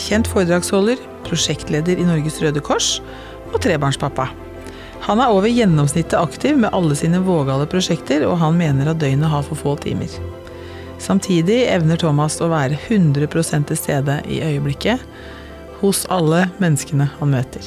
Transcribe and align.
kjent 0.00 0.28
foredragsholder, 0.30 1.00
prosjektleder 1.26 2.00
i 2.00 2.06
Norges 2.06 2.40
Røde 2.42 2.62
Kors 2.64 2.96
og 3.52 3.60
trebarnspappa. 3.64 4.28
Han 5.02 5.18
er 5.18 5.34
over 5.34 5.50
gjennomsnittet 5.50 6.14
aktiv 6.14 6.58
med 6.62 6.70
alle 6.76 6.94
sine 6.98 7.18
vågale 7.26 7.66
prosjekter, 7.66 8.22
og 8.28 8.38
han 8.38 8.54
mener 8.58 8.92
at 8.92 9.00
døgnet 9.02 9.32
har 9.32 9.42
for 9.48 9.58
få 9.58 9.74
timer. 9.82 10.12
Samtidig 11.02 11.64
evner 11.66 11.98
Thomas 11.98 12.38
å 12.38 12.50
være 12.52 12.78
100 12.86 13.26
til 13.66 13.78
stede 13.78 14.20
i 14.30 14.38
øyeblikket 14.46 15.02
hos 15.80 16.04
alle 16.14 16.44
menneskene 16.62 17.08
han 17.18 17.32
møter. 17.34 17.66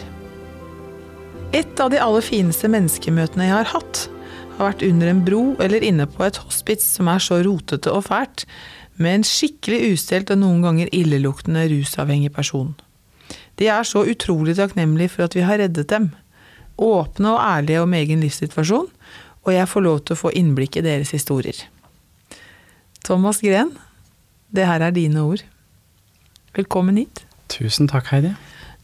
Et 1.51 1.79
av 1.83 1.91
de 1.91 1.99
aller 1.99 2.23
fineste 2.23 2.69
menneskemøtene 2.71 3.49
jeg 3.49 3.57
har 3.57 3.73
hatt, 3.75 4.05
har 4.55 4.71
vært 4.71 4.85
under 4.87 5.11
en 5.11 5.21
bro 5.27 5.43
eller 5.59 5.83
inne 5.83 6.07
på 6.07 6.23
et 6.23 6.39
hospits 6.39 6.87
som 6.95 7.11
er 7.11 7.19
så 7.19 7.41
rotete 7.43 7.91
og 7.91 8.07
fælt, 8.07 8.45
med 9.01 9.19
en 9.19 9.25
skikkelig 9.27 9.93
ustelt 9.93 10.31
og 10.33 10.39
noen 10.41 10.61
ganger 10.63 10.91
illeluktende 10.95 11.65
rusavhengig 11.71 12.31
person. 12.35 12.73
De 13.59 13.67
er 13.71 13.87
så 13.87 14.03
utrolig 14.07 14.55
takknemlige 14.57 15.13
for 15.15 15.27
at 15.27 15.35
vi 15.35 15.43
har 15.47 15.59
reddet 15.61 15.89
dem. 15.91 16.09
Åpne 16.77 17.35
og 17.35 17.41
ærlige 17.43 17.83
om 17.83 17.93
egen 17.95 18.23
livssituasjon, 18.23 18.89
og 19.45 19.53
jeg 19.53 19.69
får 19.71 19.85
lov 19.85 20.01
til 20.03 20.15
å 20.15 20.21
få 20.25 20.31
innblikk 20.35 20.79
i 20.79 20.83
deres 20.85 21.13
historier. 21.15 21.59
Thomas 23.05 23.39
Gren, 23.43 23.71
det 24.55 24.65
her 24.67 24.83
er 24.83 24.95
dine 24.95 25.23
ord. 25.23 25.43
Velkommen 26.55 26.97
hit. 26.97 27.23
Tusen 27.51 27.87
takk, 27.91 28.09
Heidi. 28.11 28.33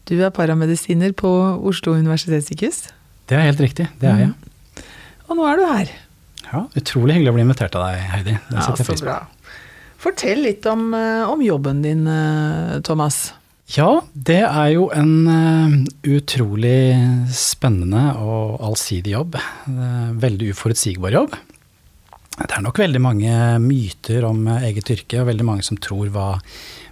Du 0.08 0.18
er 0.20 0.32
paramedisiner 0.34 1.14
på 1.18 1.30
Oslo 1.68 1.96
universitetssykehus. 1.98 2.88
Det 3.30 3.38
er 3.38 3.48
helt 3.48 3.62
riktig, 3.64 3.88
det 4.02 4.10
er 4.12 4.24
jeg. 4.26 4.32
Mm. 4.32 4.86
Og 5.30 5.38
nå 5.40 5.46
er 5.48 5.60
du 5.60 5.68
her. 5.68 5.92
Ja, 6.52 6.66
Utrolig 6.76 7.16
hyggelig 7.16 7.32
å 7.32 7.36
bli 7.38 7.46
invitert 7.46 7.78
av 7.80 7.88
deg, 7.88 8.02
Heidi. 8.12 8.34
Det 8.50 8.58
ja, 8.58 8.66
setter 8.66 8.84
jeg 8.84 8.88
så 8.88 8.92
pris 8.92 9.06
på. 9.08 9.41
Fortell 10.02 10.42
litt 10.42 10.66
om, 10.66 10.94
eh, 10.94 11.30
om 11.30 11.42
jobben 11.42 11.82
din, 11.82 12.08
eh, 12.08 12.80
Thomas. 12.82 13.34
Ja, 13.66 14.02
det 14.14 14.42
er 14.42 14.70
jo 14.74 14.90
en 14.90 15.28
eh, 15.28 15.76
utrolig 16.18 16.98
spennende 17.30 18.18
og 18.18 18.58
allsidig 18.66 19.14
jobb. 19.14 19.38
Veldig 20.26 20.50
uforutsigbar 20.56 21.14
jobb. 21.14 21.36
Det 22.40 22.50
er 22.50 22.64
nok 22.66 22.80
veldig 22.82 23.02
mange 23.02 23.36
myter 23.62 24.26
om 24.26 24.48
eget 24.48 24.90
yrke, 24.90 25.22
og 25.22 25.30
veldig 25.30 25.46
mange 25.46 25.64
som 25.64 25.78
tror 25.78 26.10
hva, 26.10 26.42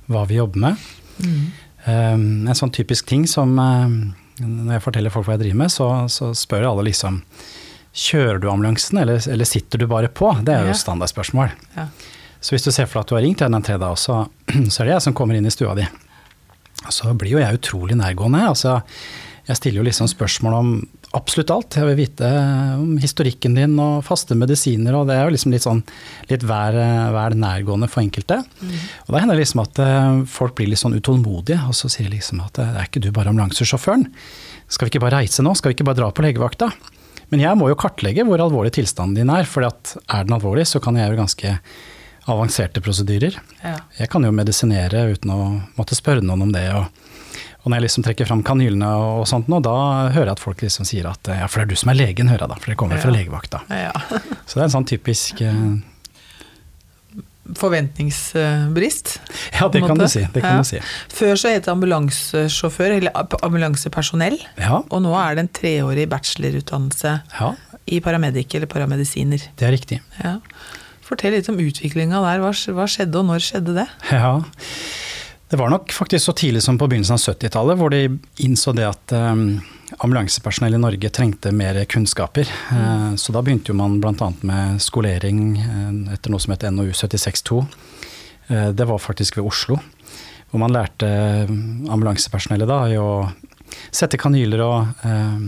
hva 0.07 0.27
vi 0.29 0.37
jobber 0.37 0.61
med. 0.67 0.85
Mm. 1.23 1.47
En 1.89 2.57
sånn 2.59 2.71
typisk 2.75 3.07
ting 3.09 3.25
som 3.25 3.55
når 3.55 4.73
jeg 4.75 4.83
forteller 4.83 5.09
folk 5.09 5.25
hva 5.25 5.37
jeg 5.39 5.47
driver 5.47 5.61
med, 5.63 5.73
så, 5.73 5.87
så 6.11 6.29
spør 6.37 6.67
alle 6.69 6.85
liksom 6.91 7.23
Kjører 7.89 8.37
du 8.37 8.45
ambulansen, 8.51 8.99
eller, 9.01 9.17
eller 9.25 9.47
sitter 9.49 9.81
du 9.81 9.87
bare 9.89 10.11
på? 10.13 10.29
Det 10.45 10.53
er 10.53 10.67
jo 10.69 10.75
standardspørsmål. 10.77 11.49
Ja. 11.73 11.87
Så 12.39 12.55
hvis 12.55 12.65
du 12.65 12.71
ser 12.71 12.87
for 12.87 12.99
deg 12.99 13.05
at 13.05 13.11
du 13.11 13.17
har 13.17 13.25
ringt 13.25 13.41
en 13.43 13.57
den 13.57 13.65
tredje, 13.65 13.89
så, 13.99 14.21
så 14.71 14.81
er 14.81 14.89
det 14.89 14.95
jeg 14.97 15.07
som 15.09 15.17
kommer 15.17 15.37
inn 15.37 15.47
i 15.47 15.53
stua 15.53 15.75
di. 15.77 15.87
Så 16.89 17.11
blir 17.19 17.35
jo 17.35 17.41
jeg 17.41 17.59
utrolig 17.59 17.97
nærgående. 17.99 18.45
Altså, 18.47 18.79
jeg 19.49 19.57
stiller 19.57 19.81
jo 19.81 19.89
liksom 19.89 20.07
spørsmål 20.11 20.55
om 20.55 20.71
absolutt 21.17 21.51
alt. 21.51 21.75
Jeg 21.79 21.87
vil 21.89 21.97
vite 21.97 22.27
om 22.77 22.91
historikken 23.01 23.55
din 23.57 23.73
og 23.81 24.03
faste 24.05 24.37
medisiner, 24.37 24.93
og 24.93 25.09
det 25.09 25.17
er 25.17 25.25
jo 25.25 25.33
liksom 25.33 25.55
litt 25.55 25.65
sånn 25.65 25.81
litt 26.29 26.45
vær, 26.47 26.77
vær 27.15 27.35
nærgående 27.35 27.89
for 27.89 28.03
enkelte. 28.03 28.37
Og 29.07 29.09
da 29.09 29.23
hender 29.23 29.35
det 29.35 29.43
liksom 29.43 29.63
at 29.63 29.81
eh, 29.83 30.21
folk 30.29 30.55
blir 30.59 30.69
litt 30.69 30.81
sånn 30.81 30.95
utålmodige, 30.99 31.59
og 31.65 31.75
så 31.75 31.89
sier 31.89 32.07
de 32.07 32.19
liksom 32.19 32.43
at 32.45 32.61
det 32.61 32.67
er 32.69 32.87
ikke 32.87 33.01
du 33.03 33.09
bare 33.15 33.33
ambulansesjåføren? 33.33 34.05
Skal 34.69 34.85
vi 34.85 34.93
ikke 34.93 35.03
bare 35.07 35.23
reise 35.23 35.43
nå? 35.43 35.55
Skal 35.57 35.73
vi 35.73 35.79
ikke 35.79 35.89
bare 35.89 36.03
dra 36.03 36.11
på 36.13 36.23
legevakta? 36.27 36.69
Men 37.33 37.41
jeg 37.41 37.57
må 37.57 37.71
jo 37.71 37.77
kartlegge 37.77 38.25
hvor 38.25 38.41
alvorlig 38.41 38.75
tilstanden 38.77 39.17
din 39.17 39.33
er, 39.33 39.49
for 39.49 39.65
er 39.65 40.29
den 40.29 40.37
alvorlig, 40.37 40.69
så 40.69 40.81
kan 40.81 40.97
jeg 40.97 41.09
jo 41.09 41.19
ganske 41.19 41.57
avanserte 42.31 42.81
prosedyrer. 42.81 43.35
Ja. 43.63 43.75
Jeg 43.99 44.09
kan 44.13 44.23
jo 44.23 44.31
medisinere 44.31 45.07
uten 45.13 45.31
å 45.33 45.39
måtte 45.77 45.95
spørre 45.97 46.21
noen 46.25 46.47
om 46.47 46.51
det. 46.55 46.65
Og, 46.73 46.85
og 47.63 47.67
når 47.71 47.77
jeg 47.81 47.85
liksom 47.87 48.05
trekker 48.07 48.29
fram 48.29 48.43
kanylene 48.47 48.87
og, 48.95 49.21
og 49.21 49.27
sånt 49.27 49.47
nå, 49.51 49.59
da 49.65 49.75
hører 50.15 50.31
jeg 50.31 50.37
at 50.37 50.43
folk 50.43 50.61
liksom 50.65 50.85
sier 50.87 51.09
at 51.11 51.27
ja, 51.27 51.47
for 51.47 51.59
det 51.59 51.67
er 51.67 51.73
du 51.75 51.79
som 51.83 51.91
er 51.93 51.99
legen, 51.99 52.29
hører 52.31 52.45
jeg 52.47 52.53
da, 52.53 52.59
for 52.63 52.71
det 52.73 52.77
kommer 52.79 53.01
fra 53.01 53.11
Ja. 53.11 53.17
legevakta. 53.19 53.63
Ja. 53.69 53.93
Så 54.47 54.55
det 54.57 54.61
er 54.63 54.67
en 54.69 54.75
sånn 54.79 54.87
typisk 54.89 55.41
eh, 55.45 55.63
Forventningsbrist. 57.59 59.15
Ja, 59.59 59.67
det 59.73 59.81
kan 59.81 59.97
du 59.97 60.05
si. 60.07 60.21
Det 60.33 60.41
kan 60.43 60.51
Ja. 60.51 60.57
du 60.61 60.63
si. 60.69 60.79
Før 61.09 61.33
så 61.35 61.49
het 61.49 61.65
det 61.65 61.71
ambulansesjåfør, 61.73 62.91
eller 62.97 63.11
ambulansepersonell. 63.41 64.37
Ja, 64.57 64.83
Og 64.89 65.01
nå 65.01 65.15
er 65.17 65.35
det 65.35 65.39
en 65.39 65.49
treårig 65.49 66.07
bachelorutdannelse 66.09 67.21
ja, 67.39 67.55
i 67.87 67.99
paramedic 67.99 68.53
eller 68.55 68.67
paramedisiner. 68.67 69.41
det 69.57 69.65
er 69.67 69.71
riktig. 69.71 69.99
Fortell 71.09 71.33
litt 71.33 71.49
om 71.49 71.57
utviklinga 71.57 72.21
der. 72.21 72.43
Hva, 72.43 72.53
hva 72.77 72.85
skjedde, 72.89 73.17
og 73.21 73.29
når 73.31 73.45
skjedde 73.47 73.77
det? 73.81 73.87
Ja. 74.13 74.35
Det 75.49 75.57
var 75.57 75.71
nok 75.73 75.89
faktisk 75.95 76.27
så 76.27 76.33
tidlig 76.37 76.61
som 76.61 76.77
på 76.77 76.85
begynnelsen 76.85 77.17
av 77.17 77.23
70-tallet, 77.23 77.79
hvor 77.79 77.89
de 77.89 78.03
innså 78.45 78.69
det 78.77 78.85
at 78.85 79.13
um, 79.17 79.57
ambulansepersonell 79.97 80.77
i 80.77 80.81
Norge 80.81 81.09
trengte 81.09 81.49
mer 81.55 81.79
kunnskaper. 81.89 82.51
Eh, 82.75 83.07
så 83.17 83.33
da 83.33 83.41
begynte 83.41 83.73
jo 83.73 83.77
man 83.79 83.97
bl.a. 84.03 84.27
med 84.45 84.77
skolering 84.85 85.39
eh, 85.57 86.13
etter 86.13 86.29
noe 86.29 86.43
som 86.43 86.53
het 86.53 86.67
NOU 86.69 86.91
76.2. 86.93 87.63
Eh, 88.49 88.69
det 88.77 88.85
var 88.85 89.01
faktisk 89.01 89.39
ved 89.39 89.49
Oslo, 89.49 89.79
hvor 90.51 90.61
man 90.61 90.75
lærte 90.75 91.09
ambulansepersonellet 91.49 92.69
da 92.69 92.79
i 92.93 93.01
å 93.01 93.09
sette 93.89 94.21
kanyler 94.21 94.61
og 94.65 95.05
eh, 95.09 95.41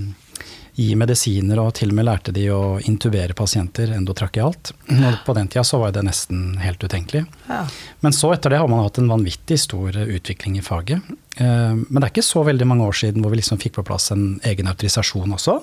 gi 0.76 0.94
medisiner, 0.96 1.60
og 1.60 1.74
til 1.76 1.90
og 1.92 1.98
med 1.98 2.06
lærte 2.08 2.32
de 2.36 2.46
å 2.54 2.80
intubere 2.88 3.34
pasienter 3.38 3.92
endotrakealt. 3.96 4.72
Og 4.90 5.18
på 5.26 5.34
den 5.36 5.50
tida 5.52 5.64
så 5.68 5.80
var 5.82 5.92
det 5.92 6.04
nesten 6.08 6.56
helt 6.64 6.80
utenkelig. 6.84 7.26
Ja. 7.50 7.66
Men 8.02 8.16
så 8.16 8.32
etter 8.34 8.54
det 8.56 8.62
har 8.62 8.70
man 8.72 8.84
hatt 8.86 8.98
en 9.02 9.10
vanvittig 9.12 9.60
stor 9.60 9.98
utvikling 10.06 10.56
i 10.58 10.64
faget. 10.66 11.02
Eh, 11.38 11.74
Men 11.76 12.00
det 12.00 12.04
er 12.08 12.14
ikke 12.14 12.24
så 12.24 12.44
veldig 12.48 12.68
mange 12.68 12.88
år 12.88 12.96
siden 13.02 13.22
hvor 13.22 13.32
vi 13.36 13.42
liksom 13.42 13.60
fikk 13.60 13.76
på 13.80 13.86
plass 13.88 14.12
en 14.16 14.40
egen 14.48 14.68
autorisasjon 14.72 15.36
også, 15.36 15.60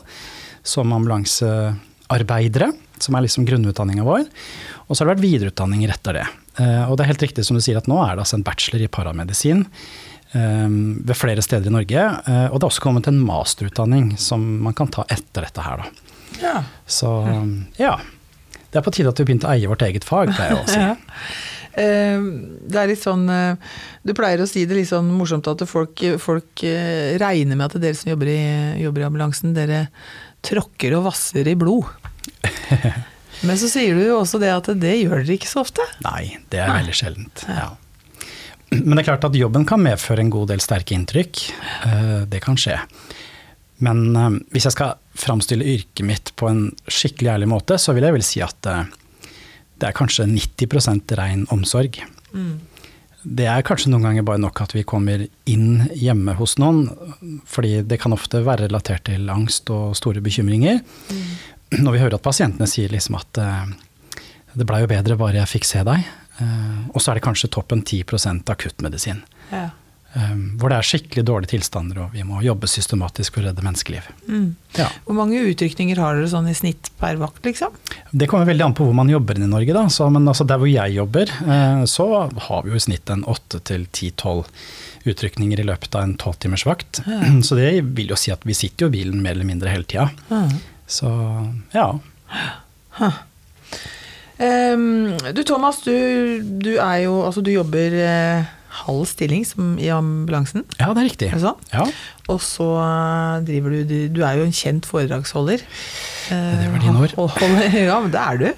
som 0.63 0.93
ambulansearbeidere, 0.93 2.73
som 3.01 3.15
er 3.17 3.25
liksom 3.27 3.47
grunnutdanninga 3.49 4.05
vår. 4.07 4.27
Og 4.89 4.97
så 4.97 5.03
har 5.05 5.09
det 5.11 5.17
vært 5.17 5.27
videreutdanninger 5.29 5.93
etter 5.95 6.21
det. 6.21 6.27
Eh, 6.61 6.85
Og 6.91 6.97
det 6.97 7.05
er 7.07 7.13
helt 7.13 7.23
riktig 7.29 7.45
som 7.47 7.57
du 7.57 7.63
sier 7.65 7.79
at 7.79 7.89
nå 7.89 7.99
er 8.05 8.17
det 8.17 8.25
altså 8.27 8.39
en 8.39 8.47
bachelor 8.47 8.83
i 8.85 8.89
paramedisin 8.93 9.65
ved 10.33 11.17
flere 11.17 11.43
steder 11.43 11.71
i 11.71 11.73
Norge. 11.73 12.03
eh, 12.29 12.47
Og 12.53 12.59
det 12.61 12.65
er 12.67 12.69
også 12.69 12.83
kommet 12.85 13.07
en 13.09 13.21
masterutdanning 13.25 14.11
som 14.21 14.43
man 14.63 14.75
kan 14.77 14.89
ta 14.93 15.05
etter 15.09 15.47
dette 15.47 15.63
her, 15.65 15.79
da. 15.85 15.87
ja. 16.43 16.57
Så 16.87 17.13
ja. 17.79 17.95
Det 18.69 18.77
er 18.77 18.85
på 18.85 18.93
tide 18.93 19.09
at 19.09 19.17
vi 19.19 19.25
begynte 19.25 19.49
å 19.49 19.55
eie 19.55 19.69
vårt 19.71 19.81
eget 19.87 20.05
fag, 20.05 20.29
pleier 20.37 20.53
jeg 20.53 20.65
å 20.65 20.69
si. 20.69 20.81
Ja. 20.89 20.97
Eh, 21.79 22.21
Det 22.69 22.79
er 22.81 22.89
litt 22.91 23.01
sånn 23.05 23.29
eh, 23.31 23.55
Du 24.03 24.11
pleier 24.19 24.41
å 24.43 24.47
si 24.51 24.65
det 24.67 24.75
litt 24.75 24.89
sånn 24.91 25.09
morsomt 25.15 25.47
at 25.47 25.63
folk, 25.69 26.01
folk 26.19 26.63
eh, 26.67 27.15
regner 27.21 27.55
med 27.57 27.69
at 27.69 27.77
dere 27.81 27.95
som 27.95 28.11
jobber 28.11 28.27
i, 28.33 28.41
jobber 28.83 29.05
i 29.05 29.07
ambulansen, 29.07 29.53
dere 29.55 29.85
tråkker 30.43 30.97
og 30.99 31.05
vasser 31.09 31.47
i 31.49 31.55
blod. 31.59 31.87
Men 33.47 33.57
så 33.61 33.69
sier 33.71 33.95
du 33.95 34.03
jo 34.09 34.17
også 34.21 34.41
det 34.43 34.51
at 34.51 34.69
det 34.81 34.97
gjør 35.05 35.23
dere 35.23 35.37
ikke 35.39 35.49
så 35.51 35.63
ofte. 35.63 35.85
Nei, 36.05 36.37
det 36.51 36.59
er 36.65 36.73
veldig 36.75 36.97
sjeldent. 36.99 37.45
Ja. 37.49 37.69
Men 38.71 38.97
det 38.97 39.03
er 39.03 39.09
klart 39.13 39.25
at 39.29 39.37
jobben 39.39 39.65
kan 39.69 39.81
medføre 39.81 40.21
en 40.25 40.33
god 40.33 40.51
del 40.53 40.61
sterke 40.61 40.97
inntrykk. 40.97 41.43
Eh, 41.89 42.25
Det 42.29 42.41
kan 42.45 42.59
skje. 42.61 42.77
Men 43.85 44.17
eh, 44.17 44.39
hvis 44.53 44.69
jeg 44.69 44.77
skal 44.77 44.97
framstille 45.19 45.65
yrket 45.67 46.05
mitt 46.07 46.33
på 46.37 46.51
en 46.51 46.65
skikkelig 46.87 47.33
ærlig 47.37 47.49
måte, 47.49 47.79
så 47.81 47.95
vil 47.97 48.05
jeg 48.07 48.17
vel 48.19 48.27
si 48.27 48.43
at 48.45 48.69
eh, 48.69 48.85
det 49.79 49.89
er 49.89 49.97
kanskje 49.97 50.27
90 50.29 51.17
ren 51.19 51.47
omsorg. 51.55 52.01
Det 53.29 53.47
er 53.51 53.65
kanskje 53.67 53.91
noen 53.91 54.05
ganger 54.05 54.25
bare 54.27 54.41
nok 54.43 54.61
at 54.63 54.75
vi 54.75 54.85
kommer 54.87 55.25
inn 55.47 55.87
hjemme 55.95 56.35
hos 56.39 56.57
noen, 56.59 56.89
fordi 57.47 57.83
det 57.87 58.01
kan 58.03 58.15
ofte 58.15 58.43
være 58.47 58.67
relatert 58.67 59.07
til 59.09 59.29
angst 59.31 59.71
og 59.75 59.95
store 59.99 60.23
bekymringer. 60.25 60.81
Når 61.79 61.95
vi 61.95 62.03
hører 62.03 62.19
at 62.19 62.25
pasientene 62.27 62.67
sier 62.71 62.91
liksom 62.91 63.19
at 63.19 63.41
det 64.59 64.67
blei 64.67 64.81
jo 64.83 64.91
bedre 64.91 65.19
bare 65.19 65.39
jeg 65.43 65.51
fikk 65.53 65.69
se 65.69 65.83
deg, 65.87 66.07
og 66.39 67.03
så 67.03 67.11
er 67.11 67.19
det 67.19 67.27
kanskje 67.27 67.51
toppen 67.51 67.83
10 67.83 68.05
akuttmedisin. 68.47 69.25
Ja. 69.51 69.69
Um, 70.17 70.55
hvor 70.57 70.73
det 70.73 70.79
er 70.79 70.87
skikkelig 70.89 71.23
dårlige 71.29 71.51
tilstander, 71.53 71.99
og 72.01 72.15
vi 72.17 72.23
må 72.25 72.41
jobbe 72.41 72.67
systematisk 72.71 73.35
for 73.35 73.45
å 73.45 73.51
redde 73.51 73.63
menneskeliv. 73.63 74.07
Mm. 74.25 74.55
Ja. 74.79 74.87
Hvor 75.05 75.19
mange 75.19 75.43
utrykninger 75.51 76.01
har 76.01 76.17
dere 76.17 76.31
sånn 76.33 76.49
i 76.49 76.55
snitt 76.57 76.89
per 76.99 77.19
vakt, 77.21 77.43
liksom? 77.45 77.77
Det 78.11 78.27
kommer 78.31 78.49
veldig 78.49 78.65
an 78.65 78.77
på 78.79 78.87
hvor 78.89 78.97
man 78.97 79.13
jobber 79.13 79.37
i 79.37 79.51
Norge, 79.51 79.77
da. 79.77 79.85
Så, 79.93 80.09
men 80.15 80.25
altså 80.31 80.47
der 80.49 80.63
hvor 80.63 80.71
jeg 80.71 80.97
jobber, 80.97 81.29
eh, 81.45 81.83
så 81.93 82.09
har 82.49 82.65
vi 82.65 82.73
jo 82.73 82.81
i 82.81 82.85
snitt 82.87 83.13
en 83.13 83.27
åtte 83.29 83.61
til 83.69 83.85
ti-tolv 83.93 84.49
utrykninger 85.09 85.61
i 85.61 85.69
løpet 85.69 86.01
av 86.01 86.09
en 86.09 86.17
tolvtimersvakt. 86.25 87.03
Ja. 87.05 87.21
Så 87.47 87.61
det 87.61 87.71
vil 87.85 88.09
jo 88.15 88.19
si 88.19 88.33
at 88.33 88.49
vi 88.49 88.57
sitter 88.57 88.87
jo 88.87 88.93
i 88.93 88.97
bilen 88.97 89.21
mer 89.23 89.37
eller 89.37 89.49
mindre 89.49 89.77
hele 89.77 89.89
tida. 89.89 90.09
Så 90.89 91.13
ja. 91.77 91.91
Ehm, 92.33 93.13
du 94.39 95.43
Thomas, 95.45 95.81
du, 95.83 95.93
du 96.63 96.77
er 96.79 97.05
jo 97.07 97.17
Altså, 97.27 97.43
du 97.43 97.51
jobber 97.51 97.95
eh, 97.99 98.45
halv 98.85 99.07
stilling 99.11 99.43
som, 99.49 99.73
i 99.81 99.89
ambulansen, 99.91 100.63
Ja, 100.79 100.93
det 100.95 101.03
er 101.03 101.09
riktig. 101.09 101.29
er 101.33 101.39
det 101.39 101.43
sånn? 101.43 101.63
Ja, 101.73 101.87
Og 102.31 102.39
så 102.45 102.67
eh, 102.79 103.41
driver 103.49 103.75
du 103.75 103.95
du- 104.15 104.23
er 104.23 104.37
jo 104.39 104.45
en 104.47 104.53
kjent 104.55 104.87
foredragsholder. 104.87 105.65
Eh, 106.31 106.55
det 106.63 106.69
var 106.71 106.79
dine 106.85 107.03
ord. 107.03 107.15
holder- 107.17 107.79
ja, 107.89 107.99
men 108.05 108.11
det 108.15 108.21
er 108.23 108.39
du. 108.39 108.49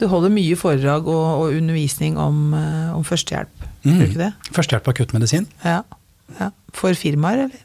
Du 0.00 0.06
holder 0.10 0.32
mye 0.34 0.56
foredrag 0.58 1.06
og, 1.06 1.26
og 1.44 1.54
undervisning 1.60 2.18
om, 2.18 2.54
eh, 2.56 2.90
om 2.96 3.04
førstehjelp. 3.06 3.68
Mm. 3.84 4.00
Det? 4.16 4.32
Førstehjelp 4.56 4.88
og 4.88 4.94
akuttmedisin. 4.96 5.46
Ja. 5.64 5.82
ja. 6.40 6.50
For 6.74 6.92
firmaer, 6.98 7.46
eller? 7.46 7.62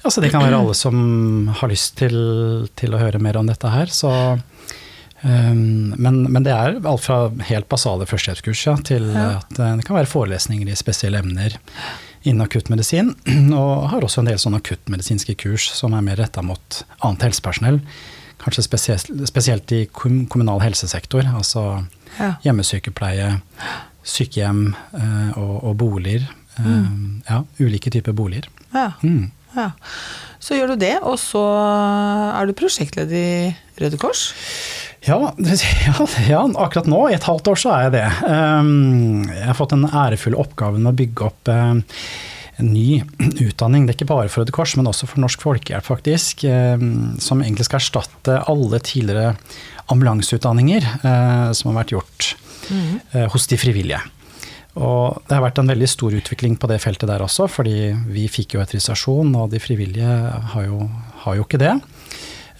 Altså, 0.00 0.22
det 0.24 0.30
kan 0.32 0.40
være 0.46 0.56
alle 0.62 0.72
som 0.78 1.50
har 1.60 1.68
lyst 1.68 1.98
til, 2.00 2.14
til 2.78 2.94
å 2.96 3.00
høre 3.02 3.20
mer 3.20 3.36
om 3.36 3.46
dette 3.50 3.68
her. 3.68 3.90
Så, 3.92 4.08
um, 5.22 5.94
men, 5.96 6.22
men 6.32 6.42
det 6.46 6.52
er 6.54 6.78
alt 6.80 7.04
fra 7.04 7.30
helt 7.50 7.68
basale 7.68 8.06
førstehjelpskurs 8.08 8.62
ja, 8.66 8.76
til 8.86 9.10
Ja. 9.14 9.26
at 9.40 9.58
eh, 9.58 9.76
det 9.80 9.84
kan 9.88 9.96
være 9.98 10.10
forelesninger 10.10 10.68
i 10.70 10.76
spesielle 10.78 11.18
emner 11.22 11.56
innen 12.24 12.44
akuttmedisin. 12.44 13.14
Og 13.56 13.88
har 13.92 14.04
også 14.04 14.20
en 14.24 14.28
del 14.30 14.38
sånne 14.40 14.60
akuttmedisinske 14.60 15.34
kurs 15.40 15.70
som 15.76 15.94
er 15.96 16.04
mer 16.04 16.16
retta 16.20 16.42
mot 16.44 16.82
annet 17.04 17.22
helsepersonell. 17.28 17.80
Kanskje 18.40 18.64
spesielt, 18.64 19.10
spesielt 19.28 19.72
i 19.76 19.82
kommunal 19.92 20.60
helsesektor, 20.64 21.24
altså 21.36 21.84
Ja. 22.18 22.34
hjemmesykepleie, 22.42 23.34
sykehjem 24.02 24.74
eh, 24.96 25.30
og, 25.38 25.56
og 25.70 25.76
boliger. 25.80 26.24
Mm. 26.60 27.20
Ja, 27.28 27.42
ulike 27.60 27.90
typer 27.92 28.12
boliger. 28.16 28.48
ja. 28.74 28.90
Mm. 29.02 29.30
Ja. 29.56 29.70
Så 30.38 30.54
gjør 30.54 30.72
du 30.72 30.76
det, 30.78 30.92
og 31.02 31.16
så 31.18 31.40
er 32.38 32.46
du 32.46 32.52
prosjektleder 32.54 33.16
i 33.18 33.50
Røde 33.80 33.98
Kors. 34.00 34.28
Ja, 35.06 35.32
ja, 35.38 36.06
ja, 36.28 36.40
akkurat 36.60 36.88
nå, 36.90 36.98
i 37.08 37.14
et 37.16 37.24
halvt 37.24 37.48
år, 37.48 37.60
så 37.62 37.70
er 37.72 37.86
jeg 37.86 37.94
det. 37.94 38.04
Um, 38.28 39.22
Jeg 39.32 39.46
har 39.48 39.56
fått 39.56 39.72
den 39.72 39.86
ærefulle 39.88 40.36
oppgaven 40.40 40.84
med 40.84 40.92
å 40.92 40.98
bygge 40.98 41.24
opp 41.30 41.48
um, 41.48 41.80
en 42.60 42.68
ny 42.68 43.00
utdanning. 43.40 43.86
Det 43.86 43.94
er 43.94 43.96
ikke 43.96 44.10
bare 44.10 44.28
for 44.28 44.42
Røde 44.42 44.52
Kors, 44.52 44.74
men 44.76 44.90
også 44.90 45.08
for 45.08 45.22
Norsk 45.24 45.40
Folkehjelp, 45.46 45.86
faktisk. 45.88 46.44
um, 46.44 47.16
Som 47.22 47.40
egentlig 47.40 47.70
skal 47.70 47.80
erstatte 47.80 48.42
alle 48.44 48.82
tidligere 48.84 49.38
ambulanseutdanninger 49.90 50.84
uh, 51.02 51.50
som 51.56 51.72
har 51.72 51.80
vært 51.80 51.94
gjort 51.96 52.32
uh, 52.70 53.24
hos 53.32 53.48
de 53.50 53.56
frivillige. 53.58 54.02
Og 54.78 55.16
det 55.26 55.34
har 55.34 55.42
vært 55.42 55.58
en 55.58 55.72
veldig 55.72 55.88
stor 55.90 56.14
utvikling 56.14 56.54
på 56.60 56.68
det 56.70 56.78
feltet 56.84 57.08
der 57.10 57.24
også, 57.24 57.48
fordi 57.50 57.88
vi 58.12 58.28
fikk 58.30 58.54
jo 58.54 58.60
autorisasjon, 58.62 59.32
og 59.34 59.48
de 59.50 59.58
frivillige 59.64 60.12
har 60.52 60.68
jo, 60.68 60.84
har 61.24 61.40
jo 61.40 61.48
ikke 61.48 61.58
det. 61.64 61.72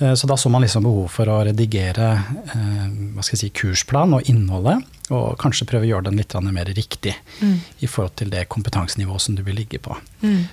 Eh, 0.00 0.14
Så 0.14 0.26
da 0.26 0.36
så 0.36 0.48
man 0.48 0.62
liksom 0.62 0.86
behov 0.86 1.08
for 1.12 1.28
å 1.28 1.40
redigere 1.44 2.08
eh, 2.54 2.86
hva 3.14 3.24
skal 3.24 3.36
jeg 3.36 3.42
si, 3.42 3.50
kursplan 3.62 4.16
og 4.16 4.28
innholdet, 4.30 4.80
og 5.10 5.34
kanskje 5.42 5.66
prøve 5.66 5.88
å 5.88 5.90
gjøre 5.90 6.06
den 6.08 6.20
litt 6.20 6.34
mer 6.54 6.68
riktig 6.70 7.16
i 7.82 7.88
forhold 7.90 8.14
til 8.20 8.30
det 8.30 8.44
kompetansenivået 8.48 9.24
som 9.24 9.34
du 9.34 9.42
vil 9.42 9.56
ligge 9.58 9.80
på. 9.82 9.96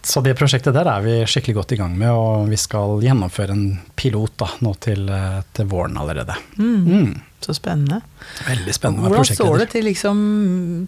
Så 0.02 0.24
det 0.26 0.34
prosjektet 0.40 0.74
der 0.74 0.90
er 0.90 1.04
vi 1.06 1.20
skikkelig 1.30 1.60
godt 1.60 1.76
i 1.76 1.78
gang 1.78 1.94
med, 1.98 2.10
og 2.10 2.50
vi 2.50 2.58
skal 2.58 2.98
gjennomføre 3.06 3.54
en 3.54 3.68
pilot 3.96 4.34
da, 4.42 4.50
nå 4.66 4.74
til, 4.82 5.06
eh, 5.14 5.44
til 5.54 5.70
våren 5.70 6.00
allerede. 6.02 6.40
Mm. 6.58 7.22
Så 7.38 7.54
spennende. 7.54 8.02
Veldig 8.48 8.74
spennende 8.74 9.12
Hvordan 9.12 9.30
står 9.30 9.60
det 9.62 9.70
til, 9.76 9.86
liksom, 9.86 10.22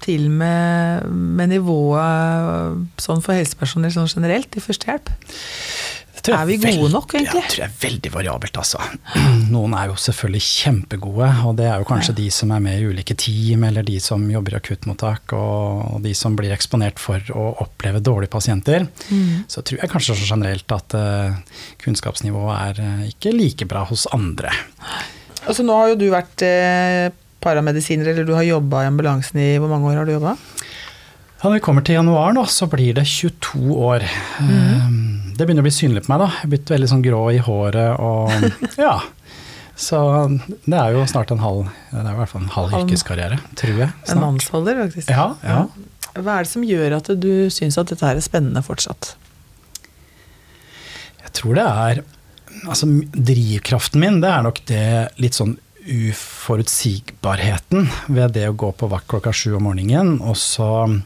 til 0.02 0.26
med, 0.34 1.06
med 1.14 1.54
nivået 1.54 2.90
sånn 2.98 3.22
for 3.22 3.38
helsepersonell 3.38 3.94
sånn 3.94 4.10
generelt 4.10 4.58
i 4.58 4.64
førstehjelp? 4.66 5.14
Er 6.36 6.46
vi 6.48 6.58
gode 6.62 6.90
nok, 6.94 7.14
egentlig? 7.16 7.42
Jeg 7.42 7.52
tror 7.52 7.62
det 7.62 7.66
er 7.66 7.76
veldig 7.82 8.12
variabelt, 8.14 8.60
altså. 8.62 8.82
Noen 9.54 9.76
er 9.78 9.90
jo 9.92 9.98
selvfølgelig 10.00 10.44
kjempegode, 10.46 11.30
og 11.50 11.56
det 11.60 11.68
er 11.70 11.82
jo 11.82 11.88
kanskje 11.90 12.16
de 12.20 12.28
som 12.34 12.54
er 12.56 12.64
med 12.64 12.80
i 12.80 12.90
ulike 12.90 13.16
team, 13.20 13.66
eller 13.68 13.86
de 13.88 13.98
som 14.04 14.26
jobber 14.32 14.56
i 14.56 14.60
akuttmottak, 14.60 15.36
og 15.38 16.02
de 16.06 16.14
som 16.18 16.36
blir 16.40 16.54
eksponert 16.56 17.02
for 17.02 17.32
å 17.36 17.48
oppleve 17.66 18.04
dårlige 18.06 18.34
pasienter. 18.34 18.88
Mm. 19.10 19.46
Så 19.52 19.64
tror 19.66 19.84
jeg 19.84 19.94
kanskje 19.94 20.18
så 20.20 20.30
generelt 20.34 20.76
at 20.76 20.98
eh, 20.98 21.40
kunnskapsnivået 21.84 22.54
er 22.60 22.84
eh, 22.86 23.08
ikke 23.14 23.36
like 23.36 23.70
bra 23.70 23.86
hos 23.90 24.08
andre. 24.16 24.54
Altså, 25.46 25.64
nå 25.66 25.76
har 25.76 25.94
jo 25.94 26.00
du 26.00 26.08
vært 26.14 26.46
eh, 26.46 27.10
paramedisiner, 27.44 28.12
eller 28.12 28.28
du 28.28 28.36
har 28.38 28.48
jobba 28.48 28.84
i 28.84 28.90
ambulansen 28.92 29.40
i 29.42 29.52
Hvor 29.62 29.72
mange 29.72 29.92
år 29.92 30.02
har 30.02 30.10
du 30.10 30.18
jobba? 30.18 30.36
Ja, 31.40 31.48
når 31.48 31.56
vi 31.56 31.64
kommer 31.64 31.86
til 31.88 31.96
januar 31.96 32.34
nå, 32.36 32.44
så 32.52 32.68
blir 32.68 32.98
det 32.98 33.06
22 33.08 33.78
år. 33.80 34.04
Mhm. 34.44 35.09
Det 35.40 35.46
begynner 35.48 35.64
å 35.64 35.70
bli 35.70 35.72
synlig 35.72 36.02
på 36.04 36.12
meg, 36.12 36.20
da. 36.20 36.26
Jeg 36.42 36.50
blitt 36.52 36.72
veldig 36.74 36.88
sånn 36.92 37.04
grå 37.06 37.20
i 37.32 37.38
håret 37.40 37.96
og 38.04 38.28
ja. 38.86 38.98
Så 39.80 39.96
det 40.68 40.76
er 40.76 40.92
jo 40.92 41.06
snart 41.08 41.32
en 41.32 41.40
halv 41.40 41.70
Det 41.94 42.02
er 42.02 42.10
i 42.12 42.18
hvert 42.18 42.32
fall 42.34 42.44
en 42.44 42.52
halv 42.52 42.74
yrkeskarriere, 42.82 43.38
tror 43.60 43.78
jeg. 43.86 43.92
En 44.12 44.20
mannsholder, 44.20 44.82
faktisk. 44.84 45.08
Ja, 45.16 45.28
ja. 45.48 45.62
Hva 46.20 46.32
er 46.36 46.42
det 46.44 46.52
som 46.52 46.64
gjør 46.68 46.98
at 46.98 47.08
du 47.24 47.48
syns 47.54 47.78
at 47.80 47.88
dette 47.94 48.06
er 48.10 48.20
spennende 48.26 48.62
fortsatt? 48.66 49.04
Jeg 51.24 51.32
tror 51.40 51.54
det 51.60 51.68
er 51.68 52.04
Altså, 52.68 52.86
drivkraften 53.14 54.02
min, 54.02 54.20
det 54.20 54.28
er 54.34 54.42
nok 54.44 54.60
det 54.68 55.08
litt 55.22 55.36
sånn 55.38 55.54
uforutsigbarheten 55.80 57.88
ved 58.12 58.34
det 58.36 58.50
å 58.50 58.54
gå 58.58 58.72
på 58.76 58.88
vakt 58.92 59.08
klokka 59.08 59.32
sju 59.32 59.56
om 59.56 59.64
morgenen, 59.70 60.20
og 60.20 60.36
så 60.36 61.00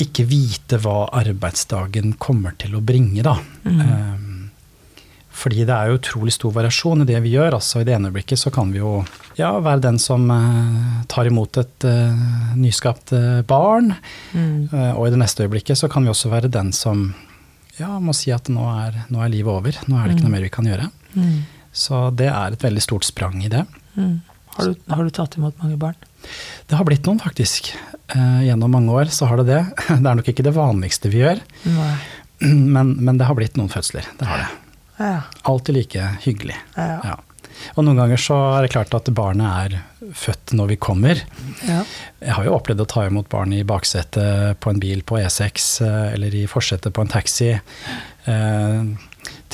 ikke 0.00 0.26
vite 0.28 0.76
hva 0.84 1.06
arbeidsdagen 1.16 2.14
kommer 2.20 2.52
til 2.60 2.76
å 2.76 2.82
bringe, 2.84 3.22
da. 3.24 3.38
Eh, 3.64 4.24
fordi 5.34 5.64
det 5.66 5.74
er 5.74 5.90
jo 5.90 5.98
utrolig 5.98 6.32
stor 6.36 6.52
variasjon 6.54 7.02
i 7.02 7.08
det 7.08 7.18
vi 7.24 7.32
gjør. 7.34 7.56
altså 7.58 7.80
I 7.80 7.86
det 7.88 7.96
ene 7.96 8.10
øyeblikket 8.10 8.38
så 8.38 8.52
kan 8.54 8.70
vi 8.70 8.78
jo 8.78 9.00
ja, 9.34 9.50
være 9.58 9.82
den 9.88 9.98
som 9.98 10.28
eh, 10.30 11.00
tar 11.10 11.26
imot 11.26 11.58
et 11.58 11.86
eh, 11.90 12.20
nyskapt 12.60 13.14
eh, 13.16 13.40
barn. 13.48 13.96
Eh, 14.70 14.92
og 14.94 15.08
i 15.08 15.14
det 15.14 15.18
neste 15.24 15.46
øyeblikket 15.46 15.80
så 15.80 15.90
kan 15.90 16.06
vi 16.06 16.12
også 16.12 16.30
være 16.30 16.52
den 16.54 16.70
som 16.76 17.08
ja, 17.80 17.96
må 17.98 18.14
si 18.14 18.30
at 18.30 18.46
nå 18.52 18.68
er, 18.86 19.00
nå 19.10 19.24
er 19.24 19.32
livet 19.32 19.50
over. 19.50 19.80
Nå 19.90 19.98
er 19.98 20.06
det 20.06 20.16
ikke 20.16 20.28
noe 20.28 20.36
mer 20.36 20.46
vi 20.46 20.54
kan 20.54 20.70
gjøre. 20.70 20.86
Så 21.74 22.04
det 22.14 22.30
er 22.30 22.54
et 22.54 22.62
veldig 22.62 22.84
stort 22.84 23.06
sprang 23.08 23.40
i 23.42 23.50
det. 23.50 23.64
Mm. 23.98 24.20
Har, 24.54 24.70
du, 24.70 24.92
har 24.94 25.04
du 25.04 25.10
tatt 25.14 25.36
imot 25.38 25.58
mange 25.62 25.76
barn? 25.80 25.96
Det 26.70 26.78
har 26.78 26.86
blitt 26.88 27.06
noen, 27.08 27.20
faktisk. 27.20 27.72
Eh, 28.14 28.40
gjennom 28.46 28.72
mange 28.72 28.94
år 28.94 29.10
så 29.12 29.28
har 29.30 29.42
det 29.42 29.48
det. 29.50 29.62
Det 29.88 30.00
er 30.10 30.18
nok 30.20 30.30
ikke 30.30 30.46
det 30.46 30.54
vanligste 30.56 31.10
vi 31.12 31.22
gjør, 31.24 31.40
men, 32.44 32.94
men 33.00 33.18
det 33.20 33.26
har 33.28 33.36
blitt 33.38 33.56
noen 33.60 33.70
fødsler. 33.72 34.06
Det 34.18 34.26
har 34.28 34.42
det. 34.44 34.50
Ja. 34.98 35.14
Alltid 35.50 35.76
like 35.78 36.08
hyggelig. 36.24 36.56
Ja. 36.76 37.16
Og 37.74 37.86
noen 37.86 37.98
ganger 37.98 38.20
så 38.20 38.36
er 38.56 38.64
det 38.66 38.72
klart 38.74 38.94
at 38.96 39.08
barnet 39.14 39.46
er 39.46 40.12
født 40.18 40.52
når 40.58 40.72
vi 40.74 40.76
kommer. 40.82 41.22
ja. 41.64 41.80
Jeg 42.24 42.36
har 42.38 42.46
jo 42.46 42.54
opplevd 42.56 42.82
å 42.84 42.88
ta 42.88 43.04
imot 43.08 43.28
barn 43.32 43.52
i 43.52 43.62
baksetet 43.68 44.58
på 44.60 44.70
en 44.72 44.80
bil 44.82 45.02
på 45.06 45.18
E6, 45.20 45.66
eh, 45.84 46.12
eller 46.16 46.34
i 46.34 46.44
forsetet 46.50 46.94
på 46.96 47.04
en 47.04 47.10
taxi. 47.12 47.50
Eh, 48.24 48.80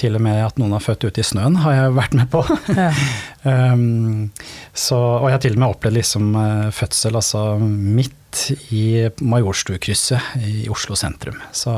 til 0.01 0.17
og 0.17 0.23
med 0.25 0.41
at 0.43 0.59
noen 0.61 0.75
har 0.77 0.83
født 0.85 1.07
ute 1.09 1.23
i 1.23 1.27
snøen, 1.27 1.59
har 1.63 1.77
jeg 1.77 1.95
vært 1.99 2.17
med 2.17 2.31
på. 2.33 2.43
Ja. 2.77 2.91
um, 3.75 4.31
så, 4.73 4.99
og 4.99 5.29
jeg 5.29 5.37
har 5.37 5.45
til 5.45 5.57
og 5.57 5.63
med 5.63 5.75
opplevd 5.75 5.99
liksom, 6.01 6.31
eh, 6.41 6.69
fødsel 6.75 7.19
altså, 7.21 7.45
midt 7.61 8.45
i 8.73 8.85
Majorstukrysset 9.21 10.39
i 10.47 10.69
Oslo 10.73 10.97
sentrum. 10.99 11.41
Så, 11.53 11.75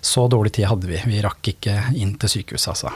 så 0.00 0.26
dårlig 0.32 0.56
tid 0.56 0.70
hadde 0.70 0.90
vi. 0.90 1.02
Vi 1.06 1.22
rakk 1.24 1.52
ikke 1.54 1.76
inn 1.94 2.16
til 2.20 2.38
sykehuset, 2.38 2.72
altså. 2.74 2.94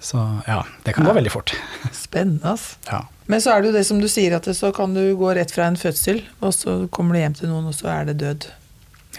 Så 0.00 0.16
ja, 0.46 0.62
det 0.86 0.94
kan 0.96 1.04
gå 1.04 1.12
veldig 1.12 1.32
fort. 1.32 1.52
Spennende, 1.92 2.54
ass. 2.54 2.78
Ja. 2.88 3.02
Men 3.30 3.42
så 3.44 3.52
er 3.52 3.60
det 3.60 3.70
jo 3.70 3.76
det 3.76 3.84
som 3.86 4.00
du 4.00 4.08
sier, 4.10 4.38
at 4.38 4.48
så 4.56 4.72
kan 4.74 4.96
du 4.96 5.02
gå 5.18 5.34
rett 5.36 5.52
fra 5.52 5.68
en 5.68 5.76
fødsel, 5.78 6.22
og 6.40 6.54
så 6.56 6.80
kommer 6.94 7.14
du 7.14 7.20
hjem 7.20 7.36
til 7.36 7.52
noen, 7.52 7.68
og 7.68 7.76
så 7.76 7.92
er 7.92 8.10
det 8.10 8.18
død. 8.24 8.48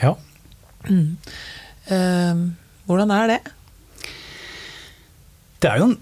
ja. 0.01 0.15
Eh, 1.91 2.41
hvordan 2.87 3.11
er 3.13 3.27
det? 3.29 3.39
Det 5.61 5.69
er 5.69 5.81
jo 5.81 5.91
en, 5.91 5.97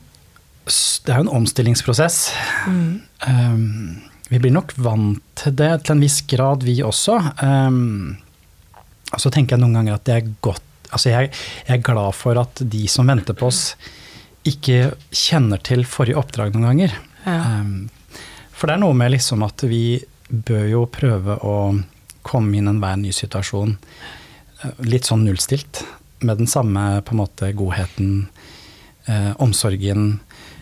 er 1.09 1.19
jo 1.19 1.25
en 1.25 1.33
omstillingsprosess. 1.41 2.19
Um, 2.69 3.99
vi 4.29 4.39
blir 4.39 4.53
nok 4.55 4.71
vant 4.79 5.21
til 5.39 5.55
det 5.59 5.71
til 5.83 5.97
en 5.97 6.03
viss 6.03 6.21
grad, 6.29 6.63
vi 6.63 6.77
også. 6.85 7.17
Um, 7.43 8.17
og 9.09 9.21
så 9.23 9.31
tenker 9.33 9.57
jeg 9.57 9.63
noen 9.63 9.79
ganger 9.79 9.97
at 9.97 10.07
det 10.07 10.17
er 10.17 10.33
godt 10.43 10.65
Altså 10.89 11.11
jeg, 11.11 11.27
jeg 11.67 11.75
er 11.75 11.83
glad 11.85 12.15
for 12.17 12.33
at 12.41 12.63
de 12.65 12.87
som 12.89 13.05
venter 13.05 13.35
på 13.37 13.45
oss, 13.51 13.75
ikke 14.49 14.95
kjenner 15.13 15.61
til 15.61 15.83
forrige 15.85 16.17
oppdrag 16.17 16.55
noen 16.55 16.65
ganger. 16.65 16.95
Ja. 17.27 17.59
Um, 17.59 17.91
for 18.49 18.65
det 18.65 18.73
er 18.73 18.81
noe 18.81 18.95
med 18.97 19.13
liksom 19.13 19.45
at 19.45 19.61
vi 19.69 19.99
bør 20.29 20.65
jo 20.65 20.81
prøve 20.89 21.35
å 21.45 21.53
komme 22.25 22.57
inn 22.57 22.71
enhver 22.71 22.97
ny 22.97 23.11
situasjon 23.15 23.75
eh, 23.77 24.81
litt 24.89 25.05
sånn 25.05 25.27
nullstilt. 25.27 25.83
Med 26.25 26.41
den 26.41 26.49
samme 26.49 27.03
på 27.05 27.13
en 27.13 27.21
måte 27.21 27.53
godheten, 27.53 28.25
eh, 29.08 29.32
omsorgen 29.39 30.20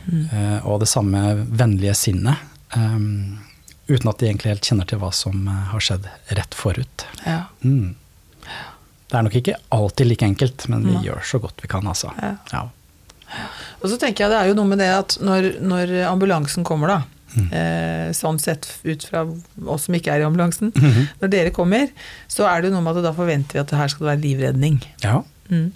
Mm. 0.07 0.29
eh, 0.31 0.65
og 0.65 0.79
det 0.79 0.87
samme 0.87 1.19
vennlige 1.51 1.91
sinnet. 1.93 2.37
Um, 2.77 3.39
uten 3.89 4.07
at 4.07 4.19
de 4.21 4.29
egentlig 4.29 4.53
helt 4.53 4.63
kjenner 4.69 4.87
til 4.87 4.99
hva 5.01 5.09
som 5.11 5.41
eh, 5.51 5.65
har 5.73 5.79
skjedd 5.83 6.05
rett 6.37 6.55
forut. 6.55 7.03
Ja. 7.25 7.41
Mm. 7.61 7.95
Det 9.11 9.17
er 9.19 9.23
nok 9.27 9.35
ikke 9.35 9.55
alltid 9.75 10.07
like 10.07 10.23
enkelt, 10.25 10.63
men 10.71 10.85
vi 10.87 10.93
ja. 10.93 11.01
gjør 11.09 11.25
så 11.27 11.41
godt 11.43 11.59
vi 11.61 11.67
kan, 11.67 11.83
altså. 11.91 12.13
Ja. 12.23 12.31
Ja. 12.53 12.63
Og 13.81 13.89
så 13.91 13.97
tenker 13.99 14.23
jeg 14.23 14.31
det 14.31 14.39
er 14.39 14.47
jo 14.47 14.55
noe 14.61 14.69
med 14.71 14.79
det 14.79 14.87
at 14.95 15.17
når, 15.19 15.49
når 15.59 15.91
ambulansen 16.07 16.63
kommer, 16.67 16.87
da, 16.87 17.01
Mm. 17.37 17.49
eh, 17.51 18.09
sånn 18.15 18.39
sett 18.39 18.63
ut 18.87 19.03
fra 19.03 19.25
oss 19.67 19.83
som 19.89 19.93
ikke 19.93 20.13
er 20.15 20.21
i 20.21 20.25
ambulansen, 20.25 20.71
Mhm. 20.73 21.09
når 21.19 21.29
dere 21.29 21.51
kommer, 21.51 21.89
så 22.31 22.47
er 22.47 22.61
det 22.61 22.69
jo 22.71 22.75
noe 22.79 22.81
med 22.87 22.95
at 22.97 23.03
da 23.03 23.11
forventer 23.11 23.53
vi 23.53 23.59
at 23.59 23.67
det 23.67 23.77
her 23.77 23.87
skal 23.91 24.07
være 24.07 24.21
livredning. 24.23 24.79
ja. 25.03 25.19
Mm. 25.51 25.73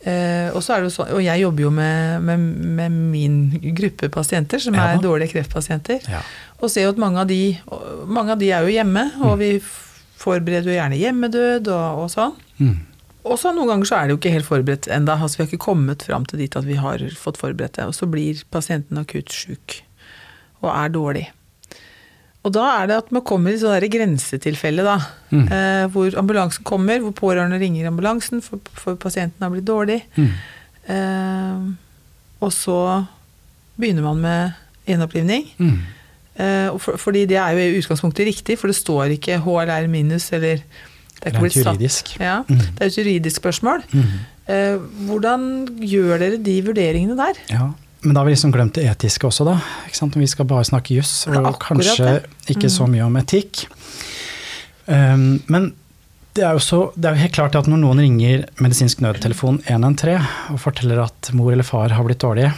Eh, 0.00 0.48
og, 0.56 0.62
så 0.64 0.72
er 0.74 0.80
det 0.80 0.88
jo 0.88 0.94
sånn, 0.94 1.10
og 1.12 1.20
jeg 1.20 1.42
jobber 1.42 1.62
jo 1.66 1.70
med, 1.76 2.22
med, 2.24 2.44
med 2.78 2.94
min 3.12 3.38
gruppe 3.76 4.08
pasienter, 4.08 4.58
som 4.62 4.74
Ja. 4.74 4.86
er 4.94 5.02
dårlige 5.04 5.34
kreftpasienter. 5.34 6.00
ja. 6.08 6.22
Og 6.60 6.70
ser 6.72 6.86
jo 6.86 6.92
at 6.94 6.98
mange 7.00 7.20
av 7.20 7.26
de, 7.28 7.58
mange 8.06 8.32
av 8.32 8.38
de 8.40 8.48
er 8.52 8.64
jo 8.64 8.72
hjemme, 8.72 9.04
og 9.24 9.38
vi 9.40 9.58
forbereder 10.20 10.68
jo 10.68 10.76
gjerne 10.76 10.96
hjemmedød 11.00 11.68
og, 11.72 12.02
og 12.04 12.08
sånn. 12.12 12.34
Mm. 12.60 12.78
Og 13.24 13.36
så 13.40 13.52
noen 13.52 13.68
ganger 13.68 13.88
så 13.88 13.96
er 13.98 14.06
det 14.08 14.14
jo 14.14 14.18
ikke 14.20 14.32
helt 14.32 14.48
forberedt 14.48 14.88
enda, 14.88 15.18
altså 15.20 15.36
Vi 15.38 15.42
har 15.44 15.50
ikke 15.52 15.64
kommet 15.66 16.02
fram 16.08 16.24
til 16.28 16.38
dit 16.40 16.56
at 16.56 16.64
vi 16.64 16.74
har 16.80 16.98
fått 17.20 17.36
forberedt 17.40 17.76
det. 17.76 17.84
Og 17.88 17.92
så 17.96 18.08
blir 18.08 18.40
pasienten 18.52 18.96
akutt 19.00 19.28
sjuk 19.32 19.82
og 20.62 20.70
er 20.72 20.88
dårlig. 20.92 21.26
Og 22.44 22.52
da 22.56 22.62
er 22.80 22.86
det 22.88 22.96
at 22.96 23.10
man 23.12 23.20
kommer 23.28 23.52
i 23.52 23.58
sånne 23.60 23.80
der 23.82 23.90
grensetilfelle, 23.92 24.84
da. 24.86 24.94
Mm. 25.30 25.42
Eh, 25.52 25.86
hvor 25.92 26.14
ambulansen 26.16 26.64
kommer, 26.64 27.02
hvor 27.04 27.12
pårørende 27.18 27.58
ringer 27.60 27.90
ambulansen 27.90 28.40
for, 28.42 28.58
for 28.72 28.96
pasienten 28.96 29.44
har 29.44 29.50
blitt 29.52 29.66
dårlig. 29.68 29.98
Mm. 30.16 30.30
Eh, 30.88 31.66
og 32.40 32.52
så 32.56 32.78
begynner 33.80 34.06
man 34.08 34.22
med 34.24 34.52
gjenopplivning. 34.88 35.44
Mm. 35.60 35.74
Eh, 36.40 36.78
for, 36.80 36.96
fordi 36.96 37.26
det 37.28 37.36
er 37.36 37.52
jo 37.58 37.66
i 37.66 37.78
utgangspunktet 37.82 38.26
riktig, 38.30 38.56
for 38.58 38.72
det 38.72 38.78
står 38.78 39.12
ikke 39.18 39.36
HLR 39.44 39.88
minus 39.92 40.30
eller 40.32 40.62
det 41.20 41.28
er 41.28 41.34
Rent 41.34 41.42
blitt 41.44 41.58
satt- 41.58 41.66
juridisk. 41.74 42.14
Ja, 42.20 42.38
Mm. 42.48 42.56
det 42.58 42.80
er 42.80 42.86
et 42.86 42.96
juridisk 42.98 43.36
spørsmål. 43.42 43.82
Mm. 43.92 44.12
Eh, 44.48 44.78
hvordan 45.06 45.42
gjør 45.84 46.18
dere 46.24 46.38
de 46.42 46.56
vurderingene 46.64 47.16
der? 47.20 47.34
Ja, 47.52 47.66
men 48.02 48.14
da 48.14 48.20
har 48.20 48.28
vi 48.28 48.32
liksom 48.32 48.52
glemt 48.54 48.78
det 48.78 48.86
etiske 48.88 49.28
også, 49.28 49.44
da. 49.44 49.58
Vi 50.14 50.28
skal 50.30 50.48
bare 50.48 50.64
snakke 50.64 50.96
juss, 50.96 51.26
og 51.28 51.58
kanskje 51.60 52.20
ikke 52.52 52.70
så 52.72 52.86
mye 52.88 53.04
om 53.04 53.18
etikk. 53.20 53.66
Um, 54.86 55.42
men 55.52 55.72
det 56.34 56.44
er, 56.46 56.54
jo 56.56 56.62
så, 56.62 56.78
det 56.94 57.08
er 57.08 57.16
jo 57.16 57.24
helt 57.24 57.36
klart 57.36 57.58
at 57.58 57.68
når 57.68 57.82
noen 57.82 58.00
ringer 58.00 58.46
medisinsk 58.62 59.02
nødtelefon 59.04 59.58
113 59.66 60.54
og 60.54 60.60
forteller 60.62 61.02
at 61.02 61.30
mor 61.36 61.50
eller 61.52 61.66
far 61.66 61.92
har 61.92 62.06
blitt 62.06 62.22
dårlige, 62.22 62.52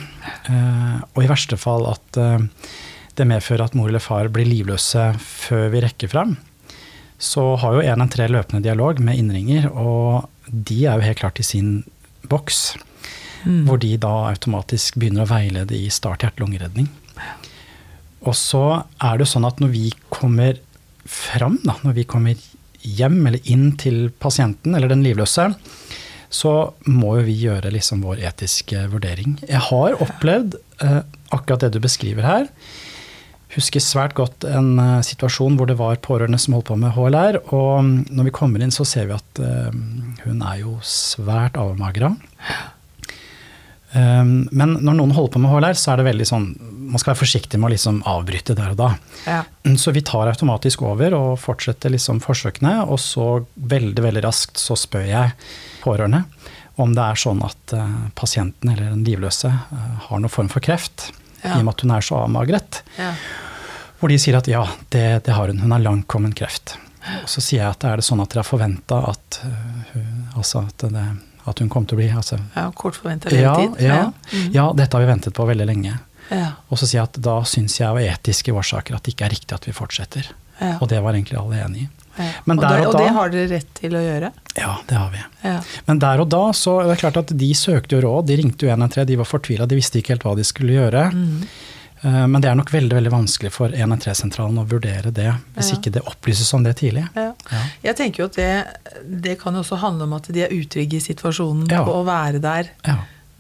uh, 0.46 1.02
og 1.14 1.24
i 1.24 1.30
verste 1.30 1.58
fall 1.60 1.88
at 1.90 2.20
uh, 2.20 2.38
det 3.18 3.28
medfører 3.28 3.66
at 3.66 3.76
mor 3.76 3.90
eller 3.90 4.02
far 4.04 4.30
blir 4.32 4.48
livløse 4.48 5.10
før 5.18 5.72
vi 5.72 5.82
rekker 5.84 6.12
fram, 6.12 6.36
så 7.22 7.52
har 7.58 7.78
jo 7.78 7.82
113 7.82 8.30
løpende 8.34 8.62
dialog 8.64 9.02
med 9.02 9.18
innringer, 9.18 9.68
og 9.72 10.28
de 10.46 10.84
er 10.86 10.98
jo 10.98 11.08
helt 11.08 11.20
klart 11.22 11.42
i 11.42 11.46
sin 11.46 11.82
boks. 12.30 12.72
Mm. 13.42 13.62
Hvor 13.68 13.80
de 13.82 13.94
da 14.00 14.12
automatisk 14.30 14.98
begynner 15.00 15.24
å 15.24 15.32
veilede 15.32 15.78
i 15.78 15.88
start 15.92 16.24
hjerte-lungeredning. 16.26 16.90
Og 18.22 18.36
så 18.38 18.64
er 19.02 19.18
det 19.18 19.26
sånn 19.30 19.46
at 19.48 19.58
når 19.62 19.72
vi 19.74 19.88
kommer 20.12 20.60
fram, 21.08 21.58
da, 21.66 21.74
når 21.82 21.96
vi 21.96 22.06
kommer 22.08 22.48
hjem 22.82 23.18
eller 23.26 23.50
inn 23.50 23.72
til 23.78 24.06
pasienten 24.22 24.76
eller 24.76 24.90
den 24.90 25.02
livløse, 25.06 25.48
så 26.32 26.52
må 26.88 27.16
jo 27.18 27.26
vi 27.26 27.34
gjøre 27.44 27.72
liksom 27.74 28.04
vår 28.06 28.22
etiske 28.30 28.86
vurdering. 28.92 29.36
Jeg 29.44 29.60
har 29.68 29.98
opplevd 30.00 30.56
eh, 30.84 31.02
akkurat 31.34 31.66
det 31.66 31.74
du 31.74 31.82
beskriver 31.84 32.24
her. 32.24 32.48
Husker 33.52 33.84
svært 33.84 34.14
godt 34.16 34.46
en 34.48 34.78
eh, 34.80 35.02
situasjon 35.04 35.58
hvor 35.58 35.68
det 35.68 35.76
var 35.80 36.00
pårørende 36.04 36.40
som 36.40 36.56
holdt 36.56 36.70
på 36.70 36.78
med 36.80 36.94
HLR. 36.96 37.42
Og 37.52 37.72
mm, 37.84 37.96
når 38.16 38.30
vi 38.30 38.36
kommer 38.38 38.64
inn, 38.64 38.72
så 38.72 38.86
ser 38.88 39.10
vi 39.10 39.18
at 39.18 39.42
eh, 39.44 39.74
hun 40.24 40.40
er 40.40 40.62
jo 40.62 40.78
svært 40.86 41.60
avmagra. 41.60 42.14
Um, 43.92 44.48
men 44.56 44.78
når 44.80 44.94
noen 44.96 45.10
holder 45.12 45.32
på 45.34 45.40
med 45.42 45.50
HLR, 45.52 45.76
så 45.76 45.90
er 45.92 46.00
det 46.00 46.06
veldig 46.06 46.24
sånn 46.24 46.44
Man 46.92 47.00
skal 47.00 47.12
være 47.12 47.20
forsiktig 47.22 47.58
med 47.60 47.68
å 47.68 47.72
liksom 47.74 47.98
avbryte 48.08 48.54
der 48.56 48.70
og 48.72 48.78
da. 48.80 48.86
Ja. 49.28 49.42
Mm, 49.64 49.76
Så 49.80 49.92
vi 49.92 50.00
tar 50.04 50.28
automatisk 50.30 50.82
over 50.88 51.12
og 51.16 51.38
fortsetter 51.40 51.92
liksom 51.92 52.20
forsøkene, 52.24 52.82
og 52.88 52.98
så 53.00 53.26
veldig 53.56 54.02
veldig 54.04 54.22
raskt 54.24 54.56
så 54.60 54.76
spør 54.76 55.04
jeg 55.08 55.32
pårørende 55.84 56.24
om 56.80 56.92
det 56.96 57.04
er 57.04 57.20
sånn 57.20 57.40
at 57.44 57.72
eh, 57.76 57.96
pasienten 58.16 58.70
eller 58.72 58.90
den 58.94 59.04
livløse 59.04 59.48
eh, 59.52 59.88
har 60.08 60.20
noen 60.20 60.32
form 60.32 60.48
for 60.52 60.64
kreft, 60.64 61.10
Ja. 61.44 61.56
i 61.56 61.60
og 61.60 61.64
med 61.66 61.74
at 61.74 61.82
hun 61.84 61.90
er 61.96 62.00
så 62.06 62.16
avmagret. 62.24 62.80
Ja. 62.96 63.12
Hvor 64.00 64.08
de 64.08 64.16
sier 64.18 64.36
at 64.38 64.48
ja, 64.48 64.62
det, 64.94 65.24
det 65.26 65.34
har 65.36 65.48
hun, 65.52 65.58
hun 65.60 65.72
har 65.76 65.82
langtkommen 65.84 66.32
kreft. 66.38 66.76
Og 67.22 67.28
så 67.28 67.42
sier 67.44 67.60
jeg 67.64 67.70
at 67.74 67.84
er 67.84 68.00
det 68.00 68.06
sånn 68.06 68.20
at 68.24 68.30
dere 68.32 68.40
har 68.44 68.48
forventa 68.48 69.00
at, 69.12 69.40
eh, 69.44 70.36
altså 70.36 70.64
at, 70.68 70.84
det, 70.92 71.04
at 71.46 71.58
hun 71.58 71.68
kom 71.72 71.86
til 71.86 71.96
å 71.96 72.00
bli 72.02 72.08
altså, 72.14 72.38
ja 72.54 72.68
kort 72.76 72.94
forventa 72.98 73.30
ja, 73.34 73.54
levetid. 73.56 73.86
ja, 73.86 74.12
Mm. 74.32 74.52
ja, 74.54 74.66
dette 74.76 74.96
har 74.96 75.02
vi 75.04 75.10
ventet 75.12 75.34
på 75.34 75.46
veldig 75.48 75.66
lenge. 75.66 75.96
Ja. 76.30 76.52
Og 76.70 76.78
så 76.78 76.86
sier 76.86 77.00
jeg 77.02 77.08
at 77.10 77.18
da 77.24 77.40
syns 77.44 77.74
jeg 77.80 77.88
av 77.88 77.98
etiske 78.00 78.52
årsaker 78.54 78.94
at 78.96 79.02
det 79.04 79.12
ikke 79.16 79.26
er 79.26 79.34
riktig 79.34 79.52
at 79.56 79.66
vi 79.68 79.72
fortsetter. 79.76 80.30
Ja. 80.60 80.76
Og 80.80 80.88
det 80.88 81.00
var 81.02 81.12
egentlig 81.16 81.38
alle 81.40 81.58
enig 81.64 81.82
i. 81.82 81.88
Ja. 82.18 82.28
Men 82.44 82.58
og, 82.58 82.62
da, 82.64 82.70
og 82.86 82.94
og 82.94 82.98
det 83.00 83.08
har 83.16 83.30
dere 83.32 83.48
rett 83.50 83.70
til 83.74 83.94
å 83.96 84.00
gjøre? 84.04 84.30
Ja, 84.56 84.72
det 84.88 84.96
har 85.00 85.10
vi. 85.10 85.20
Ja. 85.48 85.58
Men 85.88 85.98
der 85.98 86.20
og 86.20 86.28
da 86.32 86.42
så 86.56 86.78
er 86.82 86.90
det 86.92 86.98
klart 87.00 87.16
at 87.16 87.32
de 87.40 87.50
søkte 87.56 87.96
jo 87.96 88.02
råd. 88.04 88.26
De 88.28 88.36
ringte 88.36 88.66
jo 88.66 88.70
113, 88.72 89.06
de 89.08 89.16
var 89.16 89.28
fortvila, 89.28 89.66
de 89.66 89.78
visste 89.80 89.98
ikke 90.00 90.12
helt 90.14 90.26
hva 90.28 90.34
de 90.36 90.44
skulle 90.44 90.76
gjøre. 90.76 91.06
Mm. 91.12 91.46
Eh, 92.04 92.26
Men 92.26 92.40
det 92.42 92.50
er 92.50 92.56
nok 92.58 92.70
veldig 92.72 92.96
veldig 92.98 93.12
vanskelig 93.14 93.52
for 93.54 93.68
113-sentralen 93.70 94.58
å 94.58 94.66
vurdere 94.66 95.12
det, 95.14 95.28
hvis 95.56 95.70
Ja. 95.72 95.76
ikke 95.78 95.92
det 95.92 96.02
opplyses 96.02 96.52
om 96.54 96.62
det 96.64 96.76
tidlig. 96.80 97.04
Ja. 97.14 97.32
Ja. 97.52 97.62
Jeg 97.84 97.96
tenker 97.96 98.24
jo 98.24 98.24
at 98.26 98.34
det, 98.36 98.66
det 99.22 99.38
kan 99.40 99.54
også 99.54 99.78
handle 99.78 100.04
om 100.04 100.12
at 100.18 100.26
de 100.32 100.42
er 100.42 100.50
utrygge 100.50 100.96
i 100.98 101.04
situasjonen 101.04 101.68
på 101.68 101.92
å 101.94 102.04
være 102.04 102.40
der 102.42 102.70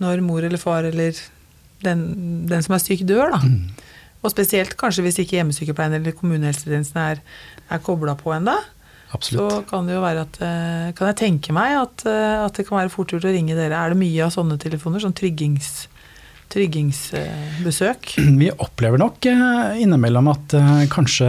når 0.00 0.20
mor 0.22 0.42
eller 0.42 0.58
far 0.58 0.84
eller 0.84 1.12
den, 1.82 2.46
den 2.46 2.62
som 2.62 2.74
er 2.74 2.78
syk, 2.78 3.00
dør. 3.06 3.30
da. 3.34 3.38
Mm. 3.38 3.70
Og 4.22 4.30
spesielt 4.30 4.76
kanskje 4.78 5.02
hvis 5.02 5.18
ikke 5.18 5.40
hjemmesykepleien 5.40 5.94
eller 5.98 6.12
kommunehelsetjenesten 6.14 7.00
er, 7.02 7.20
er 7.70 7.78
kobla 7.82 8.14
på 8.14 8.30
ennå. 8.36 8.54
Så 9.20 9.64
kan 9.68 9.84
det 9.86 9.92
jo 9.96 10.00
være 10.00 10.22
at 10.24 10.38
eh, 10.40 10.92
Kan 10.96 11.10
jeg 11.10 11.16
tenke 11.18 11.52
meg 11.52 11.74
at, 11.76 12.06
eh, 12.08 12.44
at 12.46 12.54
det 12.56 12.64
kan 12.66 12.78
være 12.78 12.88
fort 12.94 13.10
gjort 13.12 13.26
å 13.28 13.32
ringe 13.34 13.52
dere. 13.58 13.74
Er 13.76 13.90
det 13.92 13.98
mye 14.00 14.22
av 14.24 14.30
sånne 14.32 14.56
telefoner? 14.62 15.02
Sånn 15.04 15.12
tryggings, 15.12 15.88
tryggingsbesøk? 16.52 18.14
Vi 18.40 18.50
opplever 18.52 19.00
nok 19.02 19.26
eh, 19.30 19.82
innimellom 19.82 20.30
at 20.32 20.54
eh, 20.58 20.72
kanskje 20.92 21.28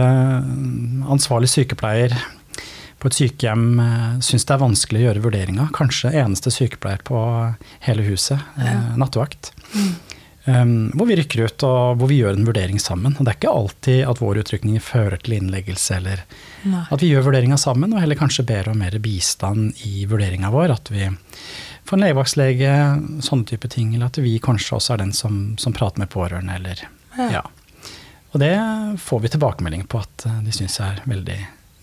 ansvarlig 1.10 1.50
sykepleier 1.52 2.14
på 3.02 3.10
et 3.10 3.18
sykehjem 3.18 3.66
eh, 3.84 4.08
syns 4.24 4.46
det 4.48 4.54
er 4.56 4.62
vanskelig 4.64 5.02
å 5.02 5.06
gjøre 5.08 5.24
vurderinga. 5.26 5.68
Kanskje 5.76 6.14
eneste 6.22 6.52
sykepleier 6.54 7.02
på 7.04 7.20
hele 7.88 8.06
huset. 8.10 8.40
eh, 8.60 8.70
Ja. 8.70 8.82
Nattevakt. 9.00 9.52
Um, 10.44 10.90
hvor 10.92 11.06
vi 11.08 11.14
rykker 11.16 11.46
ut 11.48 11.62
og 11.64 11.94
hvor 11.96 12.08
vi 12.10 12.18
gjør 12.18 12.34
en 12.36 12.44
vurdering 12.44 12.76
sammen. 12.82 13.14
Og 13.16 13.24
det 13.24 13.30
er 13.32 13.38
ikke 13.38 13.52
alltid 13.56 14.00
at 14.10 14.18
våre 14.20 14.42
utrykninger 14.44 14.82
fører 14.84 15.16
til 15.24 15.38
innleggelse, 15.38 15.96
eller 16.02 16.20
Nei. 16.68 16.82
at 16.92 17.00
vi 17.00 17.08
gjør 17.14 17.24
vurderinga 17.30 17.56
sammen, 17.56 17.94
og 17.96 18.02
heller 18.04 18.18
kanskje 18.20 18.44
ber 18.50 18.68
om 18.68 18.76
mer 18.84 18.92
bistand 19.00 19.80
i 19.88 20.04
vurderinga 20.10 20.50
vår. 20.52 20.74
At 20.76 20.92
vi 20.92 21.06
får 21.84 21.96
en 21.98 22.04
legevaktslege, 22.06 22.70
sånne 23.24 23.44
type 23.48 23.68
ting. 23.72 23.94
Eller 23.94 24.06
at 24.12 24.18
vi 24.24 24.36
kanskje 24.42 24.76
også 24.78 24.94
er 24.94 25.02
den 25.04 25.12
som, 25.16 25.42
som 25.60 25.72
prater 25.76 25.98
med 26.04 26.10
pårørende, 26.12 26.56
eller 26.60 26.84
Ja. 27.18 27.28
ja. 27.40 27.42
Og 28.34 28.40
det 28.42 28.52
får 28.98 29.20
vi 29.22 29.28
tilbakemelding 29.30 29.84
på 29.86 30.00
at 30.02 30.24
eh, 30.26 30.40
de 30.42 30.50
syns 30.56 30.80
er 30.82 31.02
veldig 31.06 31.36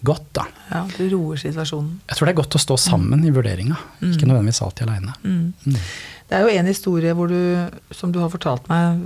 godt, 0.04 0.26
da. 0.36 0.44
Ja, 0.72 0.82
det 0.98 1.06
roer 1.14 1.38
situasjonen. 1.40 2.00
Jeg 2.10 2.18
tror 2.18 2.28
det 2.28 2.34
er 2.34 2.40
godt 2.42 2.58
å 2.58 2.62
stå 2.64 2.76
sammen 2.82 3.22
i 3.24 3.32
vurderinga, 3.32 3.78
ikke 4.02 4.26
nødvendigvis 4.28 4.60
alltid 4.66 4.88
aleine. 4.90 5.14
Mm. 5.24 5.54
Mm. 5.64 5.78
Det 6.28 6.36
er 6.40 6.42
jo 6.48 6.56
en 6.58 6.70
historie 6.72 7.14
hvor 7.16 7.30
du, 7.32 7.70
som 7.96 8.12
du 8.12 8.18
har 8.20 8.32
fortalt 8.34 8.68
meg 8.72 9.00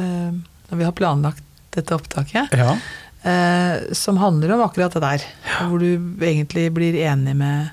eh, 0.00 0.32
når 0.70 0.80
vi 0.80 0.86
har 0.88 0.96
planlagt 0.98 1.44
dette 1.76 1.94
opptaket, 1.94 2.54
Ja. 2.56 2.72
eh, 3.22 3.92
som 3.92 4.16
handler 4.18 4.56
om 4.56 4.64
akkurat 4.66 4.92
det 4.96 5.04
der. 5.04 5.26
Hvor 5.68 5.78
du 5.78 6.24
egentlig 6.24 6.70
blir 6.74 6.96
enig 7.04 7.36
med, 7.36 7.68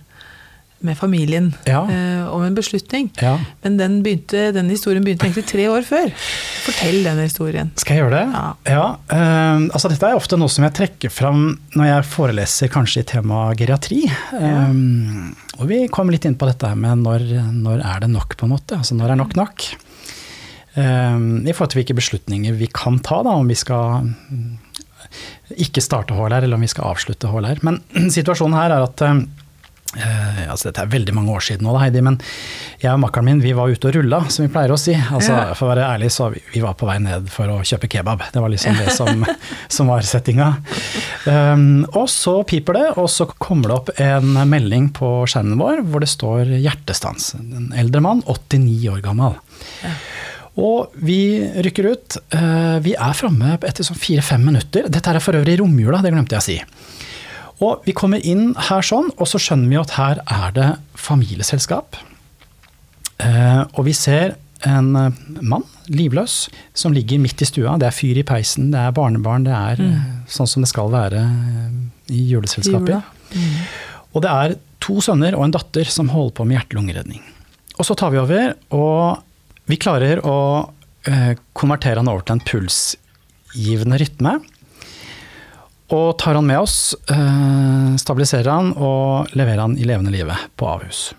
med 0.85 0.97
familien 0.99 1.51
Ja. 1.67 1.81
eh, 1.89 2.25
om 2.31 2.43
en 2.45 2.55
beslutning. 2.57 3.09
ja. 3.21 3.35
Men 3.65 3.77
den, 3.79 3.97
begynte, 4.05 4.51
den 4.55 4.69
historien 4.69 5.03
begynte 5.05 5.25
egentlig 5.27 5.45
tre 5.49 5.65
år 5.71 5.85
før. 5.87 6.11
Fortell 6.65 7.01
den 7.05 7.19
historien. 7.23 7.71
Skal 7.81 7.97
jeg 7.97 8.03
gjøre 8.05 8.19
det? 8.21 8.73
Ja. 8.73 8.85
eh, 9.09 9.65
altså 9.73 9.89
dette 9.91 10.09
er 10.11 10.15
ofte 10.19 10.37
noe 10.39 10.49
som 10.53 10.63
jeg 10.67 10.75
trekker 10.77 11.13
fram 11.13 11.47
når 11.75 11.89
jeg 11.91 12.07
foreleser 12.13 12.71
kanskje 12.73 13.01
i 13.03 13.09
temaet 13.15 13.57
geriatri. 13.61 14.03
Eh, 14.09 14.77
og 15.59 15.67
vi 15.69 15.85
kommer 15.93 16.15
litt 16.15 16.25
inn 16.29 16.35
på 16.39 16.47
dette 16.49 16.67
her 16.67 16.75
med 16.79 17.01
når, 17.05 17.25
når 17.55 17.81
er 17.85 18.05
det 18.05 18.11
nok, 18.13 18.37
på 18.37 18.45
en 18.47 18.53
måte. 18.57 18.77
Altså 18.81 18.95
når 18.97 19.13
er 19.15 19.19
nok 19.21 19.35
nok? 19.39 19.69
Eh, 20.75 21.17
I 21.47 21.53
forhold 21.55 21.71
til 21.71 21.79
hvilke 21.81 21.95
beslutninger 21.97 22.57
vi 22.59 22.67
kan 22.75 22.99
ta, 22.99 23.21
da, 23.23 23.37
om 23.39 23.47
vi 23.47 23.55
skal 23.55 24.09
mm, 24.11 24.57
ikke 25.63 25.83
starte 25.83 26.15
HLR, 26.17 26.43
eller 26.43 26.57
om 26.57 26.65
vi 26.65 26.71
skal 26.71 26.89
avslutte 26.91 27.29
HLR. 27.31 27.61
Men 27.63 27.79
situasjonen 28.17 28.57
her 28.59 28.73
er 28.75 28.83
at 28.89 29.05
Eh, 29.95 30.39
altså 30.51 30.67
dette 30.71 30.81
er 30.83 30.89
veldig 30.91 31.13
mange 31.15 31.31
år 31.31 31.43
siden 31.45 31.63
nå, 31.63 31.71
da, 31.75 31.83
Heidi, 31.85 32.01
men 32.03 32.17
jeg 32.81 32.89
og 32.91 32.99
makkeren 32.99 33.27
min 33.29 33.39
vi 33.43 33.53
var 33.55 33.71
ute 33.71 33.87
og 33.87 33.93
rulla, 33.95 34.17
som 34.33 34.43
vi 34.43 34.49
pleier 34.51 34.73
å 34.73 34.79
si. 34.81 34.95
Altså, 34.97 35.31
Ja. 35.31 35.53
For 35.55 35.67
å 35.67 35.71
være 35.71 35.85
ærlig, 35.93 36.09
så 36.11 36.27
vi, 36.33 36.41
vi 36.51 36.63
var 36.65 36.73
på 36.75 36.89
vei 36.89 36.97
ned 36.99 37.29
for 37.31 37.47
å 37.53 37.61
kjøpe 37.63 37.87
kebab. 37.93 38.25
Det 38.33 38.41
var 38.43 38.51
liksom 38.51 38.75
det 38.81 38.91
som, 38.97 39.23
som 39.77 39.91
var 39.93 40.03
settinga. 40.07 40.49
Um, 41.29 41.85
og 41.93 42.09
så 42.11 42.41
piper 42.49 42.79
det, 42.79 42.85
og 42.99 43.07
så 43.13 43.29
kommer 43.37 43.71
det 43.71 43.77
opp 43.77 43.93
en 44.03 44.35
melding 44.51 44.89
på 44.95 45.13
skjermen 45.31 45.61
vår 45.61 45.83
hvor 45.87 46.03
det 46.03 46.11
står 46.11 46.51
'hjertestans'. 46.57 47.31
En 47.39 47.71
eldre 47.77 48.01
mann, 48.03 48.23
89 48.27 48.89
år 48.97 49.01
gammel. 49.05 49.37
Og 50.59 50.91
vi 51.03 51.39
rykker 51.63 51.87
ut. 51.91 52.17
Uh, 52.35 52.79
Vi 52.83 52.95
er 52.95 53.15
framme 53.15 53.57
etter 53.61 53.83
sånn 53.83 53.99
fire-fem 53.99 54.43
minutter. 54.43 54.87
Dette 54.91 55.11
er 55.13 55.19
for 55.23 55.35
øvrig 55.39 55.59
romjula, 55.59 56.01
det 56.03 56.11
glemte 56.11 56.35
jeg 56.35 56.43
å 56.43 56.47
si. 56.51 56.59
Og 57.63 57.85
vi 57.87 57.95
kommer 57.95 58.23
inn 58.25 58.53
her 58.67 58.83
sånn, 58.83 59.11
og 59.15 59.29
så 59.31 59.39
skjønner 59.39 59.71
vi 59.71 59.79
at 59.79 59.95
her 59.95 60.21
er 60.25 60.55
det 60.55 60.71
familieselskap. 60.99 61.95
Eh, 63.23 63.61
og 63.63 63.85
vi 63.87 63.93
ser 63.95 64.35
en 64.67 64.95
eh, 64.99 65.21
mann, 65.39 65.63
livløs, 65.87 66.49
som 66.73 66.93
ligger 66.95 67.21
midt 67.23 67.43
i 67.45 67.47
stua. 67.47 67.77
Det 67.79 67.87
er 67.89 67.95
fyr 67.95 68.19
i 68.19 68.25
peisen, 68.27 68.71
det 68.73 68.81
er 68.81 68.95
barnebarn, 68.95 69.47
det 69.47 69.55
er 69.55 69.81
mm. 69.81 70.25
sånn 70.31 70.49
som 70.49 70.65
det 70.65 70.71
skal 70.71 70.91
være 70.93 71.21
eh, 71.21 71.77
i 72.15 72.25
juleselskapet. 72.33 73.13
Mm. 73.35 73.55
Og 74.15 74.25
det 74.25 74.31
er 74.31 74.57
to 74.83 74.99
sønner 75.03 75.37
og 75.37 75.47
en 75.47 75.55
datter 75.55 75.89
som 75.91 76.11
holder 76.13 76.35
på 76.37 76.47
med 76.47 76.59
hjerte-lungeredning. 76.59 77.23
Og 77.75 77.87
så 77.87 77.95
tar 77.99 78.13
vi 78.13 78.21
over, 78.21 78.53
og 78.75 79.69
vi 79.69 79.79
klarer 79.81 80.21
å 80.27 80.37
eh, 81.09 81.33
konvertere 81.57 82.01
han 82.01 82.11
over 82.11 82.25
til 82.25 82.37
en 82.37 82.45
pulsgivende 82.45 83.99
rytme. 84.01 84.37
Og 85.93 86.15
tar 86.17 86.33
han 86.33 86.47
med 86.47 86.63
oss, 86.63 86.95
eh, 87.13 87.95
stabiliserer 88.01 88.49
han 88.49 88.71
og 88.73 89.35
leverer 89.37 89.61
han 89.61 89.77
i 89.77 89.85
levende 89.85 90.13
live 90.13 90.37
på 90.57 90.69
Ahus. 90.69 91.11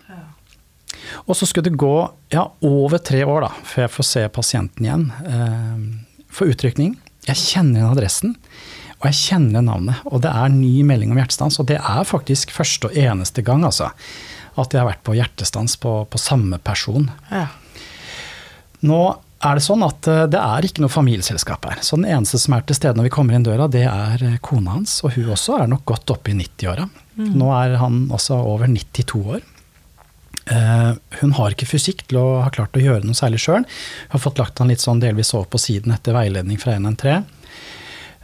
Og 1.26 1.36
så 1.38 1.46
skulle 1.46 1.70
det 1.70 1.78
gå 1.78 1.94
ja, 2.34 2.48
over 2.66 2.98
tre 2.98 3.22
år 3.24 3.46
da, 3.46 3.50
før 3.66 3.86
jeg 3.86 3.94
får 3.94 4.06
se 4.08 4.24
pasienten 4.34 4.86
igjen 4.86 5.04
eh, 5.26 6.24
for 6.32 6.50
utrykning. 6.50 6.96
Jeg 7.26 7.38
kjenner 7.38 7.80
igjen 7.80 7.94
adressen, 7.94 8.34
og 8.98 9.08
jeg 9.10 9.20
kjenner 9.20 9.64
navnet. 9.66 10.02
Og 10.10 10.24
det 10.24 10.32
er 10.32 10.50
ny 10.54 10.82
melding 10.86 11.14
om 11.14 11.20
hjertestans, 11.20 11.60
og 11.62 11.68
det 11.70 11.78
er 11.78 12.08
faktisk 12.08 12.54
første 12.54 12.90
og 12.90 12.98
eneste 12.98 13.44
gang 13.46 13.64
altså, 13.66 13.92
at 14.56 14.72
jeg 14.72 14.82
har 14.82 14.90
vært 14.90 15.04
på 15.06 15.14
hjertestans 15.14 15.76
på, 15.78 15.98
på 16.10 16.20
samme 16.20 16.58
person. 16.64 17.10
Ja. 17.30 17.48
Nå 18.86 19.00
er 19.44 19.58
det 19.58 19.64
sånn 19.66 19.84
at 19.84 20.08
eh, 20.08 20.24
det 20.32 20.40
er 20.40 20.66
ikke 20.66 20.84
noe 20.84 20.92
familieselskap 20.92 21.66
her. 21.68 21.82
Så 21.84 21.98
den 21.98 22.08
eneste 22.08 22.40
som 22.40 22.56
er 22.56 22.64
til 22.66 22.78
stede 22.78 22.96
når 22.96 23.10
vi 23.10 23.16
kommer 23.16 23.36
inn 23.36 23.44
døra, 23.46 23.68
det 23.68 23.84
er 23.90 24.24
eh, 24.24 24.38
kona 24.44 24.78
hans. 24.78 24.98
Og 25.04 25.16
hun 25.16 25.34
også 25.34 25.58
er 25.60 25.68
nok 25.72 25.84
godt 25.88 26.14
oppe 26.14 26.32
i 26.32 26.38
90-åra. 26.38 26.88
Nå 27.16 27.52
er 27.56 27.78
han 27.80 28.06
også 28.12 28.36
over 28.44 28.68
92 28.68 29.20
år. 29.36 29.44
Eh, 30.52 30.90
hun 31.20 31.32
har 31.36 31.54
ikke 31.54 31.68
fysikk 31.68 32.04
til 32.06 32.20
å 32.20 32.26
ha 32.44 32.50
klart 32.54 32.76
å 32.76 32.82
gjøre 32.82 33.04
noe 33.06 33.18
særlig 33.18 33.40
sjøl. 33.42 33.64
Hun 33.64 34.14
har 34.14 34.22
fått 34.22 34.40
lagt 34.42 34.62
han 34.62 34.70
litt 34.72 34.84
sånn 34.84 35.02
delvis 35.02 35.34
over 35.34 35.48
på 35.52 35.60
siden 35.62 35.94
etter 35.96 36.16
veiledning 36.16 36.60
fra 36.62 36.76
113. 36.78 37.32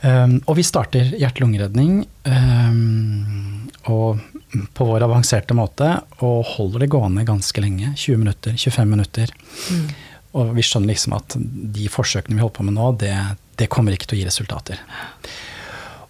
Um, 0.02 0.40
og 0.50 0.56
vi 0.58 0.64
starter 0.66 1.12
hjerte-lungeredning 1.14 2.00
um, 2.26 3.68
på 3.86 4.86
vår 4.88 5.04
avanserte 5.06 5.54
måte 5.54 5.92
og 6.26 6.40
holder 6.56 6.82
det 6.82 6.88
gående 6.90 7.22
ganske 7.26 7.62
lenge. 7.62 7.92
20 7.94 8.18
minutter, 8.24 8.56
25 8.58 8.90
minutter. 8.90 9.30
Og 10.38 10.54
vi 10.56 10.64
skjønner 10.64 10.92
liksom 10.92 11.16
at 11.16 11.36
de 11.36 11.88
forsøkene 11.92 12.38
vi 12.38 12.42
holder 12.42 12.56
på 12.56 12.66
med 12.66 12.76
nå, 12.78 12.88
det, 13.00 13.12
det 13.60 13.68
kommer 13.72 13.92
ikke 13.92 14.08
til 14.08 14.18
å 14.18 14.22
gi 14.22 14.28
resultater. 14.28 14.80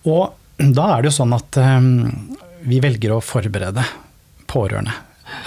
Og 0.07 0.31
da 0.63 0.89
er 0.93 1.03
det 1.03 1.11
jo 1.11 1.17
sånn 1.17 1.35
at 1.35 1.59
um, 1.59 1.89
vi 2.69 2.79
velger 2.83 3.17
å 3.17 3.23
forberede 3.25 3.85
pårørende 4.51 4.95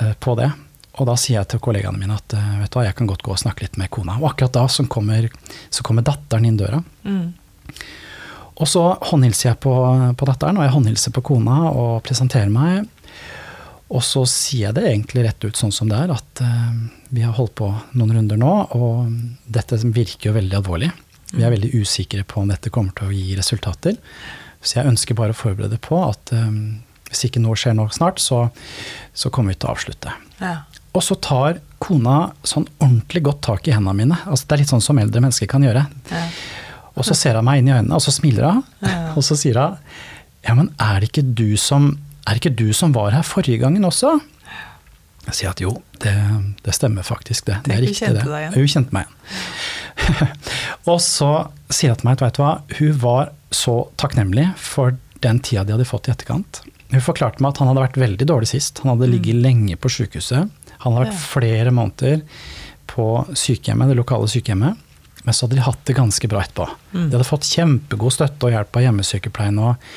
uh, 0.01 0.13
på 0.19 0.35
det. 0.39 0.49
Og 0.95 1.07
da 1.07 1.15
sier 1.19 1.41
jeg 1.41 1.51
til 1.51 1.63
kollegaene 1.63 1.99
mine 1.99 2.17
at 2.17 2.35
uh, 2.35 2.57
vet 2.61 2.71
du 2.71 2.79
hva, 2.79 2.87
jeg 2.87 2.97
kan 2.99 3.11
godt 3.11 3.23
gå 3.23 3.35
og 3.35 3.39
snakke 3.39 3.67
litt 3.67 3.79
med 3.79 3.91
kona. 3.95 4.17
Og 4.19 4.33
akkurat 4.33 4.57
da 4.57 4.65
så 4.71 4.83
kommer, 4.91 5.29
så 5.69 5.85
kommer 5.87 6.03
datteren 6.07 6.47
inn 6.49 6.59
døra. 6.59 6.81
Mm. 7.07 7.29
Og 8.55 8.69
så 8.71 8.83
håndhilser 9.11 9.49
jeg 9.49 9.59
på, 9.63 9.73
på 10.15 10.27
datteren, 10.27 10.59
og 10.59 10.63
jeg 10.63 10.75
håndhilser 10.75 11.15
på 11.15 11.23
kona 11.31 11.57
og 11.71 12.03
presenterer 12.07 12.51
meg. 12.51 12.85
Og 13.93 14.01
så 14.01 14.23
sier 14.29 14.69
jeg 14.69 14.77
det 14.79 14.85
egentlig 14.89 15.25
rett 15.27 15.45
ut 15.45 15.59
sånn 15.59 15.73
som 15.73 15.89
det 15.91 15.97
er, 16.07 16.13
at 16.15 16.41
eh, 16.41 16.77
vi 17.13 17.21
har 17.21 17.35
holdt 17.37 17.53
på 17.59 17.67
noen 17.93 18.15
runder 18.17 18.39
nå, 18.41 18.53
og 18.77 19.11
dette 19.45 19.77
virker 19.83 20.31
jo 20.31 20.37
veldig 20.39 20.57
alvorlig. 20.57 20.89
Vi 21.35 21.43
er 21.43 21.53
veldig 21.53 21.71
usikre 21.75 22.25
på 22.25 22.41
om 22.41 22.49
dette 22.49 22.71
kommer 22.73 22.95
til 22.97 23.11
å 23.11 23.15
gi 23.15 23.37
resultater. 23.37 23.99
Så 24.65 24.79
jeg 24.79 24.89
ønsker 24.89 25.17
bare 25.17 25.35
å 25.35 25.37
forberede 25.37 25.77
på 25.83 25.99
at 26.01 26.33
um, 26.33 26.79
hvis 27.11 27.27
ikke 27.27 27.43
noe 27.43 27.57
skjer 27.59 27.75
nå 27.77 27.85
snart, 27.93 28.21
så, 28.23 28.47
så 29.13 29.29
kommer 29.33 29.53
vi 29.53 29.59
til 29.59 29.69
å 29.69 29.75
avslutte. 29.75 30.13
Ja. 30.39 30.55
Og 30.95 31.03
så 31.05 31.17
tar 31.21 31.59
kona 31.83 32.31
sånn 32.47 32.65
ordentlig 32.79 33.25
godt 33.27 33.43
tak 33.45 33.67
i 33.67 33.75
hendene 33.75 33.97
mine. 33.99 34.19
Altså, 34.25 34.47
det 34.47 34.55
er 34.55 34.63
litt 34.63 34.73
sånn 34.73 34.83
som 34.85 35.01
eldre 35.01 35.21
mennesker 35.21 35.49
kan 35.51 35.65
gjøre. 35.65 35.85
Ja. 36.09 36.25
Og 36.95 37.05
så 37.05 37.17
ser 37.19 37.37
hun 37.37 37.45
meg 37.45 37.61
inn 37.61 37.69
i 37.69 37.75
øynene, 37.75 37.97
og 37.97 38.03
så 38.03 38.13
smiler 38.15 38.47
hun. 38.49 38.61
Ja. 38.85 38.99
Og 39.15 39.23
så 39.23 39.37
sier 39.39 39.59
hun 39.59 39.77
ja, 40.45 40.53
men 40.53 40.67
er 40.81 41.01
det 41.01 41.09
ikke 41.09 41.23
du 41.25 41.55
som, 41.57 41.95
er 42.25 42.33
det 42.33 42.41
ikke 42.41 42.55
du 42.57 42.73
som 42.73 42.93
var 42.95 43.11
her 43.13 43.23
forrige 43.27 43.61
gangen 43.61 43.85
også? 43.85 44.15
Jeg 45.25 45.33
sier 45.39 45.49
at 45.55 45.61
jo, 45.63 45.71
det, 46.03 46.13
det 46.65 46.73
stemmer 46.77 47.05
faktisk, 47.05 47.45
det. 47.47 47.55
det 47.65 47.73
er 47.75 47.81
riktig, 47.81 48.11
det. 48.13 48.25
Hun 48.53 48.67
kjente 48.69 48.93
meg 48.93 49.07
igjen. 49.07 50.29
og 50.91 50.99
så 51.01 51.29
sier 51.73 51.93
hun 51.95 51.99
til 52.01 52.07
meg 52.09 52.17
at 52.19 52.23
vet 52.27 52.37
du 52.37 52.41
hva, 52.43 52.51
hun 52.77 52.99
var 53.01 53.31
så 53.55 53.75
takknemlig 53.97 54.51
for 54.59 54.97
den 55.23 55.39
tida 55.41 55.63
de 55.65 55.73
hadde 55.73 55.87
fått 55.89 56.09
i 56.09 56.13
etterkant. 56.13 56.61
Hun 56.91 57.01
forklarte 57.01 57.41
meg 57.41 57.55
at 57.55 57.61
han 57.63 57.71
hadde 57.71 57.81
vært 57.87 57.97
veldig 57.97 58.27
dårlig 58.29 58.51
sist. 58.51 58.83
Han 58.83 58.93
hadde 58.93 59.09
ligget 59.15 59.39
lenge 59.41 59.77
på 59.81 59.89
sykehuset. 59.89 60.51
Han 60.83 60.93
hadde 60.93 61.07
vært 61.07 61.15
Mm. 61.15 61.17
Ja. 61.17 61.25
flere 61.31 61.71
måneder 61.73 62.21
på 62.91 63.05
sykehjemmet, 63.33 63.89
det 63.89 63.97
lokale 63.97 64.29
sykehjemmet. 64.29 64.77
Men 65.25 65.33
så 65.33 65.47
hadde 65.47 65.57
de 65.57 65.65
hatt 65.65 65.81
det 65.89 65.95
ganske 65.97 66.29
bra 66.29 66.43
etterpå. 66.45 66.67
Mm. 66.93 67.07
De 67.09 67.15
hadde 67.17 67.25
fått 67.31 67.49
kjempegod 67.49 68.13
støtte 68.13 68.45
og 68.45 68.53
hjelp 68.53 68.77
av 68.77 68.85
hjemmesykepleien. 68.85 69.57
Og, 69.65 69.89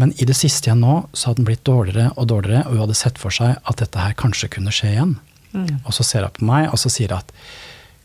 men 0.00 0.12
i 0.18 0.26
det 0.26 0.36
siste 0.36 0.68
igjen 0.68 0.82
nå 0.82 0.96
så 1.12 1.30
hadde 1.30 1.42
den 1.42 1.48
blitt 1.48 1.64
dårligere 1.66 2.10
og 2.18 2.28
dårligere, 2.32 2.64
og 2.66 2.74
hun 2.74 2.84
hadde 2.86 2.98
sett 2.98 3.20
for 3.20 3.34
seg 3.34 3.56
at 3.62 3.80
dette 3.82 4.00
her 4.00 4.16
kanskje 4.18 4.50
kunne 4.56 4.74
skje 4.74 4.94
igjen. 4.94 5.14
Mm. 5.54 5.68
Og 5.84 5.94
så 5.94 6.06
ser 6.06 6.26
hun 6.26 6.34
på 6.34 6.48
meg 6.48 6.68
og 6.72 6.80
så 6.82 6.90
sier 6.90 7.14
at 7.14 7.30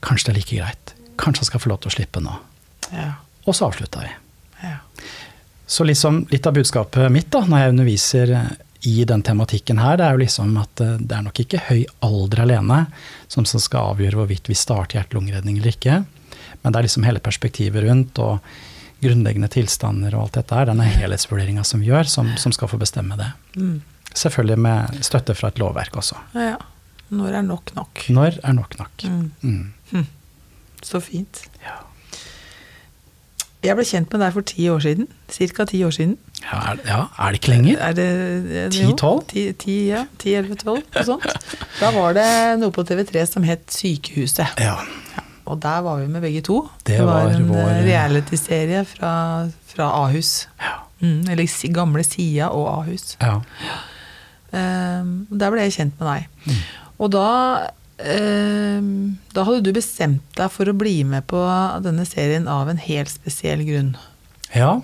kanskje 0.05 0.29
det 0.29 0.33
er 0.33 0.39
like 0.39 0.59
greit. 0.61 0.93
Kanskje 1.19 1.43
han 1.43 1.49
skal 1.49 1.63
få 1.63 1.73
lov 1.73 1.81
til 1.83 1.91
å 1.91 1.95
slippe 1.97 2.21
nå. 2.23 2.35
Ja. 2.93 3.11
Og 3.45 3.57
så 3.57 3.69
avslutta 3.69 4.03
vi. 4.05 4.11
Ja. 4.63 4.77
Så 5.69 5.85
liksom, 5.85 6.23
litt 6.31 6.47
av 6.49 6.55
budskapet 6.57 7.11
mitt 7.13 7.29
da, 7.33 7.43
når 7.45 7.63
jeg 7.63 7.73
underviser 7.73 8.35
i 8.89 9.03
den 9.03 9.21
tematikken 9.25 9.81
her, 9.81 9.97
det 9.99 10.05
er 10.05 10.15
jo 10.15 10.23
liksom 10.23 10.55
at 10.61 10.81
eh, 10.83 10.95
det 11.01 11.17
er 11.17 11.25
nok 11.25 11.41
ikke 11.43 11.65
høy 11.67 11.81
alder 12.05 12.45
alene 12.45 12.79
som 13.27 13.47
som 13.49 13.61
skal 13.61 13.93
avgjøre 13.93 14.21
hvorvidt 14.21 14.49
vi 14.49 14.57
starter 14.57 14.99
hjerte-lungeredning 14.99 15.59
eller 15.59 15.73
ikke. 15.75 15.97
Men 16.61 16.71
det 16.71 16.79
er 16.79 16.87
liksom 16.87 17.07
hele 17.07 17.23
perspektivet 17.23 17.83
rundt 17.85 18.21
og 18.23 18.39
grunnleggende 19.03 19.47
tilstander 19.53 20.15
og 20.17 20.27
alt 20.27 20.39
dette 20.41 20.55
her. 20.57 20.69
Denne 20.71 20.87
helhetsvurderinga 20.89 21.63
som 21.67 21.81
vi 21.83 21.89
gjør, 21.91 22.09
som, 22.11 22.33
som 22.41 22.51
skal 22.55 22.67
få 22.71 22.79
bestemme 22.81 23.17
det. 23.19 23.29
Mm. 23.55 23.77
Selvfølgelig 24.13 24.59
med 24.65 25.03
støtte 25.05 25.35
fra 25.37 25.51
et 25.53 25.59
lovverk 25.61 25.95
også. 26.01 26.19
ja. 26.35 26.57
Når 27.09 27.33
er 27.39 27.41
nok 27.41 27.71
nok? 27.73 28.03
Når 28.13 28.35
er 28.45 28.53
nok 28.53 28.75
nok? 28.77 29.03
Mm. 29.41 29.71
Mm. 29.89 30.03
Så 30.85 30.99
fint. 31.01 31.39
Ja. 31.63 31.79
Jeg 33.65 33.75
ble 33.75 33.83
kjent 33.89 34.13
med 34.13 34.21
deg 34.21 34.35
for 34.35 34.45
ti 34.45 34.67
år 34.71 34.83
siden. 34.85 35.07
Ca. 35.33 35.65
ti 35.67 35.79
år 35.83 35.91
siden. 35.95 36.13
Ja, 36.43 36.59
er, 36.69 36.83
ja, 36.85 36.99
er 37.17 37.33
det 37.33 37.39
ikke 37.41 37.49
lenger? 37.51 37.79
Er 37.81 37.97
det, 37.97 38.05
er 38.05 38.69
det 38.69 38.77
Ti, 38.77 38.83
jo? 38.85 38.93
tolv? 39.01 39.23
Ti, 39.31 39.47
ti, 39.59 39.75
ja. 39.89 40.05
10-11-12, 40.21 40.69
og 41.01 41.09
sånt. 41.09 41.25
Da 41.81 41.89
var 41.97 42.13
det 42.15 42.27
noe 42.61 42.71
på 42.77 42.85
TV3 42.87 43.25
som 43.27 43.43
het 43.49 43.65
Sykehuset. 43.73 44.53
Ja. 44.61 44.77
Ja. 45.17 45.25
Og 45.49 45.59
der 45.63 45.81
var 45.85 45.97
vi 46.01 46.07
med 46.13 46.21
begge 46.21 46.43
to. 46.45 46.59
Det 46.85 46.99
var, 47.01 47.25
var 47.25 47.33
en 47.35 47.47
vår- 47.49 47.71
eh, 47.73 47.83
realityserie 47.87 48.83
fra, 48.85 49.13
fra 49.71 49.87
Ahus. 50.03 50.47
Ja. 50.61 50.75
Mm, 51.01 51.23
eller 51.31 51.73
gamle 51.73 52.03
Sia 52.05 52.49
og 52.53 52.67
Ahus. 52.83 53.15
ja. 53.21 53.39
Ehm, 54.51 55.27
der 55.29 55.51
ble 55.53 55.61
jeg 55.67 55.75
kjent 55.77 55.99
med 55.99 56.07
deg. 56.09 56.23
Mm. 56.49 56.61
Og 56.99 57.11
da 57.13 57.25
ehm, 58.01 58.89
Da 59.35 59.43
hadde 59.45 59.61
du 59.67 59.73
bestemt 59.75 60.23
deg 60.39 60.49
for 60.51 60.65
å 60.71 60.73
bli 60.77 61.03
med 61.05 61.27
på 61.29 61.39
denne 61.85 62.05
serien 62.09 62.47
av 62.49 62.69
en 62.71 62.81
helt 62.81 63.09
spesiell 63.13 63.65
grunn. 63.67 63.95
ja. 64.55 64.79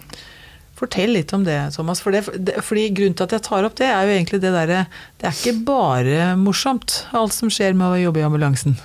Fortell 0.75 1.13
litt 1.15 1.31
om 1.31 1.45
det, 1.47 1.71
Thomas. 1.71 2.01
For 2.03 2.11
det, 2.11 2.25
det, 2.35 2.57
fordi 2.61 2.89
Grunnen 2.91 3.13
til 3.15 3.23
at 3.23 3.31
jeg 3.37 3.43
tar 3.45 3.63
opp 3.63 3.77
det, 3.79 3.87
er 3.87 4.01
jo 4.03 4.11
egentlig 4.11 4.41
det 4.43 4.51
derre 4.51 4.81
Det 5.21 5.29
er 5.29 5.31
ikke 5.37 5.53
bare 5.63 6.25
morsomt, 6.35 7.05
alt 7.15 7.31
som 7.31 7.47
skjer 7.47 7.71
med 7.79 7.93
å 7.93 8.01
jobbe 8.01 8.19
i 8.19 8.25
ambulansen. 8.27 8.75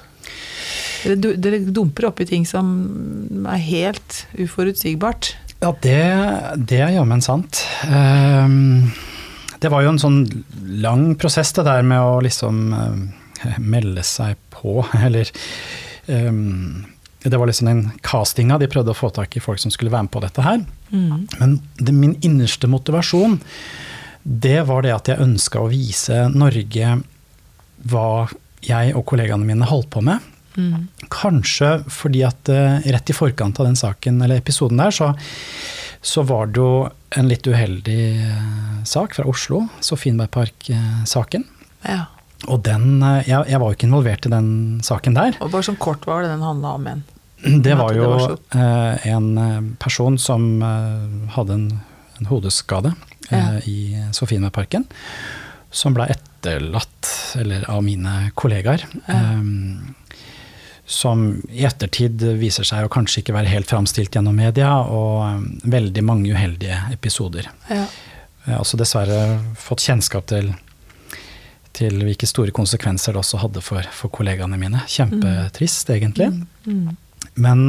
Dere, 1.04 1.36
dere 1.40 1.60
dumper 1.70 2.10
oppi 2.10 2.26
ting 2.28 2.46
som 2.48 3.46
er 3.48 3.62
helt 3.64 4.24
uforutsigbart. 4.38 5.34
Ja, 5.60 5.74
det, 5.84 6.00
det 6.56 6.80
er 6.80 6.94
jammen 6.94 7.20
sant. 7.24 7.62
Ehm, 7.88 8.90
det 9.60 9.68
var 9.72 9.84
jo 9.84 9.92
en 9.92 10.00
sånn 10.00 10.22
lang 10.80 11.12
prosess 11.20 11.52
det 11.56 11.66
der 11.68 11.84
med 11.84 12.00
å 12.00 12.22
liksom 12.24 12.62
eh, 12.72 13.58
melde 13.60 14.04
seg 14.06 14.40
på, 14.54 14.80
eller 15.04 15.28
ehm, 16.08 16.86
Det 17.20 17.36
var 17.36 17.50
liksom 17.50 17.68
den 17.68 17.84
castinga 18.00 18.56
de 18.58 18.70
prøvde 18.72 18.94
å 18.94 18.96
få 18.96 19.10
tak 19.12 19.36
i 19.36 19.44
folk 19.44 19.60
som 19.60 19.72
skulle 19.72 19.92
være 19.92 20.08
med 20.08 20.14
på 20.14 20.24
dette 20.24 20.44
her. 20.44 20.62
Mm. 20.88 21.26
Men 21.36 21.58
det, 21.76 21.92
min 21.92 22.16
innerste 22.24 22.66
motivasjon 22.66 23.36
det 24.22 24.62
var 24.68 24.84
det 24.84 24.92
at 24.94 25.08
jeg 25.08 25.24
ønska 25.24 25.60
å 25.60 25.68
vise 25.68 26.26
Norge 26.32 26.96
hva 27.88 28.08
jeg 28.64 28.92
og 28.96 29.04
kollegaene 29.08 29.46
mine 29.48 29.68
holdt 29.68 29.88
på 29.92 30.02
med. 30.04 30.20
Mm. 30.56 30.88
Kanskje 31.12 31.70
fordi 31.92 32.24
at 32.26 32.50
uh, 32.50 32.80
rett 32.82 33.10
i 33.10 33.16
forkant 33.16 33.60
av 33.60 33.68
den 33.68 33.78
saken, 33.78 34.20
eller 34.24 34.40
episoden 34.40 34.80
der, 34.80 34.94
så, 34.94 35.12
så 36.02 36.24
var 36.26 36.50
det 36.50 36.62
jo 36.62 36.88
en 37.18 37.28
litt 37.30 37.46
uheldig 37.46 38.00
uh, 38.24 38.80
sak 38.88 39.16
fra 39.18 39.26
Oslo, 39.30 39.64
Sofienbergpark-saken. 39.84 41.46
Ja. 41.86 42.06
Og 42.48 42.62
den 42.64 43.02
jeg, 43.02 43.36
jeg, 43.36 43.60
var 43.60 43.68
jo 43.68 43.76
ikke 43.76 43.88
involvert 43.90 44.26
i 44.26 44.32
den 44.32 44.50
saken 44.84 45.16
der. 45.18 45.36
Og 45.44 45.52
bare 45.52 45.66
sånn 45.66 45.80
kort, 45.80 46.06
var 46.08 46.24
det 46.24 46.32
den 46.32 46.44
handla 46.44 46.74
om 46.78 46.88
igjen? 46.88 47.06
Det 47.64 47.72
var 47.72 47.96
jo 47.96 48.08
en 48.52 49.28
person 49.80 50.18
som 50.20 50.42
hadde 51.32 51.54
en, 51.56 51.68
en 52.18 52.28
hodeskade 52.28 52.90
ja. 53.30 53.54
i 53.64 53.96
Sofienbergparken, 54.12 54.84
som 55.72 55.96
ble 55.96 56.10
etterlatt, 56.12 57.08
eller 57.40 57.64
av 57.72 57.80
mine 57.86 58.28
kollegaer. 58.36 58.84
Ja. 59.06 59.22
Um, 59.40 59.94
som 60.90 61.42
i 61.54 61.62
ettertid 61.62 62.22
viser 62.40 62.66
seg 62.66 62.82
å 62.82 62.90
kanskje 62.90 63.22
ikke 63.22 63.34
være 63.36 63.50
helt 63.52 63.70
framstilt 63.70 64.16
gjennom 64.16 64.34
media, 64.34 64.72
og 64.82 65.20
um, 65.22 65.44
veldig 65.70 66.02
mange 66.02 66.32
uheldige 66.34 66.80
episoder. 66.90 67.46
Ja. 67.70 67.84
Jeg 68.42 68.56
har 68.56 68.64
også 68.64 68.80
dessverre 68.80 69.20
fått 69.60 69.84
kjennskap 69.86 70.26
til, 70.32 70.48
til 71.78 72.00
hvilke 72.02 72.26
store 72.26 72.50
konsekvenser 72.56 73.14
det 73.14 73.22
også 73.22 73.38
hadde 73.44 73.62
for, 73.62 73.86
for 73.94 74.10
kollegaene 74.10 74.58
mine. 74.58 74.82
Kjempetrist, 74.90 75.86
mm. 75.86 75.94
egentlig. 75.94 76.28
Mm. 76.34 76.42
Mm. 76.66 77.30
Men 77.46 77.64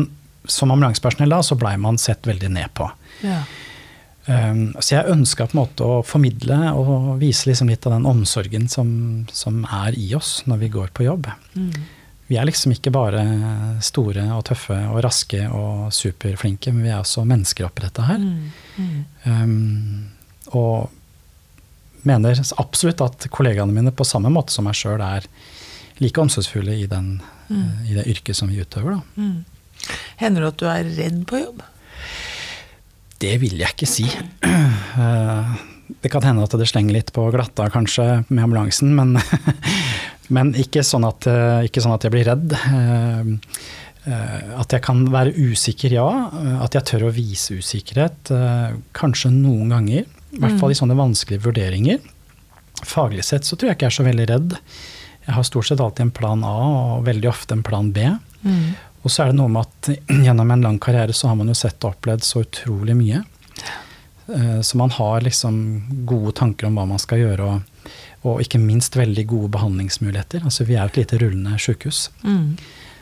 som 0.49 0.73
ambulansepersonell 0.73 1.37
da, 1.37 1.43
så 1.45 1.59
blei 1.61 1.75
man 1.77 2.01
sett 2.01 2.25
veldig 2.25 2.49
ned 2.57 2.73
på. 2.73 2.89
Ja. 3.21 3.43
Um, 4.25 4.71
så 4.81 4.95
jeg 4.95 5.13
ønska 5.13 5.45
på 5.45 5.59
en 5.59 5.61
måte 5.61 5.85
å 5.85 6.01
formidle 6.05 6.73
og 6.73 7.19
vise 7.21 7.51
liksom 7.51 7.69
litt 7.69 7.85
av 7.85 7.99
den 7.99 8.09
omsorgen 8.09 8.65
som, 8.69 8.91
som, 9.29 9.61
er 9.69 9.93
i 9.93 10.09
oss 10.17 10.39
når 10.49 10.65
vi 10.65 10.75
går 10.81 10.93
på 10.97 11.11
jobb. 11.11 11.29
Mm 11.53 11.99
vi 12.31 12.37
er 12.39 12.47
liksom 12.47 12.71
ikke 12.71 12.93
bare 12.95 13.21
store 13.83 14.23
og 14.31 14.45
tøffe 14.47 14.77
og 14.87 15.01
raske 15.03 15.41
og 15.51 15.89
superflinke, 15.91 16.71
men 16.71 16.85
vi 16.85 16.91
er 16.93 17.01
også 17.01 17.25
mennesker 17.27 17.67
oppi 17.67 17.83
dette 17.83 18.05
her. 18.07 18.21
Mm. 18.21 18.45
Mm. 18.77 19.01
Um, 19.25 20.53
og 20.55 22.05
mener 22.07 22.39
absolutt 22.61 23.03
at 23.03 23.27
kollegaene 23.35 23.75
mine 23.75 23.91
på 23.91 24.07
samme 24.07 24.31
måte 24.31 24.55
som 24.55 24.65
meg 24.65 24.79
sjøl 24.79 25.03
er 25.03 25.27
like 25.99 26.23
omsorgsfulle 26.23 26.77
i, 26.79 26.87
den, 26.89 27.17
mm. 27.49 27.57
uh, 27.57 27.83
i, 27.89 27.97
det 27.99 28.07
yrket 28.15 28.39
som 28.39 28.47
vi 28.47 28.63
utøver. 28.63 29.01
Mm. 29.19 29.43
Hender 30.23 30.45
det 30.45 30.53
at 30.53 30.61
du 30.61 30.69
er 30.71 30.95
redd 31.01 31.19
på 31.27 31.41
jobb? 31.43 31.65
Det 33.21 33.35
vil 33.43 33.59
jeg 33.59 33.75
ikke 33.75 33.91
si. 33.91 34.07
Uh, 34.47 35.51
det 35.99 36.09
kan 36.13 36.23
hende 36.23 36.47
at 36.47 36.55
det 36.55 36.69
slenger 36.71 36.95
litt 36.95 37.11
på 37.11 37.27
glatta 37.33 37.67
kanskje 37.73 38.23
med 38.29 38.45
ambulansen, 38.45 38.95
men 38.95 39.17
Men 40.31 40.53
ikke 40.59 40.83
sånn 40.85 41.05
at, 41.07 41.27
eh, 41.27 41.67
ikke 41.67 41.83
sånn 41.83 41.95
at 41.95 42.07
jeg 42.07 42.13
blir 42.13 42.27
redd. 42.29 42.55
Eh, 42.55 43.31
eh, 44.07 44.53
at 44.61 44.73
jeg 44.73 44.83
kan 44.85 45.03
være 45.11 45.35
usikker, 45.35 45.97
ja. 45.97 46.07
At 46.63 46.77
jeg 46.77 46.87
tør 46.87 47.09
å 47.09 47.13
vise 47.15 47.59
usikkerhet. 47.59 48.31
Kanskje 48.97 49.33
noen 49.35 49.75
ganger. 49.75 50.07
I 50.31 50.39
hvert 50.39 50.59
fall 50.61 50.71
i 50.71 50.79
sånne 50.79 50.95
vanskelige 50.95 51.43
vurderinger. 51.43 51.99
Faglig 52.87 53.25
sett 53.27 53.45
så 53.45 53.57
tror 53.57 53.69
jeg 53.69 53.77
ikke 53.77 53.89
jeg 53.89 53.93
er 53.93 53.99
så 53.99 54.07
veldig 54.07 54.27
redd. 54.29 54.55
Jeg 55.27 55.35
har 55.35 55.43
stort 55.45 55.67
sett 55.67 55.83
alltid 55.83 56.07
en 56.07 56.15
plan 56.15 56.43
A, 56.47 56.55
og 56.95 57.05
veldig 57.05 57.29
ofte 57.29 57.53
en 57.53 57.65
plan 57.67 57.91
B. 57.93 58.07
Mm. 58.41 58.71
Og 59.03 59.11
så 59.11 59.23
er 59.23 59.29
det 59.29 59.37
noe 59.37 59.51
med 59.51 59.67
at 59.67 59.91
gjennom 60.25 60.55
en 60.55 60.65
lang 60.65 60.79
karriere 60.81 61.13
så 61.13 61.29
har 61.29 61.37
man 61.37 61.51
jo 61.51 61.57
sett 61.57 61.83
og 61.83 61.93
opplevd 61.93 62.25
så 62.25 62.45
utrolig 62.45 62.95
mye. 62.97 63.21
Så 64.63 64.77
man 64.79 64.93
har 64.95 65.25
liksom 65.25 66.05
gode 66.07 66.31
tanker 66.37 66.69
om 66.69 66.77
hva 66.79 66.85
man 66.87 67.01
skal 67.01 67.19
gjøre. 67.19 67.43
og 67.43 67.70
og 68.21 68.41
ikke 68.43 68.61
minst 68.61 68.95
veldig 68.97 69.25
gode 69.29 69.49
behandlingsmuligheter. 69.55 70.45
Altså, 70.45 70.65
vi 70.67 70.77
er 70.77 70.85
jo 70.85 70.93
et 70.93 71.01
lite 71.01 71.19
rullende 71.23 71.57
sykehus. 71.61 72.05
Mm. 72.21 72.55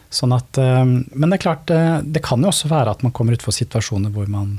Sånn 0.10 0.34
at, 0.34 0.58
eh, 0.58 0.84
men 0.86 1.30
det 1.30 1.38
er 1.38 1.44
klart, 1.44 1.70
eh, 1.70 2.00
det 2.02 2.24
kan 2.26 2.42
jo 2.42 2.50
også 2.50 2.72
være 2.72 2.96
at 2.96 3.06
man 3.06 3.14
kommer 3.16 3.36
utfor 3.38 3.54
situasjoner 3.54 4.14
hvor 4.16 4.30
man 4.32 4.58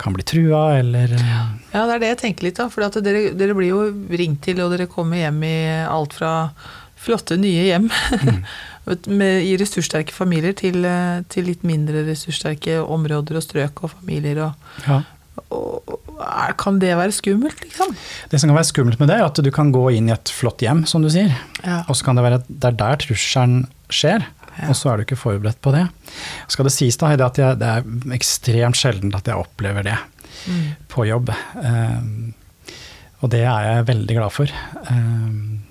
kan 0.00 0.12
bli 0.12 0.24
trua, 0.26 0.80
eller 0.80 1.14
eh, 1.16 1.34
Ja, 1.72 1.86
det 1.86 1.94
er 1.94 2.02
det 2.02 2.10
jeg 2.12 2.20
tenker 2.24 2.48
litt, 2.48 2.58
da. 2.58 2.68
For 2.68 2.84
dere, 3.00 3.30
dere, 3.38 3.56
blir 3.56 3.70
jo 3.70 3.84
ringt 4.10 4.42
til, 4.44 4.60
og 4.60 4.74
dere 4.74 4.90
kommer 4.90 5.22
hjem 5.22 5.40
i 5.48 5.56
alt 5.86 6.18
fra 6.18 6.34
flotte, 7.04 7.38
nye 7.40 7.64
hjem 7.68 7.88
mm. 7.88 8.38
med, 9.20 9.46
i 9.46 9.56
ressurssterke 9.60 10.12
familier 10.12 10.54
til, 10.56 10.84
til, 11.32 11.48
litt 11.48 11.64
mindre 11.64 12.04
ressurssterke 12.08 12.78
områder 12.82 13.40
og 13.40 13.44
strøk 13.44 13.84
og 13.86 13.94
familier. 13.96 14.44
Og, 14.48 14.70
ja. 14.84 15.00
Kan 16.60 16.78
det 16.82 16.92
være 16.98 17.14
skummelt, 17.14 17.58
liksom? 17.64 17.94
Det 18.30 18.40
som 18.40 18.50
kan 18.50 18.58
være 18.58 18.70
skummelt 18.70 19.00
med 19.02 19.10
det, 19.10 19.18
er 19.18 19.26
at 19.26 19.40
du 19.42 19.50
kan 19.54 19.72
gå 19.74 19.88
inn 19.96 20.08
i 20.08 20.14
et 20.14 20.32
flott 20.32 20.62
hjem, 20.62 20.84
som 20.88 21.04
du 21.04 21.10
sier. 21.12 21.34
Ja. 21.64 21.82
Og 21.88 21.98
så 21.98 22.06
kan 22.06 22.18
det 22.18 22.24
være 22.26 22.40
at 22.42 22.48
det 22.48 22.70
er 22.70 22.78
der 22.80 23.02
trusselen 23.02 23.64
skjer, 23.92 24.26
ja. 24.54 24.68
og 24.68 24.78
så 24.78 24.92
er 24.92 24.96
du 24.96 25.06
ikke 25.06 25.20
forberedt 25.20 25.60
på 25.64 25.74
det. 25.74 25.84
Skal 26.52 26.68
det 26.68 26.74
sies 26.76 26.98
da, 27.00 27.10
Heidi, 27.10 27.26
at 27.26 27.42
jeg, 27.42 27.60
det 27.60 27.72
er 27.72 28.16
ekstremt 28.16 28.78
sjelden 28.78 29.14
at 29.16 29.28
jeg 29.28 29.40
opplever 29.40 29.86
det 29.86 29.98
mm. 30.46 30.64
på 30.92 31.08
jobb. 31.10 31.34
Um, 31.58 32.32
og 33.24 33.30
det 33.32 33.44
er 33.48 33.68
jeg 33.70 33.88
veldig 33.90 34.18
glad 34.18 34.34
for. 34.34 34.56
Um, 34.90 35.64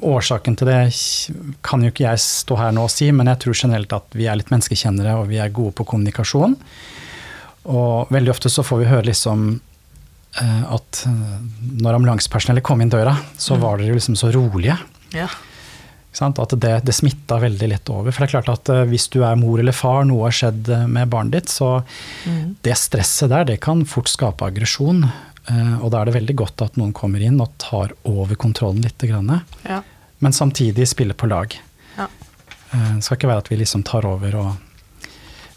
årsaken 0.00 0.56
til 0.56 0.70
det 0.70 0.80
kan 1.66 1.82
jo 1.84 1.90
ikke 1.92 2.06
jeg 2.06 2.22
stå 2.22 2.56
her 2.60 2.72
nå 2.72 2.86
og 2.86 2.92
si, 2.92 3.10
men 3.12 3.28
jeg 3.32 3.42
tror 3.44 3.58
generelt 3.64 3.92
at 3.96 4.16
vi 4.16 4.28
er 4.30 4.38
litt 4.38 4.52
menneskekjennere, 4.52 5.18
og 5.20 5.30
vi 5.32 5.40
er 5.42 5.52
gode 5.52 5.74
på 5.76 5.86
kommunikasjon. 5.88 6.56
Og 7.70 8.10
veldig 8.10 8.32
ofte 8.32 8.50
så 8.50 8.64
får 8.66 8.82
vi 8.82 8.90
høre 8.90 9.08
liksom 9.10 9.46
eh, 10.40 10.62
at 10.74 11.04
eh, 11.06 11.38
når 11.78 11.98
ambulansepersonellet 12.00 12.64
kom 12.66 12.82
inn 12.82 12.92
døra, 12.92 13.14
så 13.38 13.56
mm. 13.56 13.62
var 13.62 13.80
dere 13.80 13.98
liksom 13.98 14.18
så 14.18 14.32
rolige. 14.34 14.78
Ja. 15.14 15.28
At 16.12 16.52
det, 16.60 16.72
det 16.84 16.92
smitta 16.92 17.38
veldig 17.40 17.68
lett 17.70 17.90
over. 17.92 18.12
For 18.12 18.24
det 18.24 18.28
er 18.28 18.34
klart 18.34 18.50
at 18.52 18.72
eh, 18.72 18.86
hvis 18.90 19.06
du 19.14 19.20
er 19.22 19.38
mor 19.38 19.62
eller 19.62 19.76
far, 19.76 20.02
noe 20.08 20.26
har 20.26 20.38
skjedd 20.42 20.72
med 20.90 21.12
barnet 21.12 21.38
ditt, 21.38 21.52
så 21.52 21.76
mm. 22.26 22.58
det 22.66 22.78
stresset 22.80 23.30
der, 23.32 23.46
det 23.52 23.60
kan 23.64 23.86
fort 23.88 24.10
skape 24.10 24.50
aggresjon. 24.50 25.06
Og 25.82 25.88
da 25.90 25.98
er 25.98 26.06
det 26.06 26.12
veldig 26.14 26.34
godt 26.38 26.62
at 26.62 26.76
noen 26.78 26.92
kommer 26.94 27.18
inn 27.18 27.40
og 27.42 27.50
tar 27.58 27.90
over 28.06 28.38
kontrollen 28.38 28.78
litt. 28.84 29.02
Ja. 29.02 29.80
Men 30.22 30.36
samtidig 30.36 30.86
spiller 30.86 31.18
på 31.18 31.26
lag. 31.26 31.56
Ja. 31.96 32.06
Det 32.70 33.02
skal 33.02 33.18
ikke 33.18 33.30
være 33.32 33.42
at 33.42 33.50
vi 33.50 33.58
liksom 33.58 33.82
tar 33.82 34.06
over 34.06 34.36
og 34.38 34.52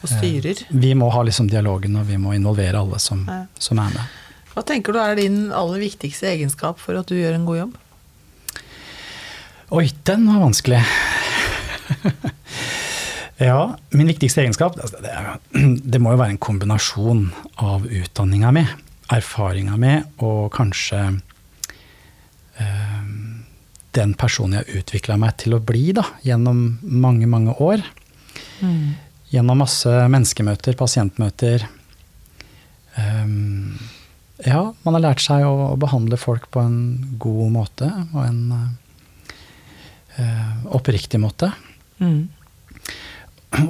og 0.05 0.11
styrer. 0.11 0.61
Eh, 0.67 0.77
vi 0.85 0.93
må 0.97 1.09
ha 1.13 1.23
liksom 1.25 1.49
dialogen, 1.51 1.97
og 1.99 2.07
vi 2.09 2.19
må 2.21 2.35
involvere 2.37 2.81
alle 2.81 3.01
som, 3.01 3.25
ja. 3.29 3.43
som, 3.61 3.81
er 3.81 3.95
med. 3.95 4.21
Hva 4.53 4.63
tenker 4.67 4.95
du 4.95 5.01
er 5.01 5.17
din 5.19 5.49
aller 5.55 5.81
viktigste 5.83 6.29
egenskap 6.31 6.79
for 6.81 6.97
at 6.99 7.09
du 7.09 7.17
gjør 7.17 7.35
en 7.39 7.47
god 7.47 7.61
jobb? 7.63 7.75
Oi, 9.75 9.89
den 10.07 10.27
var 10.29 10.43
vanskelig. 10.45 10.81
ja, 13.49 13.59
min 13.97 14.11
viktigste 14.13 14.43
egenskap 14.45 14.77
altså, 14.79 15.01
det, 15.03 15.11
er, 15.11 15.39
det, 15.93 16.01
må 16.01 16.13
jo 16.13 16.21
være 16.21 16.37
en 16.37 16.41
kombinasjon 16.41 17.27
av 17.65 17.87
utdanninga 17.89 18.53
mi, 18.55 18.65
erfaringa 19.13 19.77
mi 19.81 19.95
og 20.25 20.47
kanskje 20.55 21.01
øh, 22.61 23.09
den 23.97 24.13
personen 24.17 24.59
jeg 24.59 24.65
har 24.65 24.81
utvikla 24.81 25.17
meg 25.21 25.35
til 25.41 25.57
å 25.57 25.63
bli 25.63 25.89
da, 25.97 26.05
gjennom 26.25 26.67
mange, 26.83 27.27
mange 27.29 27.57
år. 27.63 27.83
Mm 28.61 29.04
gjennom 29.35 29.61
masse 29.63 29.91
menneskemøter, 30.11 30.77
pasientmøter. 30.79 31.65
Um, 32.95 33.75
ja, 34.43 34.73
man 34.85 34.97
har 34.97 35.03
lært 35.09 35.21
seg 35.23 35.45
å, 35.47 35.75
behandle 35.79 36.17
folk 36.19 36.49
på 36.53 36.59
en 36.63 36.79
god 37.21 37.51
måte 37.55 37.89
og 38.13 38.21
en 38.23 38.41
uh, 38.55 38.65
oppriktig 40.75 41.19
måte. 41.23 41.51
Mm. 41.99 42.27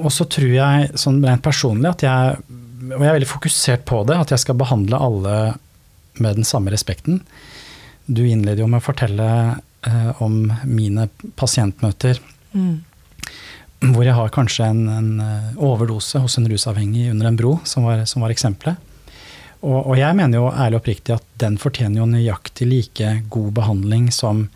Og 0.00 0.10
så 0.14 0.24
tror 0.30 0.50
jeg 0.50 0.90
sånn 0.98 1.22
rent 1.22 1.44
personlig 1.44 1.92
at 1.92 2.02
jeg 2.02 2.38
Og 2.86 2.98
jeg 2.98 3.06
er 3.06 3.14
veldig 3.14 3.28
fokusert 3.30 3.84
på 3.86 4.00
det, 4.06 4.16
at 4.18 4.30
jeg 4.34 4.42
skal 4.42 4.58
behandle 4.58 4.98
alle 5.00 5.36
med 6.22 6.36
den 6.38 6.46
samme 6.46 6.70
respekten. 6.70 7.20
Du 8.06 8.22
innleder 8.22 8.62
jo 8.62 8.68
med 8.70 8.78
å 8.78 8.84
fortelle 8.84 9.26
uh, 9.56 10.12
om 10.22 10.52
mine 10.62 11.08
pasientmøter. 11.40 12.20
Mm 12.54 12.76
hvor 13.94 14.06
jeg 14.06 14.16
har 14.16 14.34
kanskje 14.34 14.68
en, 14.72 14.84
en, 14.90 15.08
eh, 15.20 15.56
overdose 15.62 16.20
hos 16.22 16.38
en 16.38 16.48
rusavhengig 16.50 17.10
under 17.10 17.30
en 17.30 17.38
bro, 17.38 17.56
som 17.64 17.86
var, 17.86 18.04
som 18.10 18.24
var 18.24 18.34
eksempelet. 18.34 18.78
Og, 19.66 19.80
og, 19.80 19.96
jeg 19.98 20.14
mener 20.14 20.38
jo 20.38 20.50
ærlig 20.52 20.76
og 20.76 20.82
oppriktig 20.82 21.14
at 21.16 21.24
den 21.40 21.56
fortjener 21.58 22.02
jo 22.02 22.08
nøyaktig 22.10 22.68
like 22.68 23.12
god 23.32 23.52
behandling 23.56 24.10
som 24.14 24.46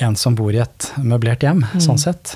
en 0.00 0.16
som 0.16 0.34
bor 0.36 0.52
i 0.52 0.60
et 0.60 0.90
møblert 0.98 1.44
hjem, 1.44 1.62
mm. 1.62 1.82
sånn 1.84 2.00
sett. 2.00 2.34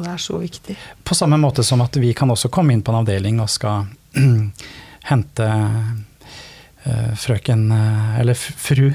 Det 0.00 0.08
er 0.08 0.20
så 0.22 0.38
viktig. 0.40 0.76
På 1.04 1.14
samme 1.14 1.36
måte 1.40 1.64
som 1.66 1.82
at 1.84 1.96
vi 2.00 2.12
kan 2.16 2.30
også 2.32 2.48
komme 2.52 2.72
inn 2.72 2.82
på 2.82 2.94
en 2.94 3.02
avdeling 3.02 3.40
og 3.42 3.50
skal 3.52 3.90
hente 5.10 5.48
frøken, 7.20 7.66
uh, 7.72 8.20
eller 8.20 8.38
fru, 8.38 8.90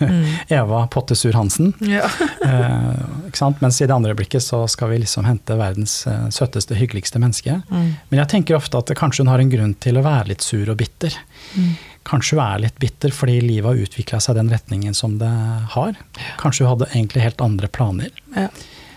mm. 0.00 0.24
Eva 0.58 0.82
Pottesur 0.92 1.36
Hansen. 1.36 1.72
Ja. 1.80 2.08
uh, 2.46 3.52
Mens 3.60 3.80
i 3.80 3.86
det 3.86 3.94
andre 3.94 4.14
blikket 4.18 4.44
så 4.44 4.62
skal 4.68 4.92
vi 4.92 5.00
liksom 5.04 5.24
hente 5.24 5.56
verdens 5.56 6.02
søteste, 6.34 6.76
hyggeligste 6.76 7.20
menneske. 7.22 7.60
Mm. 7.70 7.92
Men 8.10 8.22
jeg 8.22 8.30
tenker 8.34 8.58
ofte 8.58 8.80
at 8.80 8.92
kanskje 8.98 9.24
hun 9.24 9.30
har 9.32 9.42
en 9.42 9.52
grunn 9.52 9.76
til 9.80 10.00
å 10.00 10.04
være 10.04 10.32
litt 10.32 10.44
sur 10.44 10.68
og 10.68 10.80
bitter. 10.80 11.14
Mm. 11.54 11.70
Kanskje 12.10 12.36
hun 12.36 12.44
er 12.44 12.62
litt 12.66 12.78
bitter 12.82 13.14
fordi 13.14 13.38
livet 13.44 13.70
har 13.70 13.86
utvikla 13.86 14.20
seg 14.24 14.36
den 14.40 14.50
retningen 14.52 14.96
som 14.96 15.16
det 15.20 15.30
har. 15.76 15.96
Kanskje 16.40 16.66
hun 16.66 16.74
hadde 16.74 16.90
egentlig 16.92 17.24
helt 17.24 17.44
andre 17.44 17.70
planer. 17.72 18.12
Ja. 18.36 18.48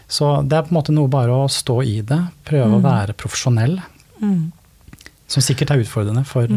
Så 0.07 0.29
det 0.45 0.57
er 0.57 0.65
på 0.67 0.73
en 0.73 0.77
måte 0.77 0.93
noe 0.95 1.09
bare 1.11 1.33
å 1.33 1.49
stå 1.49 1.79
i 1.87 1.99
det, 2.05 2.19
prøve 2.45 2.77
å 2.77 2.83
være 2.83 3.15
profesjonell. 3.17 3.79
Mm. 4.21 4.51
Som 5.31 5.45
sikkert 5.45 5.73
er 5.73 5.81
utfordrende 5.81 6.25
for, 6.27 6.51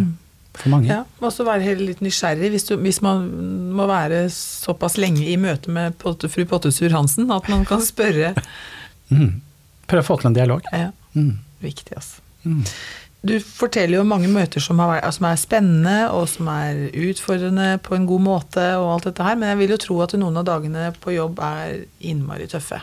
for 0.60 0.72
mange. 0.72 0.88
Ja, 0.90 1.02
og 1.20 1.32
så 1.34 1.44
være 1.46 1.62
heller 1.66 1.90
litt 1.92 2.02
nysgjerrig 2.04 2.50
hvis, 2.54 2.66
du, 2.68 2.74
hvis 2.82 3.00
man 3.04 3.24
må 3.76 3.86
være 3.90 4.24
såpass 4.32 4.96
lenge 5.00 5.24
i 5.28 5.36
møte 5.40 5.70
med 5.72 5.96
Potte, 6.02 6.28
fru 6.32 6.44
Pottesur 6.48 6.90
Hansen 6.96 7.30
at 7.34 7.48
man 7.52 7.64
kan 7.68 7.84
spørre. 7.84 8.34
Mm. 9.06 9.36
Prøve 9.86 10.02
å 10.02 10.06
få 10.08 10.16
til 10.18 10.32
en 10.32 10.34
dialog. 10.34 10.64
Ja, 10.74 10.88
Mm. 11.14 11.36
viktig, 11.62 11.92
altså. 11.94 12.18
Mm. 12.42 12.64
Du 13.22 13.36
forteller 13.40 14.00
jo 14.00 14.04
mange 14.04 14.26
møter 14.26 14.60
som, 14.60 14.78
har, 14.82 14.98
som 15.14 15.28
er 15.30 15.38
spennende, 15.38 16.10
og 16.10 16.26
som 16.28 16.48
er 16.50 16.88
utfordrende 16.90 17.78
på 17.86 17.94
en 17.94 18.04
god 18.10 18.20
måte, 18.26 18.64
og 18.80 18.88
alt 18.96 19.06
dette 19.08 19.22
her, 19.22 19.38
men 19.38 19.48
jeg 19.52 19.60
vil 19.62 19.72
jo 19.76 19.78
tro 19.84 20.00
at 20.02 20.16
noen 20.18 20.36
av 20.42 20.44
dagene 20.50 20.88
på 21.02 21.14
jobb 21.14 21.38
er 21.38 21.84
innmari 22.02 22.46
tøffe. 22.50 22.80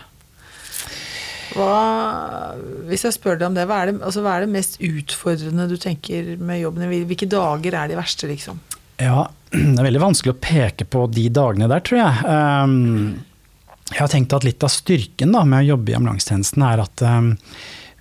Hva, 1.54 2.56
hvis 2.90 3.04
jeg 3.06 3.16
spør 3.18 3.38
deg 3.40 3.48
om 3.50 3.58
det, 3.58 3.66
hva 3.70 3.82
er 3.84 3.92
det, 3.92 3.98
altså, 4.02 4.24
hva 4.26 4.38
er 4.38 4.46
det 4.46 4.54
mest 4.56 4.80
utfordrende 4.84 5.68
du 5.70 5.76
tenker 5.82 6.34
med 6.40 6.62
jobben? 6.64 6.88
Hvilke 7.10 7.30
dager 7.30 7.78
er 7.82 7.92
de 7.92 8.00
verste, 8.00 8.30
liksom? 8.32 8.62
Ja, 9.02 9.28
det 9.52 9.78
er 9.78 9.88
veldig 9.90 10.04
vanskelig 10.04 10.34
å 10.36 10.42
peke 10.42 10.88
på 10.90 11.06
de 11.14 11.28
dagene 11.34 11.70
der, 11.72 11.84
tror 11.86 12.02
jeg. 12.02 12.26
Um, 12.26 13.24
jeg 13.92 14.00
har 14.02 14.12
tenkt 14.14 14.34
at 14.34 14.48
litt 14.48 14.64
av 14.66 14.72
styrken 14.74 15.36
da, 15.36 15.44
med 15.46 15.66
å 15.66 15.72
jobbe 15.76 15.92
i 15.94 15.98
ambulansetjenesten 16.00 16.64
er 16.66 16.82
at 16.86 17.04
um, 17.06 17.34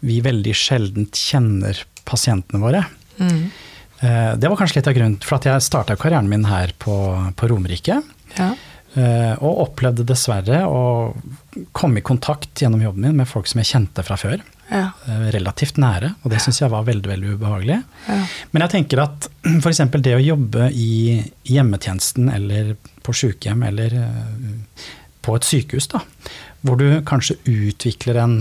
vi 0.06 0.20
veldig 0.24 0.54
sjelden 0.56 1.10
kjenner 1.14 1.82
pasientene 2.08 2.62
våre. 2.62 2.84
Eh, 3.22 4.32
Det 4.38 4.48
var 4.50 4.58
kanskje 4.58 4.80
litt 4.80 4.88
av 4.90 4.96
grunnen 4.96 5.20
for 5.22 5.38
at 5.38 5.46
jeg 5.46 5.62
starta 5.62 5.94
karrieren 6.00 6.30
min 6.30 6.48
her 6.50 6.72
på, 6.82 6.94
på 7.38 7.50
Romerike. 7.52 8.00
Ja. 8.38 8.48
Eh, 8.96 9.34
Og 9.42 9.62
opplevde 9.68 10.04
dessverre 10.08 10.62
å 10.68 10.82
komme 11.72 12.00
i 12.00 12.06
kontakt 12.06 12.62
gjennom 12.62 12.82
jobben 12.82 13.06
min 13.08 13.16
med 13.22 13.28
folk 13.28 13.46
som 13.50 13.60
jeg 13.62 13.70
kjente 13.72 14.04
fra 14.06 14.16
før. 14.20 14.42
Ja. 14.72 14.90
eh, 15.06 15.26
Relativt 15.34 15.76
nære, 15.80 16.14
og 16.22 16.32
det 16.32 16.40
syns 16.44 16.62
jeg 16.62 16.72
var 16.72 16.86
veldig 16.88 17.10
veldig 17.10 17.34
ubehagelig. 17.36 17.78
Ja. 18.08 18.18
Men 18.52 18.64
jeg 18.66 18.74
tenker 18.76 19.02
at 19.04 19.28
f.eks. 19.60 19.82
det 20.00 20.16
å 20.16 20.22
jobbe 20.24 20.70
i 20.72 21.20
hjemmetjenesten 21.48 22.30
eller 22.32 22.74
på 23.04 23.14
sykehjem 23.16 23.62
eller 23.68 23.98
eh, 24.00 24.86
på 25.22 25.36
et 25.38 25.46
sykehus, 25.46 25.86
da, 25.92 26.00
hvor 26.66 26.78
du 26.80 26.86
kanskje 27.06 27.36
utvikler 27.46 28.18
en, 28.22 28.36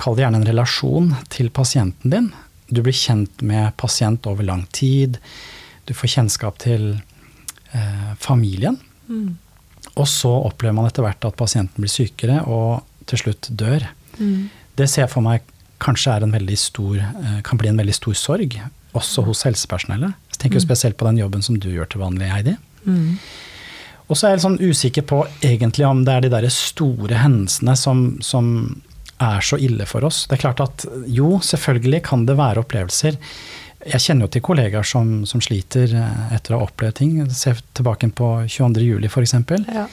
kall 0.00 0.16
det 0.16 0.24
gjerne 0.26 0.40
en 0.42 0.48
relasjon 0.48 1.14
til 1.32 1.48
pasienten 1.52 2.12
din. 2.12 2.28
Du 2.70 2.82
blir 2.84 2.94
kjent 2.96 3.42
med 3.44 3.74
pasient 3.80 4.26
over 4.30 4.44
lang 4.46 4.66
tid. 4.72 5.18
Du 5.88 5.92
får 5.96 6.12
kjennskap 6.14 6.58
til 6.62 6.92
eh, 7.72 8.10
familien. 8.20 8.78
Mm. 9.08 9.36
Og 9.98 10.06
så 10.08 10.30
opplever 10.30 10.76
man 10.76 10.88
etter 10.88 11.04
hvert 11.04 11.24
at 11.26 11.38
pasienten 11.38 11.82
blir 11.82 11.92
sykere 11.92 12.42
og 12.46 12.84
til 13.10 13.24
slutt 13.24 13.50
dør. 13.50 13.88
Mm. 14.18 14.50
Det 14.78 14.86
ser 14.88 15.04
jeg 15.04 15.12
for 15.12 15.24
meg 15.24 15.44
kanskje 15.80 16.18
en 16.22 16.56
stor, 16.56 16.96
eh, 16.96 17.40
kan 17.42 17.58
bli 17.58 17.68
en 17.68 17.76
veldig 17.76 17.94
stor 17.94 18.14
sorg, 18.14 18.60
også 18.94 19.24
hos 19.24 19.42
helsepersonellet. 19.42 20.12
Jeg 20.32 20.38
tenker 20.38 20.60
jo 20.60 20.66
spesielt 20.66 20.96
på 20.96 21.06
den 21.06 21.18
jobben 21.18 21.42
som 21.42 21.58
du 21.58 21.70
gjør 21.70 21.88
til 21.88 22.00
vanlig, 22.00 22.30
Heidi. 22.30 22.56
Mm. 22.84 23.18
Og 24.10 24.16
så 24.16 24.26
er 24.26 24.34
jeg 24.34 24.42
sånn 24.42 24.58
usikker 24.60 25.02
på 25.06 25.22
egentlig 25.46 25.86
om 25.86 26.04
det 26.04 26.12
er 26.12 26.20
de 26.20 26.32
der 26.32 26.48
store 26.50 27.20
hendelsene 27.22 27.76
som, 27.78 28.18
som 28.20 28.82
er 29.22 29.44
så 29.44 29.58
ille 29.60 29.86
for 29.86 30.04
oss. 30.08 30.24
Det 30.26 30.38
er 30.38 30.44
klart 30.48 30.62
at 30.64 30.86
jo, 31.06 31.38
selvfølgelig 31.44 32.02
kan 32.08 32.24
det 32.26 32.36
være 32.40 32.64
opplevelser. 32.64 33.18
Jeg 33.86 34.00
kjenner 34.04 34.26
jo 34.26 34.32
til 34.34 34.42
kollegaer 34.44 34.84
som, 34.84 35.22
som 35.24 35.40
sliter 35.40 35.94
eh, 35.96 36.34
etter 36.36 36.52
å 36.54 36.58
ha 36.60 36.66
opplevd 36.68 36.98
ting. 37.00 37.14
Se 37.32 37.54
tilbake 37.76 38.10
på 38.18 38.26
22.07. 38.44 39.06
f.eks. 39.08 39.34
Ja. 39.72 39.86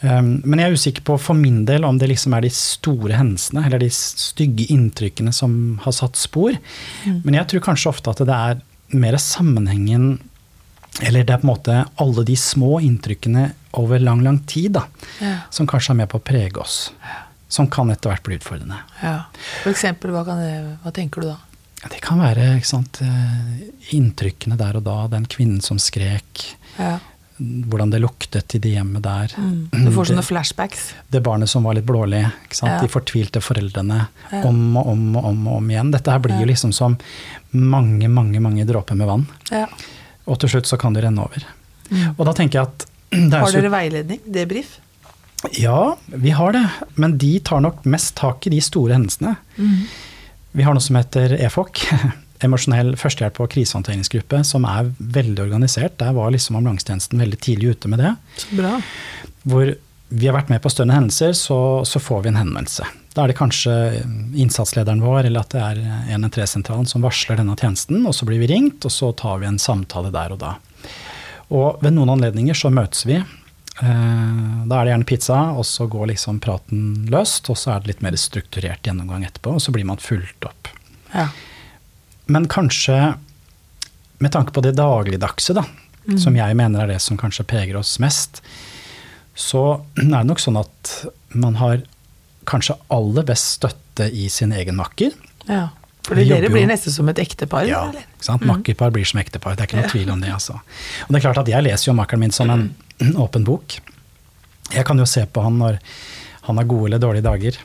Um, 0.00 0.38
men 0.46 0.60
jeg 0.62 0.70
er 0.70 0.76
usikker 0.78 1.02
på 1.08 1.16
for 1.18 1.34
min 1.34 1.64
del 1.66 1.82
om 1.84 1.96
det 1.98 2.06
liksom 2.12 2.36
er 2.38 2.44
de 2.46 2.50
store 2.54 3.16
hendelsene 3.18 3.64
eller 3.66 3.82
de 3.82 3.88
stygge 3.90 4.68
inntrykkene 4.70 5.32
som 5.34 5.80
har 5.82 5.92
satt 5.96 6.14
spor. 6.16 6.54
Men 7.04 7.34
jeg 7.34 7.48
tror 7.50 7.64
kanskje 7.66 7.90
ofte 7.90 8.14
at 8.14 8.22
det 8.22 8.36
er 8.36 8.60
mer 8.94 9.18
sammenhengen 9.20 10.20
Eller 11.04 11.22
det 11.26 11.34
er 11.34 11.38
på 11.42 11.46
en 11.46 11.50
måte 11.52 11.74
alle 12.00 12.22
de 12.26 12.34
små 12.40 12.78
inntrykkene 12.82 13.50
over 13.78 14.00
lang, 14.02 14.22
lang 14.24 14.38
tid 14.50 14.72
da, 14.78 14.86
Ja. 15.20 15.34
som 15.50 15.66
kanskje 15.68 15.92
er 15.92 15.98
med 16.00 16.08
på 16.10 16.18
å 16.18 16.24
prege 16.24 16.58
oss. 16.62 16.90
Som 17.48 17.68
kan 17.70 17.90
etter 17.92 18.10
hvert 18.10 18.22
bli 18.26 18.38
utfordrende. 18.38 18.78
ja. 19.02 19.24
For 19.62 19.70
eksempel, 19.70 20.10
hva, 20.14 20.24
kan 20.26 20.40
det, 20.42 20.78
hva 20.82 20.90
tenker 20.96 21.22
du 21.22 21.28
da? 21.28 21.36
Ja, 21.88 21.94
Det 21.94 22.00
kan 22.04 22.20
være 22.20 22.62
sant, 22.64 23.00
eh, 23.02 23.68
inntrykkene 23.96 24.56
der 24.60 24.76
og 24.76 24.84
da. 24.84 25.06
Den 25.08 25.26
kvinnen 25.26 25.60
som 25.62 25.78
skrek. 25.78 26.44
Ja. 26.78 26.98
Hvordan 27.38 27.90
det 27.92 28.00
luktet 28.02 28.54
i 28.56 28.58
det 28.58 28.72
hjemmet 28.74 29.02
der. 29.02 29.32
Mm. 29.38 29.68
Du 29.86 29.90
får 29.94 30.10
sånne 30.10 30.24
flashbacks. 30.26 30.92
det 31.08 31.22
barnet 31.22 31.48
som 31.48 31.62
var 31.64 31.74
litt 31.78 31.86
blålig. 31.86 32.24
Ja. 32.62 32.78
De 32.82 32.88
fortvilte 32.88 33.40
foreldrene 33.40 34.08
om 34.44 34.76
og 34.76 34.86
om 34.90 35.16
og 35.16 35.24
om, 35.24 35.46
og 35.48 35.56
om 35.60 35.70
igjen. 35.70 35.92
Dette 35.94 36.10
her 36.10 36.18
blir 36.18 36.40
jo 36.40 36.46
liksom 36.50 36.72
som 36.74 36.98
mange, 37.52 38.08
mange 38.08 38.40
mange 38.40 38.66
dråper 38.66 38.94
med 38.98 39.06
vann. 39.06 39.26
Ja. 39.50 39.66
Og 40.26 40.38
til 40.42 40.50
slutt 40.50 40.66
så 40.68 40.76
kan 40.76 40.92
det 40.92 41.04
renne 41.06 41.22
over. 41.24 41.46
Mm. 41.90 42.16
Og 42.18 42.26
da 42.26 42.34
tenker 42.36 42.58
jeg 42.60 42.68
at 42.68 42.86
det 43.30 43.38
Har 43.38 43.52
dere 43.54 43.70
veiledning? 43.72 44.20
Debrief? 44.26 44.78
Ja, 45.54 45.96
vi 46.10 46.30
har 46.34 46.52
det. 46.52 46.64
Men 46.98 47.16
de 47.22 47.38
tar 47.40 47.60
nok 47.62 47.84
mest 47.86 48.16
tak 48.18 48.46
i 48.46 48.50
de 48.50 48.58
store 48.60 48.96
hendelsene. 48.98 49.36
Mm. 49.56 49.86
Vi 50.58 50.64
har 50.66 50.74
noe 50.74 50.82
som 50.82 50.96
heter 50.98 51.36
EFOK. 51.38 51.84
Emosjonell 52.44 52.96
førstehjelp 52.98 53.36
og 53.42 53.50
krisehåndteringsgruppe, 53.52 54.40
som 54.46 54.64
er 54.66 54.88
veldig 54.98 55.44
organisert. 55.44 55.94
Der 56.02 56.14
var 56.16 56.32
liksom 56.34 56.58
ambulansetjenesten 56.58 57.22
veldig 57.22 57.38
tidlig 57.44 57.76
ute 57.76 57.90
med 57.90 58.02
det. 58.02 58.14
Så 58.42 58.58
bra. 58.58 58.72
hvor 59.46 59.70
vi 60.08 60.26
har 60.26 60.34
vært 60.34 60.50
med 60.50 60.62
på 60.64 60.70
større 60.72 60.96
hendelser, 60.96 61.34
så, 61.36 61.58
så 61.86 62.00
får 62.02 62.24
vi 62.24 62.32
en 62.32 62.40
henvendelse. 62.40 62.86
Da 63.14 63.22
er 63.22 63.30
det 63.30 63.38
kanskje 63.38 63.74
innsatslederen 64.40 65.02
vår 65.04 65.28
eller 65.28 65.44
at 65.44 65.54
det 65.54 65.62
er 65.62 65.80
113-sentralen 66.16 66.88
som 66.88 67.04
varsler 67.04 67.38
denne 67.38 67.56
tjenesten, 67.58 68.02
og 68.08 68.16
så 68.16 68.26
blir 68.26 68.40
vi 68.42 68.50
ringt, 68.50 68.86
og 68.88 68.94
så 68.94 69.12
tar 69.18 69.42
vi 69.42 69.50
en 69.50 69.60
samtale 69.62 70.10
der 70.14 70.34
og 70.34 70.40
da. 70.42 70.54
Og 71.54 71.82
ved 71.84 71.94
noen 71.94 72.16
anledninger 72.16 72.56
så 72.56 72.72
møtes 72.72 73.06
vi. 73.08 73.20
Eh, 73.82 74.66
Da 74.68 74.80
er 74.80 74.84
det 74.84 74.92
gjerne 74.92 75.06
pizza, 75.08 75.38
og 75.56 75.64
så 75.64 75.86
går 75.88 76.10
liksom 76.12 76.40
praten 76.44 77.06
løst, 77.10 77.48
og 77.50 77.56
så 77.56 77.74
er 77.76 77.80
det 77.80 77.92
litt 77.94 78.02
mer 78.04 78.16
strukturert 78.20 78.82
gjennomgang 78.84 79.24
etterpå, 79.24 79.54
og 79.56 79.60
så 79.64 79.72
blir 79.72 79.86
man 79.88 79.96
fulgt 80.02 80.44
opp. 80.44 80.68
Ja. 81.14 81.28
Men 82.26 82.48
kanskje 82.48 83.14
med 84.20 84.32
tanke 84.34 84.52
på 84.52 84.60
det 84.62 84.74
dagligdagse, 84.76 85.54
da, 85.54 85.64
som 86.18 86.36
jeg 86.36 86.56
mener 86.56 86.82
er 86.84 86.86
det 86.94 87.00
som 87.04 87.16
kanskje 87.20 87.44
preger 87.48 87.76
oss 87.78 87.98
mest, 88.00 88.42
så 89.38 89.80
er 89.96 90.08
det 90.10 90.26
nok 90.26 90.40
sånn 90.42 90.58
at 90.60 90.92
man 91.32 91.54
har 91.60 91.82
kanskje 92.48 92.76
aller 92.90 93.22
best 93.28 93.58
støtte 93.60 94.08
i 94.12 94.28
sin 94.28 94.52
egen 94.52 94.76
makker. 94.76 95.12
ja. 95.48 95.68
Fordi 96.08 96.24
dere 96.24 96.48
blir 96.48 96.64
nesten 96.66 96.88
som 96.92 97.08
et 97.12 97.18
ektepar? 97.20 97.66
Ja, 97.68 97.82
eller? 97.90 98.00
ikke 98.00 98.24
sant? 98.24 98.40
Makkerpar 98.48 98.90
blir 98.94 99.04
som 99.04 99.18
ektepar, 99.20 99.52
det 99.58 99.60
er 99.60 99.68
ikke 99.68 99.76
noe 99.82 99.90
tvil 99.92 100.10
om 100.14 100.20
det. 100.22 100.30
Altså. 100.32 100.54
Og 101.04 101.10
det 101.12 101.18
er 101.18 101.24
klart 101.26 101.40
at 101.42 101.48
jeg 101.52 101.62
leser 101.66 101.90
jo 101.90 101.94
makkeren 101.98 102.22
min 102.22 102.32
som 102.32 102.48
en 102.54 102.62
åpen 103.16 103.44
bok. 103.46 103.78
Jeg 104.74 104.84
kan 104.84 104.98
jo 105.00 105.06
se 105.08 105.24
på 105.26 105.42
han 105.44 105.58
når 105.60 105.78
han 106.48 106.60
har 106.60 106.68
gode 106.68 106.88
eller 106.90 107.02
dårlige 107.02 107.26
dager. 107.26 107.58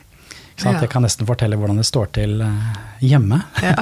Ja. 0.62 0.70
Jeg 0.78 0.88
kan 0.92 1.02
nesten 1.02 1.26
fortelle 1.26 1.56
hvordan 1.58 1.80
det 1.80 1.86
står 1.88 2.12
til 2.14 2.38
eh, 2.44 2.76
hjemme. 3.02 3.40
Ja. 3.64 3.74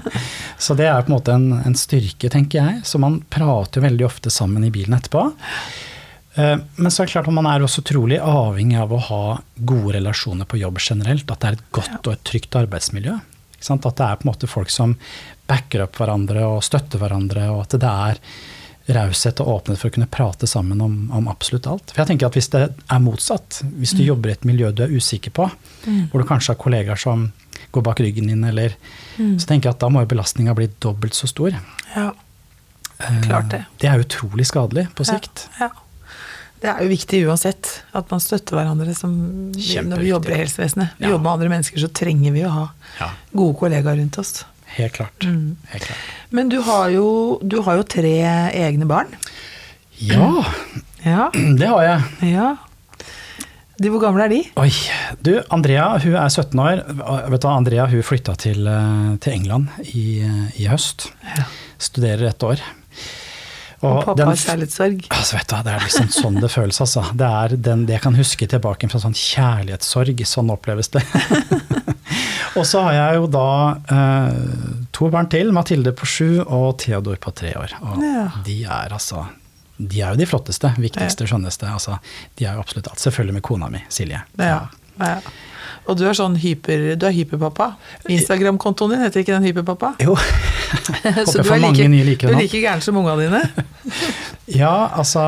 Så 0.64 0.76
det 0.78 0.86
er 0.86 1.02
på 1.02 1.10
en 1.10 1.16
måte 1.16 1.34
en, 1.34 1.48
en 1.66 1.74
styrke, 1.74 2.30
tenker 2.30 2.60
jeg. 2.60 2.84
Så 2.86 3.00
man 3.02 3.18
prater 3.32 3.80
jo 3.80 3.86
veldig 3.88 4.06
ofte 4.06 4.30
sammen 4.30 4.64
i 4.64 4.70
bilen 4.74 4.94
etterpå. 4.94 5.24
Eh, 6.38 6.54
Men 6.76 6.90
så 6.94 7.02
er 7.02 7.08
det 7.08 7.16
klart 7.16 7.28
at 7.30 7.34
man 7.34 7.48
er 7.50 7.66
også 7.66 7.82
utrolig 7.82 8.20
avhengig 8.22 8.78
av 8.80 8.94
å 8.94 9.02
ha 9.10 9.22
gode 9.56 9.96
relasjoner 9.98 10.46
på 10.46 10.62
jobb 10.62 10.78
generelt. 10.82 11.26
At 11.30 11.42
det 11.42 11.50
er 11.50 11.58
et 11.58 11.68
godt 11.80 12.06
og 12.06 12.14
et 12.14 12.24
trygt 12.30 12.60
arbeidsmiljø. 12.62 13.18
At 13.64 13.84
det 13.84 14.06
er 14.06 14.18
på 14.20 14.26
en 14.26 14.30
måte 14.30 14.50
folk 14.50 14.70
som 14.70 14.94
backer 15.50 15.86
opp 15.86 15.98
hverandre 15.98 16.46
og 16.46 16.62
støtter 16.64 17.00
hverandre, 17.00 17.48
og 17.52 17.64
at 17.64 17.74
det 17.80 17.90
er 17.90 18.20
raushet 18.88 19.40
og 19.40 19.48
åpenhet 19.48 19.80
for 19.80 19.88
å 19.88 19.94
kunne 19.94 20.06
prate 20.12 20.46
sammen 20.46 20.80
om, 20.84 20.96
om 21.16 21.28
absolutt 21.32 21.66
alt. 21.70 21.92
For 21.94 22.02
jeg 22.02 22.10
tenker 22.12 22.26
at 22.28 22.34
Hvis 22.36 22.50
det 22.52 22.64
er 22.92 23.00
motsatt, 23.00 23.62
hvis 23.80 23.94
du 23.96 24.02
jobber 24.04 24.28
i 24.28 24.32
et 24.36 24.44
miljø 24.44 24.72
du 24.76 24.82
er 24.84 24.92
usikker 24.92 25.32
på, 25.32 25.46
hvor 26.10 26.20
du 26.20 26.26
kanskje 26.28 26.52
har 26.52 26.60
kollegaer 26.60 27.00
som 27.00 27.30
går 27.72 27.82
bak 27.82 28.00
ryggen 28.04 28.28
din, 28.28 28.44
eller, 28.44 28.74
så 29.16 29.46
tenker 29.48 29.70
jeg 29.70 29.74
at 29.78 29.80
da 29.80 29.88
må 29.88 30.02
jo 30.04 30.10
belastninga 30.12 30.54
bli 30.54 30.68
dobbelt 30.84 31.14
så 31.16 31.26
stor. 31.30 31.56
ja. 31.96 32.12
Eh, 33.00 33.22
Klart 33.24 33.48
det. 33.50 33.64
Det 33.82 33.88
er 33.90 33.98
utrolig 34.04 34.44
skadelig 34.46 34.84
på 34.94 35.02
sikt. 35.08 35.48
Ja. 35.58 35.70
Det 36.62 36.70
er 36.70 36.84
jo 36.86 36.88
viktig 36.92 37.18
uansett 37.26 37.68
at 37.92 38.08
man 38.12 38.20
støtter 38.22 38.56
hverandre 38.56 38.94
som 38.96 39.10
når 39.52 39.98
vi 40.00 40.08
jobber 40.12 40.30
i 40.32 40.38
helsevesenet. 40.44 40.94
Vi 40.98 41.04
Ja. 41.04 41.10
jobber 41.10 41.24
med 41.24 41.32
andre 41.32 41.48
mennesker, 41.56 41.80
så 41.82 41.88
trenger 41.92 42.32
vi 42.32 42.44
å 42.46 42.50
ha 42.54 42.68
Ja. 43.00 43.10
gode 43.34 43.58
kollegaer 43.58 43.96
rundt 43.98 44.16
oss. 44.18 44.44
Helt 44.74 44.92
klart. 44.96 45.24
Mm. 45.26 45.56
Helt 45.72 45.84
klart. 45.88 46.04
Men 46.34 46.48
du 46.52 46.58
har 46.66 46.88
jo, 46.94 47.06
du 47.42 47.60
har 47.62 47.78
jo 47.80 47.86
tre 47.96 48.14
egne 48.66 48.86
barn. 48.90 49.12
Ja, 50.02 50.44
Ja. 51.04 51.30
det 51.60 51.68
har 51.68 51.82
jeg. 51.86 52.32
ja. 52.34 52.54
De, 53.74 53.90
hvor 53.90 53.98
gamle 54.04 54.22
er 54.24 54.30
de? 54.30 54.38
Oi. 54.62 54.70
Du, 55.26 55.32
Andrea 55.50 55.88
hun 55.98 56.14
er 56.14 56.28
17 56.30 56.60
år. 56.62 56.82
Vet 57.32 57.42
du, 57.42 57.48
Andrea 57.50 57.86
hun 57.90 58.04
flytta 58.06 58.36
til, 58.38 58.68
eh, 58.70 59.16
til 59.18 59.34
England 59.34 59.66
i, 59.90 60.22
i 60.62 60.68
høst. 60.70 61.08
Ja. 61.26 61.46
Studerer 61.82 62.28
et 62.30 62.46
år. 62.46 62.62
Og 63.84 63.98
Og 63.98 64.04
pappa 64.08 64.26
har 64.30 64.38
kjærlighetssorg. 64.40 65.06
Altså, 65.12 65.36
vet 65.36 65.50
du, 65.52 65.56
Det 65.66 65.72
er 65.74 65.84
liksom 65.84 66.08
sånn 66.14 66.40
det 66.40 66.50
føles, 66.52 66.80
altså. 66.80 67.02
Det 67.14 67.28
er 67.42 67.56
den, 67.68 67.84
det 67.88 67.96
jeg 67.98 68.02
kan 68.06 68.16
huske 68.18 68.48
tilbake 68.48 68.88
fra 68.90 69.00
sånn 69.02 69.16
kjærlighetssorg. 69.18 70.24
Sånn 70.30 70.50
oppleves 70.54 70.88
det. 70.94 71.02
og 72.58 72.64
så 72.68 72.82
har 72.86 72.96
jeg 72.98 73.20
jo 73.20 73.26
da 73.34 73.46
eh, 73.96 74.36
to 74.96 75.10
barn 75.12 75.28
til. 75.32 75.52
Mathilde 75.56 75.92
på 75.96 76.08
sju 76.08 76.28
og 76.44 76.78
Theodor 76.82 77.16
på 77.22 77.34
tre 77.36 77.54
år. 77.60 77.76
Og 77.82 78.02
Ja. 78.04 78.28
de 78.46 78.58
er 78.64 78.94
altså 78.94 79.26
De 79.76 80.00
er 80.00 80.12
jo 80.14 80.20
de 80.20 80.26
flotteste, 80.30 80.68
viktigste, 80.78 81.26
skjønneste. 81.26 81.66
Altså, 81.66 81.96
de 82.38 82.44
er 82.46 82.54
jo 82.54 82.62
absolutt 82.62 82.86
alt. 82.92 83.00
Selvfølgelig 83.02 83.34
med 83.40 83.42
kona 83.42 83.68
mi, 83.68 83.80
Silje. 83.90 84.20
Ja. 84.38 84.68
ja. 85.00 85.16
Og 85.84 85.98
du 86.00 86.04
er 86.08 86.16
sånn 86.16 86.36
hyper, 86.40 86.94
du 86.96 87.04
er 87.06 87.12
hyperpappa. 87.12 87.74
Instagram-kontoen 88.08 88.94
din 88.94 89.02
heter 89.04 89.20
ikke 89.24 89.34
den 89.36 89.44
hyperpappa? 89.50 89.94
Jo. 90.00 90.14
Så 91.28 91.42
du 91.42 91.50
er 91.52 91.60
like, 91.60 91.88
like 91.92 92.26
du 92.26 92.32
er 92.32 92.40
like 92.40 92.60
gæren 92.62 92.80
som 92.84 92.96
ungene 93.00 93.26
dine? 93.28 93.42
Ja, 94.60 94.90
altså 94.92 95.22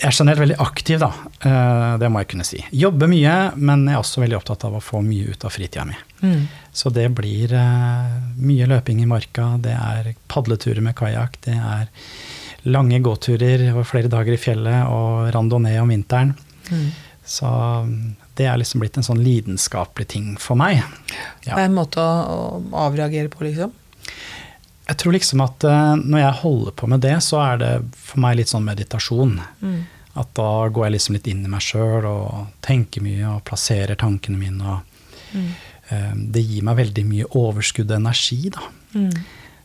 Jeg 0.00 0.08
er 0.08 0.14
generelt 0.16 0.40
veldig 0.40 0.56
aktiv, 0.64 1.00
da. 1.02 1.10
Eh, 1.44 1.98
Det 2.00 2.08
må 2.08 2.22
jeg 2.22 2.30
kunne 2.32 2.46
si. 2.48 2.60
Jobber 2.72 3.10
mye, 3.10 3.34
men 3.60 3.82
jeg 3.88 3.98
er 3.98 4.00
også 4.00 4.22
veldig 4.22 4.38
opptatt 4.38 4.64
av 4.68 4.78
å 4.78 4.80
få 4.84 5.02
mye 5.04 5.34
ut 5.34 5.44
av 5.44 5.52
fritida 5.52 5.84
mi. 5.88 5.96
Mm. 6.24 6.46
Så 6.72 6.92
det 6.94 7.08
blir 7.16 7.52
eh, 7.52 8.14
mye 8.40 8.68
løping 8.70 9.02
i 9.04 9.08
marka, 9.10 9.50
det 9.60 9.74
er 9.76 10.14
padleturer 10.32 10.80
med 10.84 10.96
kajakk, 10.96 11.36
det 11.44 11.56
er 11.58 11.90
lange 12.70 13.00
gåturer 13.04 13.66
over 13.74 13.84
flere 13.88 14.08
dager 14.12 14.36
i 14.36 14.40
fjellet 14.40 14.88
og 14.88 15.28
randonee 15.36 15.80
om 15.84 15.92
vinteren. 15.92 16.32
Mm. 16.70 16.88
Så 17.30 17.46
mm, 17.86 18.16
det 18.38 18.46
er 18.50 18.58
liksom 18.58 18.82
blitt 18.82 18.96
en 18.98 19.06
sånn 19.06 19.20
lidenskapelig 19.22 20.08
ting 20.10 20.32
for 20.42 20.58
meg. 20.58 20.80
Det 21.44 21.52
er 21.54 21.68
en 21.68 21.76
måte 21.76 22.02
å, 22.02 22.58
avreagere 22.86 23.30
på, 23.30 23.44
liksom? 23.46 23.70
Jeg 24.90 24.98
tror 24.98 25.14
liksom 25.14 25.42
at 25.44 25.62
eh, 25.70 25.92
når 26.02 26.18
jeg 26.24 26.38
holder 26.40 26.74
på 26.80 26.88
med 26.90 27.04
det, 27.06 27.14
så 27.22 27.38
er 27.44 27.60
det 27.62 27.72
for 27.94 28.18
meg 28.24 28.40
litt 28.40 28.50
sånn 28.50 28.66
meditasjon. 28.66 29.36
Mm. 29.62 29.80
At 30.18 30.32
da 30.34 30.48
går 30.74 30.88
jeg 30.88 30.96
liksom 30.96 31.14
litt 31.14 31.28
inn 31.30 31.44
i 31.46 31.50
meg 31.52 31.62
sjøl 31.62 32.08
og 32.10 32.48
tenker 32.66 33.04
mye 33.06 33.28
og 33.36 33.44
plasserer 33.46 33.98
tankene 34.00 34.40
mine. 34.40 34.74
Og, 34.74 34.86
Mm. 35.30 35.50
eh, 35.94 36.14
det 36.34 36.40
gir 36.42 36.64
meg 36.66 36.80
veldig 36.80 37.04
mye 37.06 37.26
overskudd 37.38 37.92
og 37.92 38.00
energi, 38.00 38.50
da. 38.50 38.64
Mm. 38.98 39.12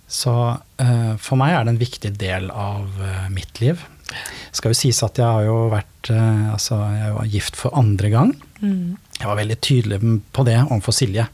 Så 0.05 0.33
eh, 0.77 1.15
for 1.17 1.41
meg 1.41 1.55
er 1.57 1.63
det 1.65 1.71
en 1.73 1.79
viktig 1.81 2.11
del 2.21 2.51
av 2.53 2.85
eh, 3.01 3.23
mitt 3.33 3.57
liv. 3.63 3.81
Det 4.05 4.59
skal 4.59 4.71
jo 4.73 4.77
sies 4.77 5.01
at 5.05 5.19
jeg 5.19 5.25
har 5.25 5.45
jo 5.47 5.55
vært 5.73 6.11
eh, 6.13 6.43
altså 6.53 6.79
jeg 6.93 7.13
var 7.15 7.31
gift 7.31 7.59
for 7.59 7.77
andre 7.77 8.11
gang. 8.13 8.33
Mm. 8.61 8.97
Jeg 9.19 9.29
var 9.29 9.39
veldig 9.39 9.57
tydelig 9.63 9.99
på 10.35 10.45
det 10.47 10.59
overfor 10.63 10.95
Silje 10.95 11.25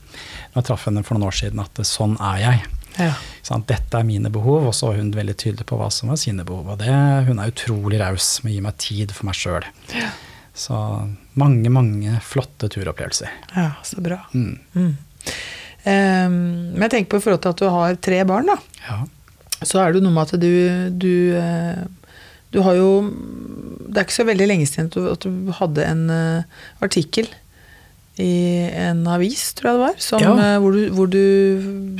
når 0.52 0.60
jeg 0.60 0.68
traff 0.68 0.88
henne 0.88 1.04
for 1.08 1.16
noen 1.16 1.30
år 1.30 1.38
siden, 1.38 1.62
at 1.64 1.84
sånn 1.88 2.18
er 2.20 2.40
jeg. 2.42 2.64
Ja. 2.98 3.14
Sånn. 3.46 3.64
Dette 3.70 4.02
er 4.02 4.08
mine 4.08 4.32
behov, 4.34 4.66
og 4.68 4.76
så 4.76 4.90
var 4.90 5.00
hun 5.00 5.14
veldig 5.16 5.36
tydelig 5.40 5.68
på 5.70 5.78
hva 5.80 5.88
som 5.94 6.12
var 6.12 6.20
sine 6.20 6.44
behov. 6.48 6.74
Og 6.74 6.82
det, 6.82 6.92
hun 7.30 7.40
er 7.40 7.54
utrolig 7.54 8.02
raus 8.02 8.34
med 8.44 8.52
å 8.52 8.56
gi 8.56 8.66
meg 8.66 8.82
tid 8.84 9.14
for 9.16 9.30
meg 9.30 9.40
sjøl. 9.40 9.68
Så 10.52 10.76
mange, 11.40 11.72
mange 11.72 12.18
flotte 12.26 12.68
turopplevelser. 12.74 13.32
ja, 13.56 13.72
så 13.88 14.04
bra. 14.04 14.20
Mm. 14.36 14.60
Mm. 14.76 14.92
Um, 15.82 16.36
men 16.76 16.86
jeg 16.86 16.94
tenker 16.94 17.14
på 17.14 17.22
i 17.22 17.24
forhold 17.24 17.42
til 17.46 17.56
at 17.56 17.64
du 17.64 17.72
har 17.72 17.98
tre 18.04 18.20
barn, 18.28 18.52
da. 18.52 18.60
Ja. 18.90 19.00
Så 19.62 19.80
er 19.80 19.94
det 19.94 20.04
noe 20.04 20.14
med 20.14 20.28
at 20.28 20.42
du, 20.42 20.54
du 20.98 21.38
eh, 21.38 21.82
Du 22.52 22.60
har 22.66 22.76
jo 22.76 22.88
Det 23.92 23.98
er 23.98 24.06
ikke 24.08 24.18
så 24.20 24.26
veldig 24.28 24.48
lenge 24.48 24.66
siden 24.70 24.88
at 24.90 24.96
du, 24.96 25.06
at 25.12 25.24
du 25.28 25.52
hadde 25.58 25.86
en 25.88 26.04
uh, 26.12 26.44
artikkel 26.84 27.28
i 28.22 28.68
en 28.76 29.06
avis, 29.08 29.54
tror 29.58 29.70
jeg 29.72 29.78
det 29.78 29.84
var, 29.86 29.96
som, 30.04 30.22
Ja. 30.24 30.32
uh, 30.56 30.58
hvor 30.62 30.76
du, 30.76 30.82
hvor 30.96 31.08
du 31.12 31.24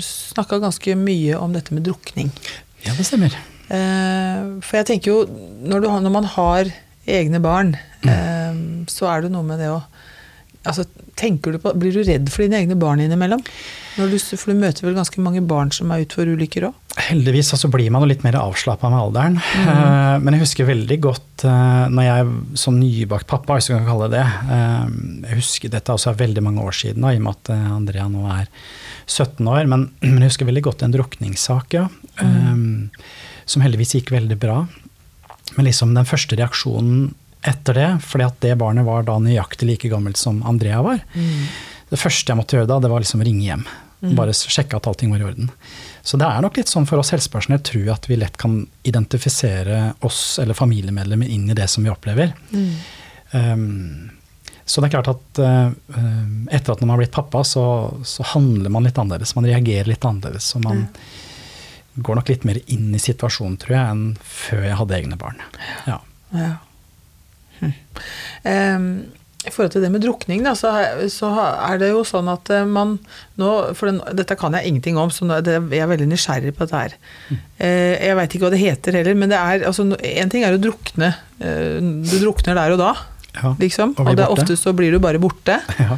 snakka 0.04 0.60
ganske 0.64 0.96
mye 1.00 1.38
om 1.40 1.54
dette 1.56 1.74
med 1.74 1.84
drukning. 1.88 2.32
ja, 2.86 2.94
det 2.98 3.06
stemmer. 3.08 3.36
Uh, 3.72 4.60
for 4.64 4.78
jeg 4.82 4.86
tenker 4.92 5.12
jo, 5.12 5.18
når, 5.64 5.80
du, 5.84 5.88
når 6.04 6.12
man 6.20 6.28
har 6.36 6.72
egne 7.08 7.40
barn, 7.44 7.76
Mm. 8.02 8.88
så 8.90 9.06
er 9.12 9.22
det 9.22 9.30
noe 9.32 9.44
med 9.46 9.60
det 9.62 9.68
å 9.70 9.84
altså, 10.64 10.86
tenker 11.20 11.56
du 11.56 11.62
på, 11.62 11.74
Blir 11.78 11.96
du 11.96 12.04
redd 12.08 12.30
for 12.32 12.46
dine 12.46 12.62
egne 12.62 12.78
barn 12.80 13.02
innimellom? 13.04 13.44
Når 14.00 14.14
du, 14.14 14.18
for 14.40 14.54
du 14.54 14.62
møter 14.62 14.86
vel 14.88 14.96
ganske 14.96 15.20
mange 15.24 15.42
barn 15.44 15.74
som 15.76 15.92
er 15.92 16.06
ute 16.06 16.16
for 16.16 16.30
ulykker 16.30 16.70
òg? 16.70 16.78
Heldigvis 17.10 17.52
så 17.60 17.70
blir 17.72 17.92
man 17.92 18.04
jo 18.04 18.10
litt 18.12 18.24
mer 18.24 18.38
avslappa 18.40 18.92
med 18.92 19.02
alderen. 19.02 19.42
Eh, 19.72 20.18
men 20.20 20.36
jeg 20.36 20.44
husker 20.44 20.68
veldig 20.68 20.96
godt 21.04 21.44
uh, 21.48 21.88
når 21.92 22.04
jeg 22.04 22.32
som 22.60 22.76
nybakt 22.76 23.28
pappa, 23.30 23.56
hvis 23.56 23.70
du 23.70 23.74
kan 23.74 23.86
kalle 23.88 24.10
det 24.12 24.22
det 24.22 24.26
uh, 24.26 24.88
Jeg 25.30 25.40
husker 25.40 25.72
dette 25.72 25.96
også 25.96 26.12
er 26.12 26.22
veldig 26.22 26.44
mange 26.46 26.66
år 26.66 26.76
siden, 26.76 27.06
da, 27.06 27.14
i 27.14 27.20
og 27.20 27.26
med 27.26 27.38
at 27.38 27.52
eh, 27.54 27.72
Andrea 27.78 28.08
nå 28.12 28.26
er 28.32 28.50
17 29.08 29.48
år. 29.48 29.70
Men, 29.72 29.88
men 30.06 30.20
jeg 30.22 30.34
husker 30.34 30.50
veldig 30.50 30.66
godt 30.68 30.86
en 30.86 30.96
drukningssak, 30.96 31.78
ja. 31.78 31.88
eh, 32.22 33.10
som 33.50 33.66
heldigvis 33.66 33.96
gikk 34.00 34.14
veldig 34.16 34.40
bra. 34.42 34.62
Men 35.58 35.68
liksom 35.68 35.96
den 35.98 36.08
første 36.08 36.38
reaksjonen 36.40 37.12
etter 37.48 37.78
det, 37.78 37.90
fordi 38.06 38.26
at 38.28 38.42
det 38.44 38.58
barnet 38.62 38.86
var 38.86 39.06
da 39.08 39.16
nøyaktig 39.22 39.68
like 39.70 39.90
gammelt 39.92 40.20
som 40.20 40.44
Andrea 40.48 40.82
var, 40.86 41.02
det 41.92 42.00
første 42.00 42.32
jeg 42.32 42.38
måtte 42.40 42.56
gjøre 42.58 42.70
da, 42.70 42.80
det 42.84 42.92
var 42.92 43.04
liksom 43.04 43.24
ringe 43.26 43.46
hjem. 43.48 43.64
Bare 44.18 44.34
sjekke 44.34 44.78
at 44.78 44.88
allting 44.90 45.12
var 45.14 45.22
i 45.22 45.26
orden. 45.28 45.52
Så 46.02 46.18
det 46.18 46.26
er 46.26 46.42
nok 46.42 46.56
litt 46.58 46.72
sånn 46.72 46.88
for 46.90 47.02
oss 47.02 47.12
helsepersonell, 47.14 47.62
tror 47.62 47.92
at 47.94 48.08
vi 48.10 48.18
lett 48.18 48.38
kan 48.42 48.64
identifisere 48.88 49.92
oss 50.08 50.40
eller 50.42 50.58
familiemedlemmer 50.58 51.30
inn 51.30 51.50
i 51.52 51.58
det 51.58 51.68
som 51.70 51.86
vi 51.86 51.92
opplever. 51.94 52.34
Um, 53.32 54.10
så 54.66 54.82
det 54.82 54.90
er 54.90 54.96
klart 54.96 55.12
at 55.12 55.42
uh, 55.44 55.70
etter 56.50 56.74
at 56.74 56.82
man 56.82 56.96
har 56.96 57.04
blitt 57.04 57.14
pappa, 57.14 57.44
så, 57.46 57.66
så 58.08 58.26
handler 58.34 58.74
man 58.74 58.88
litt 58.88 58.98
annerledes. 58.98 59.36
Man 59.38 59.46
reagerer 59.50 59.92
litt 59.92 60.06
annerledes. 60.08 60.50
Og 60.58 60.66
man 60.66 60.88
går 62.02 62.22
nok 62.22 62.32
litt 62.32 62.48
mer 62.48 62.62
inn 62.72 62.90
i 62.96 63.02
situasjonen, 63.02 63.60
tror 63.62 63.76
jeg, 63.76 63.94
enn 63.94 64.04
før 64.24 64.66
jeg 64.66 64.80
hadde 64.82 64.98
egne 64.98 65.20
barn. 65.20 65.42
Ja. 65.90 66.00
Ja. 66.34 66.52
Em, 68.48 68.86
I 69.42 69.50
forhold 69.50 69.72
til 69.74 69.82
det 69.82 69.90
med 69.90 70.04
drukning, 70.04 70.44
da, 70.46 70.52
så, 70.58 70.70
er- 70.78 71.08
så 71.10 71.32
det 71.82 71.88
jo 71.90 72.04
sånn 72.06 72.28
at 72.30 72.50
eh, 72.54 72.66
man 72.70 73.00
nå 73.42 73.50
For 73.78 73.90
den, 73.90 73.98
dette 74.18 74.36
kan 74.38 74.54
jeg 74.54 74.70
ingenting 74.70 75.00
om, 75.02 75.10
så 75.10 75.26
jeg 75.74 75.82
er 75.82 75.90
veldig 75.90 76.08
nysgjerrig 76.12 76.54
på 76.58 76.68
dette 76.68 76.82
her. 76.84 76.96
Eh, 77.58 77.96
jeg 78.06 78.16
veit 78.20 78.36
ikke 78.38 78.46
hva 78.46 78.52
det 78.54 78.62
heter 78.62 79.00
heller, 79.00 79.18
men 79.18 79.30
det 79.34 79.40
er 79.42 79.66
altså 79.66 79.88
En 79.98 80.30
ting 80.30 80.46
er 80.46 80.54
å 80.58 80.62
drukne. 80.62 81.16
eh, 81.42 81.80
du 81.82 82.18
drukner 82.22 82.54
der 82.62 82.76
og 82.78 82.82
da, 82.84 82.92
ja. 83.42 83.56
liksom. 83.58 83.96
Og 83.98 84.08
Og, 84.12 84.16
det 84.16 84.26
er 84.28 84.36
ofte 84.38 84.58
så 84.58 84.74
blir 84.78 84.92
du 84.94 85.00
bare 85.02 85.18
borte. 85.22 85.58
ja. 85.80 85.98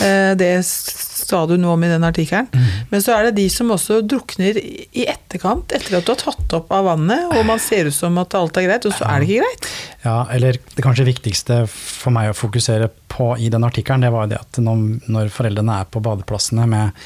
Eh, 0.00 0.32
Det 0.38 0.52
sa 0.64 1.46
du 1.46 1.54
noe 1.60 1.76
om 1.76 1.84
i 1.84 1.88
den 1.90 2.04
artikkelen. 2.04 2.48
Men 2.90 3.02
så 3.04 3.14
er 3.14 3.28
det 3.28 3.36
de 3.38 3.44
som 3.52 3.70
også 3.72 4.00
drukner 4.08 4.58
i 4.58 5.04
etterkant, 5.08 5.72
etter 5.72 5.98
at 5.98 6.06
du 6.06 6.12
har 6.12 6.18
tatt 6.20 6.56
opp 6.56 6.72
av 6.74 6.88
vannet, 6.90 7.28
og 7.32 7.44
man 7.48 7.60
ser 7.62 7.88
ut 7.88 7.94
som 7.96 8.16
at 8.20 8.34
alt 8.36 8.58
er 8.58 8.66
greit, 8.66 8.88
og 8.88 8.96
så 8.96 9.06
er 9.08 9.22
det 9.22 9.28
ikke 9.30 9.44
greit. 9.44 9.68
Ja, 10.02 10.16
eller 10.34 10.58
det 10.58 10.84
kanskje 10.84 11.06
viktigste 11.08 11.62
for 11.70 12.12
meg 12.14 12.32
å 12.32 12.36
fokusere 12.36 12.90
på 13.12 13.30
i 13.38 13.50
den 13.52 13.64
artikkelen, 13.64 14.02
det 14.04 14.10
var 14.12 14.26
jo 14.26 14.32
det 14.32 14.40
at 14.40 14.60
når, 14.64 15.30
foreldrene 15.32 15.78
er 15.82 15.88
på 15.92 16.02
badeplassene 16.04 16.66
med 16.68 16.98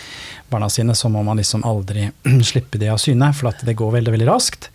barna 0.50 0.70
sine, 0.72 0.94
så 0.94 1.10
må 1.12 1.22
man 1.26 1.38
liksom 1.42 1.66
aldri 1.66 2.08
slippe 2.50 2.80
de 2.82 2.88
av 2.94 3.02
syne, 3.02 3.32
for 3.36 3.50
at 3.52 3.62
det 3.66 3.76
går 3.78 3.98
veldig, 3.98 4.14
veldig 4.16 4.30
raskt. 4.30 4.70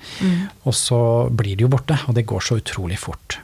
Og 0.68 0.76
så 0.78 1.02
blir 1.32 1.58
de 1.58 1.66
jo 1.66 1.72
borte, 1.72 1.98
og 2.08 2.16
det 2.16 2.28
går 2.30 2.46
så 2.46 2.60
utrolig 2.62 3.00
fort. 3.02 3.40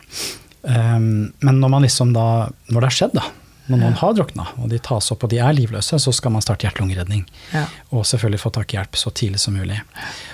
Um, 0.68 1.32
men 1.40 1.62
når 1.64 1.70
man 1.72 1.86
liksom 1.88 2.12
da, 2.16 2.50
når 2.68 2.82
det 2.82 2.88
har 2.90 2.98
skjedd, 3.00 3.14
da, 3.18 3.28
når 3.68 3.82
noen 3.82 3.98
har 4.00 4.16
drukna, 4.16 4.48
og 4.62 4.72
de 4.72 4.80
tas 4.84 5.12
opp 5.12 5.26
og 5.28 5.32
de 5.32 5.40
er 5.44 5.56
livløse, 5.56 6.00
så 6.00 6.14
skal 6.16 6.34
man 6.36 6.44
starte 6.44 6.68
hjerte-lungeredning. 6.68 7.26
Ja. 7.52 7.66
Og 7.92 8.06
selvfølgelig 8.08 8.42
få 8.44 8.52
tak 8.56 8.74
i 8.74 8.80
hjelp 8.80 9.00
så 9.00 9.12
tidlig 9.12 9.42
som 9.44 9.58
mulig. 9.60 9.80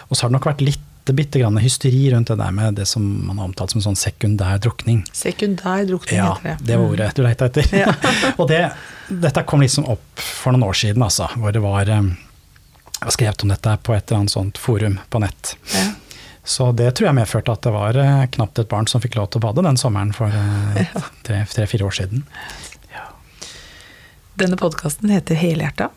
Og 0.09 0.15
så 0.15 0.25
har 0.25 0.33
det 0.33 0.37
nok 0.37 0.49
vært 0.51 0.65
litt 0.65 0.89
bitte 1.11 1.39
grann 1.41 1.57
hysteri 1.59 2.05
rundt 2.13 2.29
det 2.31 2.37
der 2.39 2.51
med 2.55 2.77
det 2.79 2.85
som 2.87 3.03
man 3.27 3.41
har 3.41 3.49
omtalt 3.49 3.73
som 3.73 3.81
sånn 3.83 3.97
sekundær 3.99 4.61
drukning. 4.63 5.01
Sekundær 5.11 5.83
drukning 5.89 6.15
Ja, 6.15 6.29
heter 6.37 6.43
det. 6.43 6.53
Ja, 6.53 6.67
det 6.69 6.77
var 6.79 6.93
ordet 6.93 7.09
du 7.17 7.23
leita 7.25 7.49
etter. 7.49 7.73
Ja. 7.75 7.95
og 8.39 8.47
det, 8.47 8.61
dette 9.09 9.43
kom 9.49 9.65
liksom 9.65 9.89
opp 9.91 10.23
for 10.23 10.55
noen 10.55 10.69
år 10.69 10.79
siden, 10.79 11.03
altså, 11.03 11.27
hvor 11.35 11.51
det 11.51 11.63
var 11.63 11.91
eh, 11.91 12.13
Jeg 13.01 13.09
har 13.09 13.17
skrevet 13.17 13.43
om 13.43 13.51
dette 13.51 13.75
på 13.83 13.97
et 13.97 14.05
eller 14.05 14.21
annet 14.21 14.35
sånt 14.37 14.61
forum 14.61 15.01
på 15.09 15.19
nett. 15.25 15.57
Ja. 15.73 15.89
Så 16.43 16.71
det 16.75 16.89
tror 16.95 17.07
jeg 17.07 17.15
medførte 17.15 17.55
at 17.55 17.63
det 17.63 17.71
var 17.71 17.97
eh, 17.99 18.25
knapt 18.35 18.59
et 18.59 18.71
barn 18.71 18.87
som 18.87 19.03
fikk 19.03 19.15
lov 19.19 19.29
til 19.31 19.39
å 19.39 19.47
bade 19.47 19.63
den 19.63 19.79
sommeren 19.79 20.11
for 20.15 20.31
eh, 20.31 20.95
tre-fire 21.23 21.87
år 21.87 21.99
siden. 21.99 22.23
Denne 24.39 24.57
podkasten 24.57 25.11
heter 25.13 25.37
Helhjerta, 25.37 25.89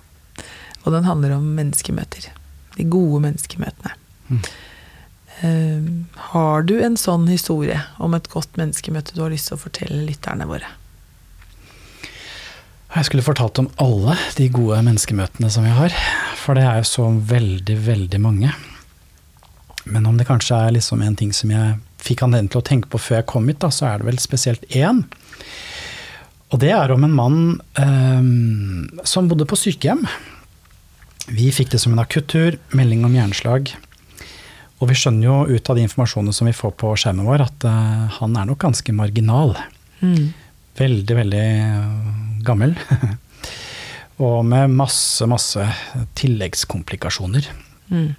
og 0.85 0.93
den 0.93 1.07
handler 1.09 1.39
om 1.39 1.47
menneskemøter. 1.57 2.29
De 2.77 2.85
gode 2.85 3.23
menneskemøtene. 3.25 3.95
Mm. 4.29 4.43
Uh, 5.37 6.21
har 6.33 6.65
du 6.69 6.75
en 6.81 6.97
sånn 7.01 7.27
historie 7.29 7.79
om 8.01 8.17
et 8.17 8.29
godt 8.33 8.57
menneskemøte 8.61 9.17
du 9.17 9.23
har 9.25 9.33
lyst 9.33 9.51
til 9.51 9.57
å 9.57 9.63
fortelle 9.67 10.05
lytterne 10.05 10.49
våre? 10.49 10.69
Jeg 12.97 13.09
skulle 13.09 13.25
fortalt 13.25 13.59
om 13.61 13.69
alle 13.83 14.15
de 14.39 14.47
gode 14.53 14.79
menneskemøtene 14.85 15.51
som 15.53 15.67
vi 15.67 15.73
har, 15.77 15.93
for 16.41 16.57
det 16.57 16.65
er 16.65 16.81
jo 16.81 16.89
så 16.89 17.09
veldig, 17.33 17.77
veldig 17.89 18.21
mange. 18.25 18.53
Men 19.85 20.09
om 20.09 20.17
det 20.17 20.29
kanskje 20.29 20.57
er 20.57 20.77
liksom 20.77 21.03
en 21.05 21.17
ting 21.19 21.33
som 21.37 21.53
jeg 21.53 21.77
fikk 22.01 22.25
anledning 22.25 22.53
til 22.53 22.63
å 22.63 22.69
tenke 22.69 22.89
på 22.93 23.01
før 23.01 23.21
jeg 23.21 23.29
kom 23.33 23.49
hit, 23.51 23.61
da, 23.65 23.73
så 23.73 23.91
er 23.91 24.01
det 24.01 24.09
vel 24.09 24.21
spesielt 24.23 24.65
én. 24.73 25.05
Og 26.55 26.63
det 26.63 26.71
er 26.71 26.93
om 26.95 27.03
en 27.03 27.17
mann 27.17 27.39
eh, 27.81 29.03
som 29.09 29.31
bodde 29.31 29.49
på 29.51 29.59
sykehjem. 29.59 30.05
Vi 31.27 31.51
fikk 31.51 31.73
det 31.73 31.81
som 31.83 31.97
en 31.97 32.03
akuttur, 32.05 32.59
melding 32.77 33.03
om 33.07 33.17
hjerneslag. 33.17 33.73
Og 34.79 34.91
vi 34.91 34.99
skjønner 34.99 35.27
jo 35.27 35.57
ut 35.57 35.71
av 35.71 35.79
de 35.79 35.87
informasjonene 35.87 36.37
som 36.37 36.47
vi 36.47 36.55
får 36.55 36.77
på 36.79 36.93
skjermen 37.01 37.27
vår, 37.27 37.47
at 37.49 37.67
eh, 37.67 38.19
han 38.21 38.39
er 38.39 38.47
nok 38.47 38.61
ganske 38.63 38.95
marginal. 38.95 39.57
Mm. 40.05 40.31
Veldig, 40.79 41.17
veldig 41.19 41.49
gammel. 42.47 42.77
og 44.27 44.39
med 44.47 44.77
masse, 44.77 45.27
masse 45.27 45.67
tilleggskomplikasjoner. 46.21 47.51
Mm. 47.91 48.13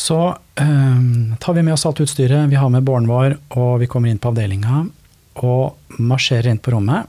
Så 0.00 0.18
um, 0.60 1.36
tar 1.40 1.56
vi 1.56 1.62
med 1.64 1.74
oss 1.74 1.84
alt 1.88 2.00
utstyret, 2.00 2.48
vi 2.48 2.56
har 2.56 2.70
med 2.72 2.84
båren 2.86 3.08
vår, 3.10 3.34
og 3.58 3.80
vi 3.82 3.88
kommer 3.90 4.10
inn 4.10 4.20
på 4.22 4.30
avdelinga 4.30 4.84
og 5.38 5.98
marsjerer 6.00 6.50
inn 6.50 6.60
på 6.62 6.74
rommet. 6.74 7.08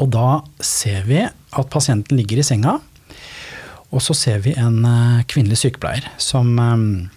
Og 0.00 0.10
da 0.12 0.40
ser 0.64 1.04
vi 1.08 1.22
at 1.26 1.72
pasienten 1.72 2.18
ligger 2.18 2.40
i 2.40 2.46
senga. 2.46 2.78
Og 3.90 4.02
så 4.04 4.14
ser 4.16 4.42
vi 4.44 4.54
en 4.58 4.84
uh, 4.86 5.22
kvinnelig 5.30 5.60
sykepleier 5.64 6.06
som 6.20 6.52
um, 6.58 7.10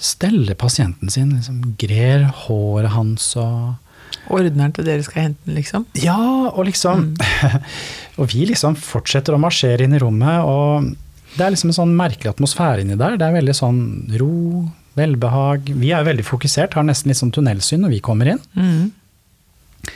steller 0.00 0.56
pasienten 0.58 1.12
sin, 1.12 1.34
liksom 1.36 1.76
grer 1.80 2.28
håret 2.46 2.94
hans 2.94 3.34
og 3.40 3.76
Ordner 4.32 4.70
til 4.72 4.84
dere 4.84 5.04
skal 5.04 5.26
hente 5.26 5.44
den, 5.44 5.56
liksom? 5.56 5.84
Ja, 6.00 6.16
og 6.48 6.64
liksom 6.68 7.10
mm. 7.12 7.60
Og 8.20 8.30
vi 8.32 8.46
liksom 8.48 8.76
fortsetter 8.80 9.36
å 9.36 9.40
marsjere 9.40 9.84
inn 9.84 9.94
i 9.96 10.00
rommet, 10.00 10.44
og 10.44 10.88
det 11.36 11.44
er 11.44 11.52
liksom 11.54 11.70
en 11.70 11.76
sånn 11.76 11.94
merkelig 11.96 12.32
atmosfære 12.32 12.82
inni 12.82 12.96
der. 12.98 13.18
Det 13.20 13.26
er 13.28 13.36
veldig 13.36 13.54
sånn 13.54 13.80
ro, 14.18 14.32
velbehag. 14.98 15.72
Vi 15.80 15.92
er 15.94 16.06
veldig 16.06 16.26
fokusert, 16.26 16.76
har 16.78 16.86
nesten 16.86 17.12
litt 17.12 17.20
sånn 17.20 17.34
tunnelsyn 17.34 17.84
når 17.84 17.96
vi 17.96 18.04
kommer 18.04 18.32
inn. 18.34 18.42
Mm. 18.58 19.94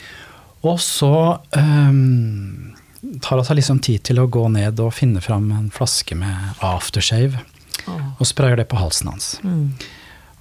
Og 0.63 0.77
så 0.79 1.13
um, 1.57 2.73
tar 3.21 3.39
det 3.39 3.47
seg 3.49 3.59
liksom 3.59 3.81
tid 3.83 4.05
til 4.07 4.21
å 4.21 4.29
gå 4.31 4.45
ned 4.53 4.79
og 4.79 4.95
finne 4.95 5.23
fram 5.23 5.49
en 5.51 5.67
flaske 5.75 6.15
med 6.15 6.63
aftershave. 6.63 7.43
Oh. 7.89 7.99
Og 8.21 8.29
sprayer 8.29 8.61
det 8.61 8.69
på 8.71 8.79
halsen 8.79 9.11
hans. 9.11 9.33
Mm. 9.43 9.73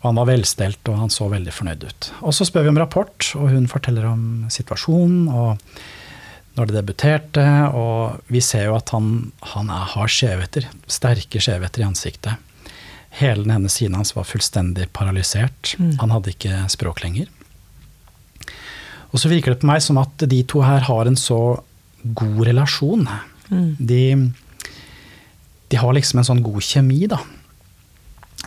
Og 0.03 0.09
han 0.09 0.19
var 0.19 0.31
velstelt, 0.33 0.83
og 0.91 0.99
han 0.99 1.13
så 1.15 1.29
veldig 1.31 1.55
fornøyd 1.55 1.85
ut. 1.87 2.13
Og 2.27 2.35
så 2.35 2.47
spør 2.47 2.67
vi 2.67 2.73
om 2.73 2.79
rapport, 2.81 3.33
og 3.39 3.51
hun 3.55 3.69
forteller 3.71 4.07
om 4.11 4.23
situasjonen 4.51 5.29
og 5.31 5.75
når 6.59 6.69
det 6.69 6.79
debuterte. 6.81 7.45
Og 7.79 8.33
vi 8.33 8.43
ser 8.45 8.67
jo 8.69 8.79
at 8.79 8.91
han, 8.95 9.31
han 9.55 9.71
er, 9.71 9.87
har 9.95 10.11
skjevheter. 10.11 10.67
Sterke 10.91 11.43
skjevheter 11.43 11.85
i 11.85 11.87
ansiktet. 11.87 12.51
Hele 13.19 13.45
den 13.45 13.53
ene 13.55 13.71
siden 13.73 13.99
hans 13.99 14.15
var 14.17 14.29
fullstendig 14.29 14.89
paralysert. 14.97 15.75
Mm. 15.79 15.97
Han 16.01 16.15
hadde 16.15 16.33
ikke 16.33 16.63
språk 16.73 17.03
lenger. 17.05 17.29
Og 19.13 19.21
så 19.21 19.29
virker 19.29 19.53
det 19.53 19.61
på 19.61 19.69
meg 19.69 19.83
som 19.85 20.01
at 20.01 20.25
de 20.29 20.41
to 20.49 20.63
her 20.65 20.87
har 20.87 21.09
en 21.09 21.19
så 21.21 21.61
god 22.03 22.41
relasjon. 22.49 23.05
Mm. 23.53 23.69
De, 23.79 24.03
de 25.69 25.81
har 25.81 25.93
liksom 25.93 26.23
en 26.23 26.29
sånn 26.31 26.45
god 26.45 26.65
kjemi, 26.65 27.05
da. 27.13 27.21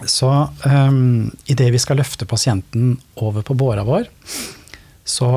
Så 0.09 0.27
um, 0.65 1.29
idet 1.47 1.69
vi 1.71 1.79
skal 1.79 2.01
løfte 2.01 2.27
pasienten 2.27 2.97
over 3.15 3.45
på 3.45 3.55
båra 3.55 3.85
vår, 3.87 4.09
så 5.05 5.29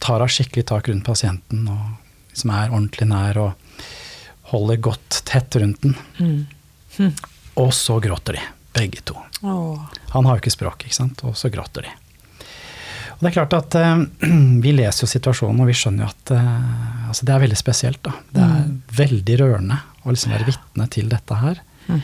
tar 0.00 0.22
hun 0.22 0.32
skikkelig 0.32 0.64
tak 0.70 0.88
rundt 0.88 1.04
pasienten 1.04 1.66
og 1.68 1.98
som 2.32 2.52
er 2.54 2.70
ordentlig 2.70 3.08
nær 3.10 3.40
og 3.42 3.82
holder 4.54 4.80
godt 4.82 5.20
tett 5.28 5.58
rundt 5.60 5.82
den. 5.84 5.96
Mm. 6.18 6.46
Mm. 6.96 7.12
Og 7.60 7.74
så 7.76 7.98
gråter 8.02 8.38
de, 8.38 8.46
begge 8.74 9.00
to. 9.04 9.14
Åh. 9.42 9.80
Han 10.14 10.26
har 10.26 10.36
jo 10.38 10.42
ikke 10.44 10.54
språk, 10.54 10.84
ikke 10.86 10.94
sant? 10.94 11.24
og 11.24 11.34
så 11.36 11.50
gråter 11.52 11.82
de. 11.82 11.92
Og 13.14 13.20
det 13.24 13.28
er 13.30 13.36
klart 13.44 13.52
at 13.58 13.74
eh, 13.74 14.04
Vi 14.64 14.72
leser 14.72 15.04
jo 15.04 15.10
situasjonen, 15.10 15.60
og 15.60 15.66
vi 15.68 15.74
skjønner 15.76 16.06
jo 16.06 16.10
at 16.10 16.30
eh, 16.36 17.08
altså 17.10 17.26
det 17.28 17.34
er 17.34 17.42
veldig 17.46 17.58
spesielt. 17.58 18.02
da. 18.02 18.12
Det 18.32 18.42
er 18.42 18.60
Mm. 18.60 18.82
veldig 18.96 19.36
rørende 19.40 19.76
å 20.04 20.10
liksom 20.12 20.32
være 20.32 20.46
vitne 20.46 20.86
til 20.90 21.08
dette 21.08 21.34
her. 21.36 21.60
Mm. 21.88 22.02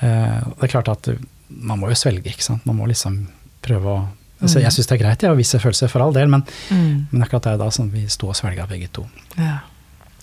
Eh, 0.00 0.40
det 0.58 0.64
er 0.66 0.72
klart 0.72 0.88
at 0.88 1.08
man 1.48 1.78
må 1.80 1.88
jo 1.88 1.94
svelge, 1.94 2.26
ikke 2.32 2.42
sant. 2.44 2.66
Man 2.66 2.76
må 2.76 2.86
liksom 2.88 3.26
prøve 3.62 3.84
å 3.86 4.08
altså 4.42 4.58
Mm. 4.58 4.62
Jeg 4.64 4.72
syns 4.72 4.86
det 4.88 4.94
er 5.00 5.04
greit, 5.04 5.22
jeg 5.22 5.30
å 5.30 5.36
vise 5.38 5.58
følelser 5.62 5.88
for 5.88 6.02
all 6.02 6.12
del, 6.12 6.26
men, 6.28 6.42
Mm. 6.70 7.06
men 7.12 7.22
akkurat 7.22 7.42
det 7.44 7.52
er 7.52 7.58
da 7.58 7.70
som 7.70 7.88
vi 7.90 8.06
sto 8.08 8.28
og 8.28 8.34
svelga 8.34 8.66
begge 8.66 8.88
to. 8.92 9.06
Ja. 9.38 9.60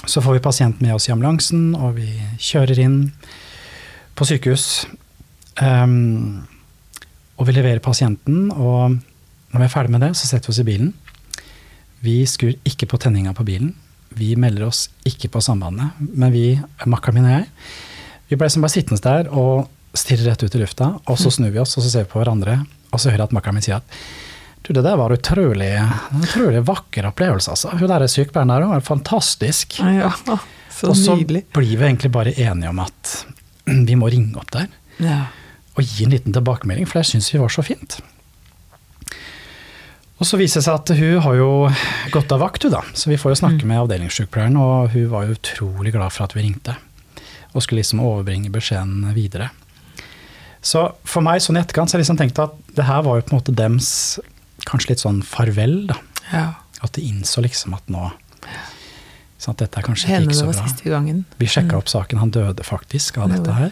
Så 0.06 0.22
får 0.22 0.34
vi 0.34 0.40
pasienten 0.40 0.82
med 0.82 0.94
oss 0.96 1.08
i 1.08 1.12
ambulansen, 1.14 1.74
og 1.76 1.96
vi 1.96 2.10
kjører 2.38 2.78
inn 2.80 3.14
på 4.16 4.26
sykehus. 4.28 4.86
Ehm, 5.64 6.46
og 7.40 7.48
vi 7.48 7.56
leverer 7.56 7.82
pasienten, 7.84 8.50
og 8.52 8.98
når 9.52 9.62
vi 9.62 9.66
er 9.68 9.74
ferdig 9.74 9.94
med 9.96 10.04
det, 10.04 10.14
så 10.20 10.28
setter 10.30 10.50
vi 10.50 10.56
oss 10.56 10.62
i 10.64 10.68
bilen. 10.68 10.94
Vi 12.04 12.18
skrur 12.30 12.56
ikke 12.68 12.88
på 12.90 13.00
tenninga 13.02 13.34
på 13.36 13.46
bilen. 13.48 13.74
Vi 14.16 14.34
melder 14.40 14.68
oss 14.70 14.88
ikke 15.08 15.30
på 15.34 15.42
sambandet. 15.44 15.98
Men 16.00 16.32
vi, 16.34 16.46
makkeren 16.90 17.20
min 17.20 17.28
og 17.30 17.36
jeg, 17.38 17.50
vi 18.30 18.38
ble 18.40 18.50
som 18.52 18.64
bare 18.64 18.76
sittende 18.76 19.02
der 19.04 19.30
og 19.34 19.68
stirre 19.98 20.28
rett 20.30 20.44
ut 20.46 20.56
i 20.56 20.62
lufta, 20.62 20.92
og 21.10 21.18
så 21.20 21.32
snur 21.34 21.50
vi 21.54 21.62
oss 21.62 21.74
og 21.80 21.84
så 21.84 21.90
ser 21.90 22.06
vi 22.06 22.12
på 22.12 22.20
hverandre, 22.22 22.60
og 22.94 23.02
så 23.02 23.10
hører 23.10 23.24
jeg 23.24 23.30
at 23.32 23.34
makkeren 23.40 23.58
min 23.58 23.66
sier 23.66 23.80
at 23.80 23.96
du, 24.62 24.74
det 24.76 24.84
der 24.86 25.00
var 25.00 25.14
utrolig, 25.16 25.70
en 25.80 26.22
utrolig 26.22 26.62
vakker 26.68 27.08
opplevelse, 27.10 27.56
altså. 27.56 27.72
Hun 27.80 27.90
der 27.90 28.06
sykepleieren 28.12 28.52
der, 28.52 28.68
var 28.70 28.84
fantastisk. 28.86 29.80
ja. 29.80 30.12
Så 30.70 30.92
og 30.92 30.96
så 31.00 31.16
nydelig. 31.18 31.42
blir 31.56 31.74
vi 31.80 31.88
egentlig 31.88 32.12
bare 32.14 32.32
enige 32.38 32.70
om 32.70 32.78
at 32.84 33.14
vi 33.66 33.96
må 34.00 34.12
ringe 34.12 34.38
opp 34.40 34.52
der 34.54 34.68
Ja. 35.02 35.24
Og 35.80 35.88
gi 35.88 36.06
en 36.06 36.14
liten 36.14 36.36
tilbakemelding, 36.36 36.88
for 36.90 37.00
det 37.02 37.10
syns 37.10 37.32
vi 37.34 37.40
var 37.42 37.52
så 37.54 37.64
fint. 37.66 38.00
Og 40.20 40.28
så 40.28 40.36
viser 40.40 40.60
det 40.60 40.66
seg 40.68 40.76
at 40.76 40.92
hun 41.00 41.22
har 41.24 41.36
jo 41.40 41.50
gått 42.12 42.34
av 42.36 42.42
vakt, 42.44 42.66
hun 42.68 42.74
da. 42.74 42.82
Så 42.98 43.08
vi 43.12 43.16
får 43.20 43.32
jo 43.34 43.40
snakke 43.40 43.68
med 43.70 43.80
avdelingssykepleieren, 43.86 44.58
og 44.60 44.90
hun 44.92 45.06
var 45.14 45.26
jo 45.30 45.38
utrolig 45.38 45.94
glad 45.96 46.12
for 46.12 46.26
at 46.28 46.36
vi 46.36 46.44
ringte. 46.44 46.76
Og 47.54 47.64
skulle 47.64 47.80
liksom 47.80 48.02
overbringe 48.04 48.52
beskjeden 48.52 49.08
videre. 49.16 49.48
Så 50.60 50.90
for 51.08 51.24
meg 51.24 51.40
sånn 51.40 51.56
i 51.56 51.62
etterkant 51.64 51.88
så 51.88 51.96
har 51.96 52.02
jeg 52.02 52.10
liksom 52.10 52.20
tenkt 52.20 52.42
at 52.44 52.58
det 52.76 52.84
her 52.90 53.06
var 53.08 53.16
jo 53.22 53.24
på 53.30 53.32
en 53.32 53.40
måte 53.40 53.56
dems 53.56 53.92
kanskje 54.68 54.92
litt 54.92 55.04
sånn 55.06 55.22
farvel, 55.24 55.86
da. 55.88 55.96
ja. 56.34 56.48
At 56.84 56.94
de 56.96 57.02
innså 57.08 57.42
liksom 57.44 57.74
at 57.76 57.88
nå 57.92 58.10
sånn 59.40 59.56
at 59.56 59.62
dette 59.64 59.80
er 59.80 59.86
kanskje 59.88 60.08
Henne 60.12 60.28
ikke 60.28 60.36
så 60.36 60.50
bra. 60.52 61.24
Vi 61.40 61.48
sjekka 61.48 61.76
Mm. 61.76 61.80
opp 61.80 61.88
saken, 61.92 62.20
han 62.20 62.32
døde 62.36 62.64
faktisk 62.68 63.18
av 63.24 63.32
dette 63.32 63.56
her. 63.56 63.72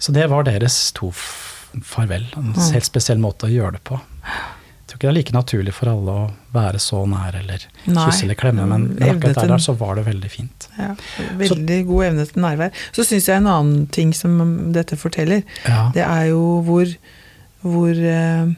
Så 0.00 0.12
det 0.16 0.24
var 0.32 0.46
deres 0.48 0.78
to 0.96 1.10
farvel. 1.12 2.24
En 2.36 2.54
Mm. 2.56 2.72
helt 2.72 2.88
spesiell 2.88 3.20
måte 3.20 3.46
å 3.46 3.52
gjøre 3.52 3.76
det 3.76 3.84
på. 3.84 4.00
Jeg 4.00 4.86
tror 4.88 4.96
ikke 4.98 5.06
det 5.06 5.10
er 5.10 5.18
like 5.20 5.32
naturlig 5.36 5.72
for 5.76 5.86
alle 5.92 6.10
å 6.10 6.22
være 6.52 6.80
så 6.82 7.04
nær 7.06 7.36
eller 7.38 7.62
kysse 7.86 8.24
eller 8.24 8.34
klemme, 8.34 8.64
men, 8.66 8.88
men 8.98 9.12
akkurat 9.12 9.36
der, 9.38 9.52
der 9.52 9.62
så 9.62 9.74
var 9.78 9.94
det 10.00 10.06
veldig 10.08 10.30
fint. 10.32 10.66
Ja. 10.78 10.94
Veldig 11.38 11.76
god 11.86 12.04
evne 12.08 12.24
til 12.26 12.42
nærvær. 12.42 12.72
Så 12.96 13.04
syns 13.06 13.28
jeg 13.30 13.36
en 13.38 13.46
annen 13.46 13.84
ting 13.94 14.10
som 14.16 14.72
dette 14.74 14.96
forteller, 14.98 15.44
Ja, 15.68 15.84
det 15.94 16.02
er 16.02 16.24
jo 16.32 16.42
hvor, 16.66 16.90
hvor 17.62 17.92
eh, 18.16 18.50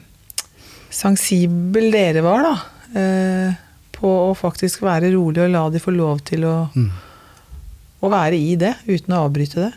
sensibel 0.89 1.91
dere 1.93 2.23
var, 2.25 2.47
da. 2.47 2.55
Eh, 2.99 3.53
på 3.93 4.09
å 4.31 4.33
faktisk 4.37 4.81
være 4.83 5.13
rolig 5.13 5.41
og 5.45 5.53
la 5.53 5.63
de 5.73 5.79
få 5.81 5.93
lov 5.95 6.19
til 6.27 6.43
å, 6.49 6.55
mm. 6.73 6.89
å 8.03 8.09
være 8.11 8.35
i 8.41 8.55
det, 8.59 8.73
uten 8.89 9.13
å 9.15 9.23
avbryte 9.27 9.67
det. 9.67 9.71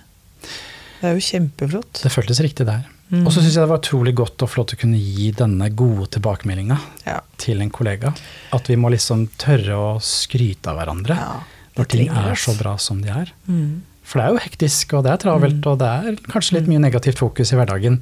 Det 1.01 1.09
er 1.11 1.17
jo 1.19 1.25
kjempeflott. 1.27 2.03
Det 2.03 2.13
føltes 2.13 2.41
riktig 2.45 2.67
der. 2.69 2.85
Mm. 3.11 3.23
Og 3.23 3.31
så 3.31 3.39
syns 3.43 3.55
jeg 3.55 3.63
det 3.63 3.71
var 3.71 3.79
utrolig 3.83 4.15
godt 4.19 4.43
og 4.43 4.51
flott 4.51 4.73
å 4.75 4.79
kunne 4.81 4.99
gi 4.99 5.29
denne 5.37 5.69
gode 5.79 6.09
tilbakemeldinga 6.17 6.79
Ja. 7.07 7.21
til 7.39 7.61
en 7.63 7.71
kollega. 7.71 8.11
At 8.57 8.67
vi 8.67 8.75
må 8.77 8.91
liksom 8.91 9.29
tørre 9.39 9.77
å 9.79 9.91
skryte 10.03 10.73
av 10.73 10.81
hverandre 10.81 11.15
Ja, 11.15 11.37
når 11.77 11.89
ting 11.93 12.09
er 12.11 12.35
så 12.35 12.57
bra 12.59 12.77
som 12.83 13.03
de 13.03 13.09
er. 13.15 13.31
Mm. 13.47 13.83
For 14.07 14.19
det 14.19 14.27
er 14.27 14.35
jo 14.35 14.43
hektisk, 14.43 14.93
og 14.99 15.05
det 15.07 15.13
er 15.13 15.23
travelt, 15.23 15.67
og 15.67 15.79
det 15.79 15.87
er 15.87 16.19
kanskje 16.31 16.59
litt 16.59 16.69
mye 16.71 16.83
negativt 16.83 17.19
fokus 17.19 17.53
i 17.53 17.57
hverdagen. 17.59 18.01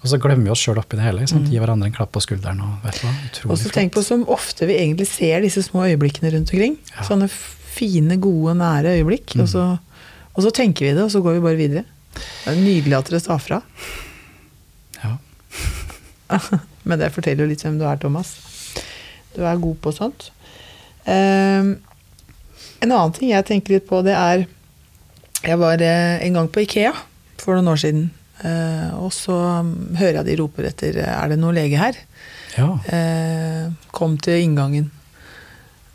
Og 0.00 0.08
så 0.08 0.16
glemmer 0.20 0.44
vi 0.48 0.50
oss 0.54 0.60
sjøl 0.64 0.78
oppi 0.80 0.96
det 0.96 1.04
hele. 1.04 1.26
Sant? 1.28 1.48
Gi 1.52 1.60
hverandre 1.60 1.88
en 1.90 1.92
klapp 1.96 2.12
på 2.12 2.20
skulderen. 2.24 2.60
Og 2.64 2.84
vet 2.84 2.96
du 3.00 3.04
hva, 3.04 3.12
Og 3.12 3.28
utrolig 3.28 3.58
så 3.60 3.72
tenk 3.74 3.92
på 3.92 4.02
som 4.04 4.24
ofte 4.32 4.64
vi 4.68 4.78
egentlig 4.80 5.06
ser 5.08 5.40
disse 5.44 5.64
små 5.66 5.84
øyeblikkene 5.90 6.32
rundt 6.32 6.52
omkring. 6.52 6.78
Ja. 6.94 7.04
Sånne 7.08 7.28
fine, 7.28 8.16
gode, 8.20 8.54
nære 8.56 8.96
øyeblikk. 9.00 9.36
Og, 9.40 9.48
så, 9.52 9.64
og 10.32 10.44
så 10.44 10.52
tenker 10.56 10.88
vi 10.88 10.94
det, 10.96 11.04
og 11.04 11.12
så 11.12 11.20
går 11.24 11.36
vi 11.36 11.44
bare 11.44 11.60
videre. 11.60 11.84
Det 12.14 12.52
er 12.52 12.60
nydelig 12.60 12.96
at 12.98 13.10
dere 13.10 13.22
sa 13.22 13.36
fra. 13.40 13.60
Ja. 15.00 15.16
Men 16.88 17.00
det 17.00 17.12
forteller 17.14 17.44
jo 17.44 17.50
litt 17.52 17.64
hvem 17.64 17.78
du 17.80 17.86
er, 17.88 18.00
Thomas. 18.00 18.34
Du 19.36 19.42
er 19.46 19.62
god 19.62 19.78
på 19.84 19.92
sånt. 19.94 20.30
Um, 21.06 21.76
en 22.80 22.92
annen 22.92 23.14
ting 23.16 23.32
jeg 23.32 23.46
tenker 23.48 23.76
litt 23.76 23.88
på, 23.88 24.02
det 24.04 24.12
er 24.14 24.44
Jeg 25.40 25.56
var 25.56 25.80
eh, 25.80 26.20
en 26.20 26.34
gang 26.36 26.48
på 26.52 26.60
Ikea 26.66 26.92
for 27.40 27.56
noen 27.56 27.72
år 27.72 27.80
siden. 27.80 28.10
Uh, 28.40 29.04
og 29.04 29.12
så 29.12 29.36
mm, 29.64 29.96
hører 30.00 30.20
jeg 30.20 30.26
de 30.30 30.36
roper 30.40 30.68
etter 30.68 30.96
Er 31.04 31.28
det 31.28 31.36
noen 31.40 31.56
lege 31.56 31.80
her? 31.80 31.96
ja. 32.56 32.70
Uh, 32.88 33.72
kom 33.94 34.16
til 34.20 34.40
inngangen. 34.44 34.90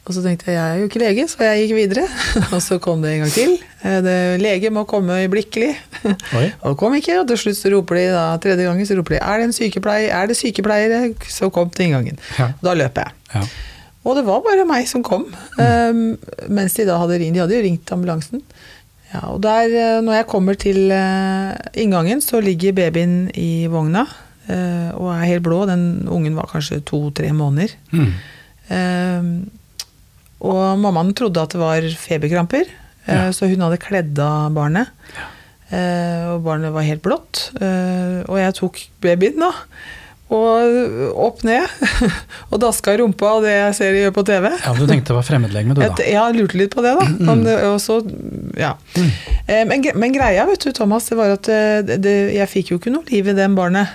Og 0.06 0.14
så 0.14 0.22
tenkte 0.22 0.52
jeg 0.52 0.60
jeg 0.60 0.66
er 0.66 0.82
jo 0.82 0.90
ikke 0.90 1.02
lege, 1.02 1.26
så 1.30 1.48
jeg 1.48 1.64
gikk 1.66 1.78
videre. 1.80 2.06
og 2.54 2.60
så 2.62 2.78
kom 2.82 3.02
det 3.02 3.16
en 3.16 3.24
gang 3.26 3.34
til. 3.34 3.56
Eh, 3.82 3.98
det, 4.06 4.18
lege 4.42 4.70
må 4.74 4.86
komme 4.90 5.18
øyeblikkelig. 5.24 5.72
Oi. 6.40 6.48
og 6.68 6.78
kom 6.82 6.96
ikke, 6.98 7.20
og 7.22 7.28
til 7.32 7.38
slutt 7.44 7.58
så 7.60 7.72
roper 7.74 8.00
de 8.00 8.04
da, 8.14 8.26
tredje 8.44 8.66
gangen 8.68 8.86
så 8.90 8.98
roper 9.00 9.18
de 9.18 9.22
er 9.22 9.42
det 9.42 9.48
en 9.50 9.56
sykepleier, 9.58 10.12
er 10.16 10.28
det 10.32 10.38
sykepleiere? 10.40 11.00
Så 11.32 11.50
kom 11.54 11.70
til 11.74 11.90
inngangen. 11.90 12.20
Ja. 12.40 12.52
Da 12.64 12.76
løper 12.78 13.08
jeg. 13.10 13.18
ja. 13.38 13.46
Og 14.06 14.14
det 14.20 14.22
var 14.28 14.44
bare 14.46 14.68
meg 14.70 14.86
som 14.86 15.02
kom. 15.02 15.24
Mm. 15.58 15.64
Um, 15.66 16.50
mens 16.54 16.76
de 16.78 16.84
da 16.86 17.00
hadde 17.02 17.16
ringt, 17.18 17.34
de 17.34 17.42
hadde 17.42 17.56
jo 17.58 17.64
ringt 17.66 17.90
ambulansen. 17.96 18.44
Ja, 19.10 19.24
og 19.32 19.40
der, 19.42 19.72
eh, 19.74 20.02
når 20.06 20.20
jeg 20.20 20.28
kommer 20.30 20.58
til 20.62 20.92
uh, 20.94 21.56
inngangen, 21.74 22.22
så 22.22 22.38
ligger 22.44 22.76
babyen 22.78 23.32
i 23.34 23.66
vogna 23.72 24.04
uh, 24.06 24.90
og 24.94 25.10
er 25.16 25.26
helt 25.30 25.46
blå. 25.46 25.64
Den 25.70 26.06
ungen 26.12 26.38
var 26.38 26.52
kanskje 26.52 26.84
to-tre 26.86 27.32
måneder. 27.34 27.74
Mm. 27.96 28.14
Uh, 28.70 29.30
og 30.46 30.78
mammaen 30.84 31.14
trodde 31.18 31.42
at 31.42 31.56
det 31.56 31.62
var 31.62 31.88
feberkramper, 32.06 32.70
Ja. 33.08 33.32
så 33.34 33.46
hun 33.50 33.62
hadde 33.62 33.78
kledd 33.82 34.18
av 34.22 34.52
barnet. 34.54 34.90
Eh, 35.14 35.32
og 36.34 36.44
barnet 36.46 36.74
var 36.76 36.86
helt 36.88 37.04
blått. 37.06 37.50
Eh, 37.60 38.24
og 38.30 38.40
jeg 38.42 38.56
tok 38.60 38.82
babyen, 39.04 39.40
da. 39.42 39.52
Og 40.34 41.14
opp 41.22 41.44
ned. 41.46 41.70
og 42.52 42.58
daska 42.64 42.96
rumpa 42.98 43.36
av 43.36 43.44
det 43.46 43.54
jeg 43.54 43.78
ser 43.78 43.94
de 43.94 44.04
gjør 44.06 44.14
på 44.16 44.24
TV. 44.26 44.50
Ja, 44.52 44.74
Du 44.74 44.86
tenkte 44.90 45.14
det 45.14 45.18
var 45.20 45.28
fremmedlegeme, 45.28 45.78
du 45.78 45.84
da? 45.84 45.92
Jeg, 46.02 46.16
jeg 46.16 46.38
lurte 46.40 46.60
litt 46.62 46.74
på 46.74 46.86
det, 46.86 46.96
da. 46.98 47.06
Mm. 47.14 47.32
Om 47.34 47.44
og 47.76 47.80
så, 47.84 48.00
ja. 48.58 48.74
mm. 48.98 49.10
Men, 49.70 49.86
men 50.02 50.16
greia, 50.16 50.48
vet 50.50 50.66
du, 50.66 50.72
Thomas, 50.76 51.10
det 51.12 51.20
var 51.20 51.36
at 51.38 51.50
eh, 51.54 51.82
det, 51.86 52.00
det, 52.06 52.16
jeg 52.40 52.52
fikk 52.52 52.74
jo 52.74 52.80
ikke 52.82 52.94
noe 52.96 53.06
liv 53.12 53.30
i 53.30 53.38
den 53.38 53.58
barnet. 53.58 53.94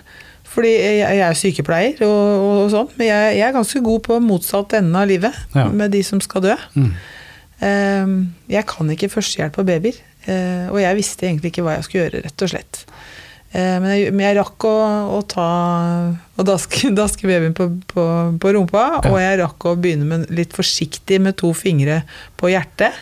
Fordi 0.51 0.71
jeg, 0.71 0.99
jeg 1.03 1.23
er 1.23 1.37
sykepleier 1.39 2.01
og, 2.03 2.11
og, 2.11 2.55
og 2.65 2.71
sånn, 2.73 2.89
men 2.99 3.07
jeg, 3.07 3.35
jeg 3.39 3.47
er 3.47 3.55
ganske 3.55 3.83
god 3.87 4.01
på 4.09 4.17
motsatt 4.25 4.75
ende 4.81 4.99
av 4.99 5.11
livet. 5.11 5.37
Ja. 5.55 5.69
Med 5.71 5.95
de 5.95 6.01
som 6.07 6.23
skal 6.23 6.43
dø. 6.49 6.57
Mm. 6.75 6.89
Eh, 7.61 8.15
Jeg 8.57 8.67
kan 8.71 8.91
ikke 8.91 9.11
førstehjelp 9.13 9.55
på 9.59 9.67
babyer. 9.69 9.99
Eh, 10.27 10.67
Og 10.71 10.81
jeg 10.83 10.97
visste 10.99 11.27
egentlig 11.27 11.53
ikke 11.53 11.65
hva 11.67 11.77
jeg 11.79 11.85
skulle 11.89 12.05
gjøre, 12.09 12.23
rett 12.27 12.43
og 12.47 12.51
slett. 12.53 12.85
Eh, 13.53 13.77
Men 13.83 13.91
jeg, 13.97 14.13
men 14.15 14.27
jeg 14.29 14.37
rakk 14.39 14.65
å, 14.69 14.75
å 15.17 15.21
ta 15.27 15.47
og 16.39 16.47
daske, 16.47 16.91
daske 17.03 17.27
babyen 17.31 17.55
på, 17.57 17.69
på, 17.93 18.05
på 18.41 18.53
rumpa, 18.57 18.85
Ja. 19.01 19.11
og 19.11 19.19
jeg 19.23 19.41
rakk 19.43 19.67
å 19.71 19.77
begynne 19.81 20.07
med 20.07 20.31
litt 20.31 20.53
forsiktig 20.57 21.21
med 21.21 21.37
to 21.41 21.53
fingre 21.57 22.03
på 22.41 22.51
hjertet. 22.53 22.93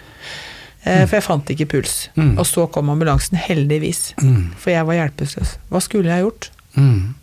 eh, 0.85 1.05
For 1.07 1.19
jeg 1.19 1.27
fant 1.27 1.51
ikke 1.53 1.69
puls. 1.69 2.09
Mm. 2.17 2.37
Og 2.39 2.47
så 2.49 2.67
kom 2.73 2.89
ambulansen, 2.95 3.37
heldigvis. 3.37 4.15
Mm. 4.23 4.53
For 4.57 4.73
jeg 4.73 4.87
var 4.89 4.95
hjelpeløs. 5.03 5.57
Hva 5.69 5.81
skulle 5.85 6.09
jeg 6.15 6.25
gjort? 6.25 6.51
Mm. 6.79 7.15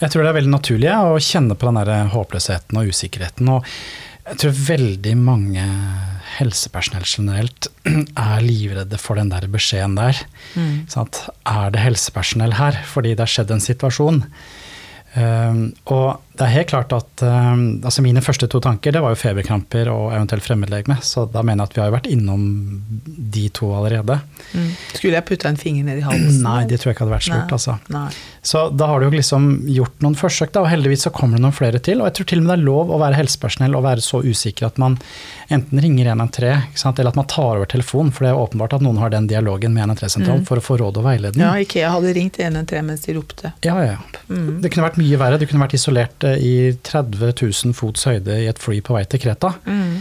Jeg 0.00 0.10
tror 0.10 0.22
det 0.24 0.30
er 0.32 0.36
veldig 0.40 0.50
naturlig 0.50 0.88
ja, 0.90 0.98
å 1.06 1.18
kjenne 1.22 1.54
på 1.54 1.68
den 1.68 1.78
der 1.78 2.08
håpløsheten 2.10 2.78
og 2.80 2.88
usikkerheten. 2.90 3.48
Og 3.54 3.66
jeg 4.28 4.38
tror 4.42 4.56
veldig 4.66 5.12
mange 5.16 5.64
helsepersonell 6.38 7.06
generelt 7.08 7.68
er 8.28 8.44
livredde 8.44 9.00
for 9.00 9.18
den 9.18 9.32
der 9.32 9.48
beskjeden 9.50 9.98
der. 9.98 10.22
Sant? 10.90 11.24
Er 11.46 11.74
det 11.74 11.82
helsepersonell 11.82 12.56
her 12.58 12.78
fordi 12.86 13.14
det 13.14 13.26
har 13.26 13.34
skjedd 13.34 13.54
en 13.54 13.64
situasjon? 13.64 14.24
Um, 15.18 15.60
og 15.88 16.20
det 16.38 16.46
er 16.46 16.52
helt 16.54 16.70
klart 16.70 16.92
at 16.94 17.22
um, 17.26 17.62
altså 17.82 18.02
mine 18.04 18.22
første 18.22 18.46
to 18.50 18.60
tanker 18.62 18.94
det 18.94 19.00
var 19.02 19.14
jo 19.14 19.18
feberkramper 19.18 19.90
og 19.90 20.12
eventuelt 20.14 20.44
fremmedlegeme. 20.46 20.98
Så 21.02 21.26
da 21.32 21.42
mener 21.42 21.64
jeg 21.64 21.72
at 21.72 21.76
vi 21.76 21.82
har 21.82 21.90
jo 21.90 21.96
vært 21.96 22.10
innom 22.12 22.44
de 23.34 23.48
to 23.58 23.72
allerede. 23.74 24.20
Mm. 24.52 24.68
Skulle 24.94 25.18
jeg 25.18 25.26
putta 25.26 25.50
en 25.50 25.58
finger 25.58 25.88
ned 25.88 26.02
i 26.02 26.06
halsen? 26.06 26.42
Nei, 26.48 26.60
det 26.70 26.78
tror 26.78 26.92
jeg 26.92 26.98
ikke 26.98 27.06
hadde 27.08 27.16
vært 27.16 27.30
lurt. 27.32 27.56
Altså. 27.58 27.78
Nei. 27.94 28.06
Så 28.48 28.62
da 28.70 28.86
har 28.88 29.00
du 29.02 29.08
jo 29.08 29.16
liksom 29.16 29.48
gjort 29.66 30.04
noen 30.04 30.14
forsøk, 30.16 30.54
da, 30.54 30.62
og 30.62 30.70
heldigvis 30.70 31.08
så 31.08 31.12
kommer 31.14 31.36
det 31.36 31.44
noen 31.44 31.56
flere 31.56 31.82
til. 31.82 32.00
Og 32.00 32.08
jeg 32.08 32.18
tror 32.20 32.30
til 32.30 32.40
og 32.40 32.46
med 32.46 32.52
det 32.54 32.58
er 32.60 32.66
lov 32.68 32.92
å 32.94 33.00
være 33.02 33.18
helsepersonell 33.18 33.74
og 33.76 33.84
være 33.88 34.04
så 34.04 34.22
usikker 34.22 34.68
at 34.70 34.78
man 34.80 34.96
enten 35.52 35.82
ringer 35.82 36.12
113, 36.14 36.94
eller 36.94 37.10
at 37.10 37.18
man 37.18 37.28
tar 37.28 37.58
over 37.58 37.68
telefonen, 37.68 38.14
for 38.14 38.24
det 38.24 38.30
er 38.30 38.40
åpenbart 38.40 38.78
at 38.78 38.84
noen 38.84 39.00
har 39.02 39.12
den 39.12 39.26
dialogen 39.30 39.74
med 39.74 39.88
113-sentralen 39.88 40.46
for 40.48 40.60
å 40.60 40.64
få 40.64 40.78
råd 40.80 41.00
og 41.00 41.08
veiledning. 41.08 41.44
Ja, 41.44 41.54
Ikea 41.58 41.90
hadde 41.96 42.14
ringt 42.16 42.38
113 42.38 42.86
mens 42.86 43.04
de 43.08 43.16
ropte. 43.18 43.52
Ja, 43.66 43.76
ja. 43.84 43.98
Mm. 44.28 44.60
Det 44.62 44.70
kunne 44.72 44.86
vært 44.86 45.00
mye 45.00 45.20
verre. 45.20 45.40
Du 45.40 45.46
kunne 45.48 45.64
vært 45.64 45.76
isolert 45.78 46.27
i 46.36 46.54
30 46.84 47.32
000 47.40 47.74
fots 47.76 48.04
høyde 48.08 48.36
i 48.42 48.48
et 48.50 48.58
fly 48.60 48.80
på 48.84 48.94
vei 48.96 49.04
til 49.08 49.22
Kreta. 49.22 49.54
Mm. 49.66 50.00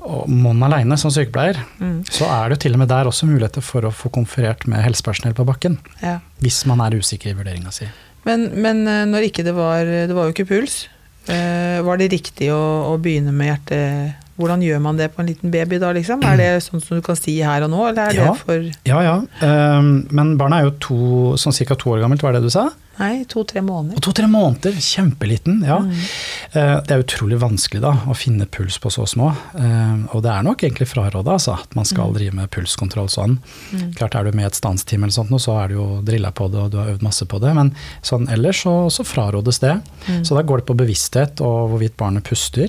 Og 0.00 0.28
Mon 0.32 0.62
aleine 0.64 0.96
som 0.98 1.12
sykepleier, 1.12 1.58
Mm. 1.78 1.98
så 2.08 2.24
er 2.32 2.48
det 2.54 2.60
til 2.62 2.72
og 2.72 2.78
med 2.80 2.88
der 2.88 3.04
også 3.10 3.26
muligheter 3.28 3.60
for 3.64 3.84
å 3.84 3.92
få 3.92 4.08
konferert 4.10 4.66
med 4.66 4.80
helsepersonell 4.82 5.34
på 5.36 5.44
bakken. 5.48 5.76
Ja. 6.02 6.18
Hvis 6.40 6.62
man 6.66 6.80
er 6.80 6.96
usikker 6.96 7.30
i 7.30 7.36
vurderinga 7.36 7.70
si. 7.72 7.88
Men, 8.24 8.48
men 8.60 8.86
eh, 8.88 9.04
når 9.08 9.28
ikke 9.30 9.44
det 9.44 9.54
var 9.56 9.84
Det 9.84 10.12
var 10.16 10.26
jo 10.28 10.32
ikke 10.34 10.48
puls. 10.48 10.86
Eh, 11.28 11.80
var 11.84 11.96
det 12.00 12.10
riktig 12.12 12.48
å, 12.52 12.60
å 12.92 12.96
begynne 13.00 13.32
med 13.32 13.52
hjertet 13.52 14.14
Hvordan 14.40 14.64
gjør 14.64 14.80
man 14.88 14.96
det 15.00 15.10
på 15.14 15.20
en 15.22 15.28
liten 15.30 15.52
baby 15.54 15.78
da, 15.82 15.92
liksom? 15.96 16.24
Er 16.24 16.36
det 16.40 16.50
sånn 16.66 16.80
som 16.82 16.96
du 16.98 17.04
kan 17.06 17.16
si 17.20 17.36
her 17.44 17.62
og 17.68 17.70
nå, 17.74 17.84
eller 17.92 18.08
er 18.10 18.20
Ja. 18.20 18.30
det 18.32 18.44
for 18.44 18.70
Ja 18.88 19.02
ja, 19.06 19.16
Um, 19.40 20.06
men 20.10 20.36
barnet 20.40 20.60
er 20.60 20.64
jo 20.70 20.76
to, 20.80 21.00
sånn 21.40 21.54
ca. 21.66 21.74
to 21.76 21.90
år 21.94 22.00
gammelt, 22.02 22.22
var 22.24 22.32
det 22.36 22.42
du 22.42 22.50
sa? 22.52 22.68
Nei, 23.00 23.22
to-tre 23.24 23.62
måneder. 23.64 23.96
To-tre 24.04 24.26
måneder, 24.28 24.74
kjempeliten. 24.76 25.62
ja. 25.64 25.78
Mm. 25.80 25.92
Uh, 26.52 26.80
Det 26.84 26.90
er 26.92 27.04
utrolig 27.04 27.38
vanskelig 27.40 27.80
da, 27.80 27.92
å 28.10 28.16
finne 28.18 28.44
puls 28.44 28.76
på 28.82 28.90
så 28.92 29.06
små. 29.08 29.30
Uh, 29.56 30.04
Og 30.12 30.20
det 30.22 30.30
er 30.34 30.42
nok 30.44 30.60
egentlig 30.66 30.88
fraråda 30.90 31.32
altså, 31.38 31.54
at 31.62 31.72
man 31.78 31.84
skal 31.88 32.12
drive 32.12 32.34
med 32.36 32.50
pulskontroll 32.52 33.08
sånn. 33.08 33.38
Mm. 33.72 33.94
Klart 33.96 34.14
Er 34.20 34.24
du 34.28 34.32
med 34.36 34.44
i 34.44 34.50
et 34.50 34.58
stansteam, 34.58 35.04
eller 35.04 35.16
sånt, 35.16 35.32
så 35.40 35.56
er 35.62 35.68
du 35.68 35.74
jo 35.78 35.86
drilla 36.04 36.30
på 36.30 36.50
det 36.52 36.60
og 36.60 36.70
du 36.74 36.76
har 36.82 36.92
øvd 36.92 37.02
masse 37.06 37.24
på 37.24 37.40
det, 37.40 37.54
men 37.56 37.72
sånn 38.02 38.28
ellers 38.28 38.60
så, 38.66 38.74
så 38.92 39.02
frarådes 39.06 39.60
det. 39.64 39.80
Mm. 40.08 40.24
Så 40.24 40.36
da 40.36 40.42
går 40.42 40.58
det 40.60 40.66
på 40.68 40.76
bevissthet 40.76 41.40
og 41.40 41.70
hvorvidt 41.72 41.96
barnet 41.96 42.24
puster. 42.28 42.68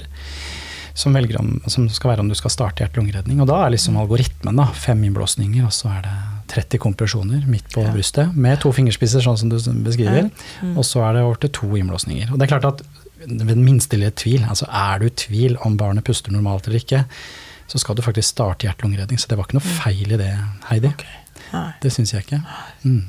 Som, 0.93 1.13
velger 1.15 1.39
om, 1.39 1.61
som 1.71 1.87
skal 1.89 2.11
være 2.11 2.19
om 2.25 2.29
du 2.29 2.35
skal 2.35 2.51
starte 2.51 2.83
hjerte-lungeredning. 2.83 3.39
Og 3.41 3.47
da 3.47 3.61
er 3.65 3.71
liksom 3.75 3.95
algoritmen 4.01 4.57
da, 4.59 4.65
fem 4.75 5.03
innblåsninger, 5.07 5.63
og 5.63 5.71
så 5.71 5.87
er 5.93 6.01
det 6.07 6.15
30 6.51 6.81
kompresjoner 6.83 7.45
midt 7.47 7.69
på 7.71 7.85
Ja. 7.85 7.91
brystet, 7.95 8.33
med 8.35 8.59
to 8.59 8.71
fingerspisser, 8.75 9.23
sånn 9.23 9.37
som 9.39 9.49
du 9.49 9.55
beskriver. 9.85 10.29
Mm. 10.61 10.75
Og 10.77 10.83
så 10.83 10.99
er 11.07 11.13
det 11.13 11.21
over 11.23 11.39
til 11.39 11.49
to 11.49 11.67
innblåsninger. 11.79 12.31
Og 12.33 12.39
det 12.39 12.47
er 12.49 12.59
klart 12.59 12.67
at 12.73 12.83
ved 13.21 13.47
den 13.55 13.63
minste 13.63 13.95
lille 13.97 14.11
tvil, 14.11 14.43
altså 14.49 14.67
er 14.67 14.99
du 14.99 15.05
i 15.05 15.09
tvil 15.15 15.55
om 15.63 15.77
barnet 15.77 16.03
puster 16.03 16.31
normalt 16.33 16.67
eller 16.67 16.79
ikke, 16.81 17.05
så 17.71 17.79
skal 17.79 17.95
du 17.95 18.01
faktisk 18.01 18.27
starte 18.35 18.67
hjerte-lungeredning. 18.67 19.19
Så 19.19 19.29
det 19.29 19.37
var 19.37 19.45
ikke 19.47 19.59
noe 19.61 19.75
feil 19.79 20.11
i 20.11 20.17
det, 20.19 20.31
Heidi. 20.67 20.91
Okay. 20.91 21.71
Det 21.81 21.91
syns 21.93 22.11
jeg 22.11 22.25
ikke. 22.25 22.41
Mm. 22.83 23.05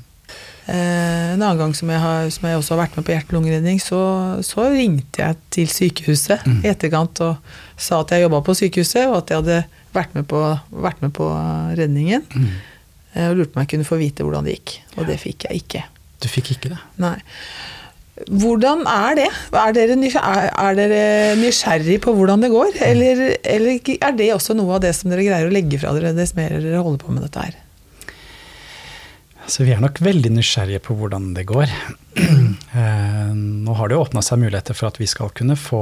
Eh, 0.71 1.33
en 1.35 1.43
annen 1.43 1.59
gang 1.59 1.73
som 1.75 1.91
jeg, 1.91 1.99
har, 1.99 2.29
som 2.31 2.45
jeg 2.47 2.59
også 2.61 2.75
har 2.77 2.83
vært 2.85 2.97
med 2.99 3.07
på 3.09 3.15
hjerte-lungeredning, 3.17 3.81
så, 3.83 4.01
så 4.47 4.69
ringte 4.71 5.25
jeg 5.25 5.39
til 5.51 5.67
sykehuset 5.73 6.45
Mm. 6.47 6.61
i 6.63 6.69
etterkant 6.71 7.21
og 7.27 7.57
sa 7.77 8.01
at 8.05 8.13
jeg 8.15 8.23
jobba 8.23 8.41
på 8.47 8.55
sykehuset, 8.55 9.09
og 9.11 9.17
at 9.23 9.31
jeg 9.33 9.41
hadde 9.43 9.59
vært 9.95 10.15
med 10.15 10.29
på, 10.31 10.39
vært 10.71 11.03
med 11.03 11.13
på 11.19 11.27
redningen. 11.79 12.23
Mm. 12.31 12.47
eh, 13.15 13.29
Og 13.31 13.37
lurte 13.41 13.51
på 13.53 13.59
om 13.59 13.65
jeg 13.67 13.73
kunne 13.75 13.89
få 13.91 13.99
vite 14.01 14.23
hvordan 14.23 14.47
det 14.47 14.55
gikk. 14.61 14.77
Og 14.99 15.07
det 15.11 15.19
fikk 15.21 15.49
jeg 15.49 15.65
ikke. 15.65 15.83
Du 16.23 16.29
fikk 16.31 16.53
ikke 16.55 16.71
det? 16.77 16.79
Nei. 17.03 17.17
Hvordan 18.29 18.85
er 18.87 19.17
det? 19.19 19.29
Er 19.57 19.73
dere, 19.75 19.97
er, 19.97 20.49
er 20.53 20.75
dere 20.79 21.03
nysgjerrig 21.41 21.97
på 22.05 22.13
hvordan 22.15 22.45
det 22.45 22.51
går? 22.53 22.77
Eller, 22.87 23.23
eller 23.43 23.79
er 23.99 24.13
det 24.19 24.29
også 24.35 24.55
noe 24.55 24.77
av 24.77 24.83
det 24.85 24.93
som 24.95 25.11
dere 25.11 25.25
greier 25.27 25.49
å 25.49 25.53
legge 25.55 25.81
fra 25.81 25.95
dere 25.97 26.13
dess 26.15 26.37
mer 26.39 26.53
dere 26.61 26.83
holder 26.85 27.03
på 27.03 27.15
med 27.17 27.25
dette 27.27 27.47
her? 27.49 27.57
Så 29.51 29.65
vi 29.67 29.73
er 29.75 29.81
nok 29.83 29.99
veldig 30.03 30.31
nysgjerrige 30.37 30.81
på 30.85 30.95
hvordan 30.99 31.33
det 31.37 31.47
går. 31.51 31.73
Eh, 32.73 33.33
Nå 33.37 33.75
har 33.77 33.89
det 33.91 33.97
jo 33.99 34.03
åpna 34.07 34.23
seg 34.25 34.39
muligheter 34.41 34.73
for 34.77 34.89
at 34.89 34.97
vi 35.01 35.05
skal 35.09 35.29
kunne 35.37 35.59
få 35.61 35.81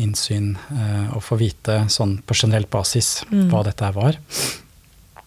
innsyn 0.00 0.54
eh, 0.72 1.10
og 1.12 1.20
få 1.26 1.36
vite 1.40 1.74
sånn 1.92 2.14
på 2.24 2.36
generell 2.38 2.64
basis 2.72 3.24
Mm. 3.28 3.50
hva 3.52 3.60
dette 3.66 3.90
var. 3.92 4.16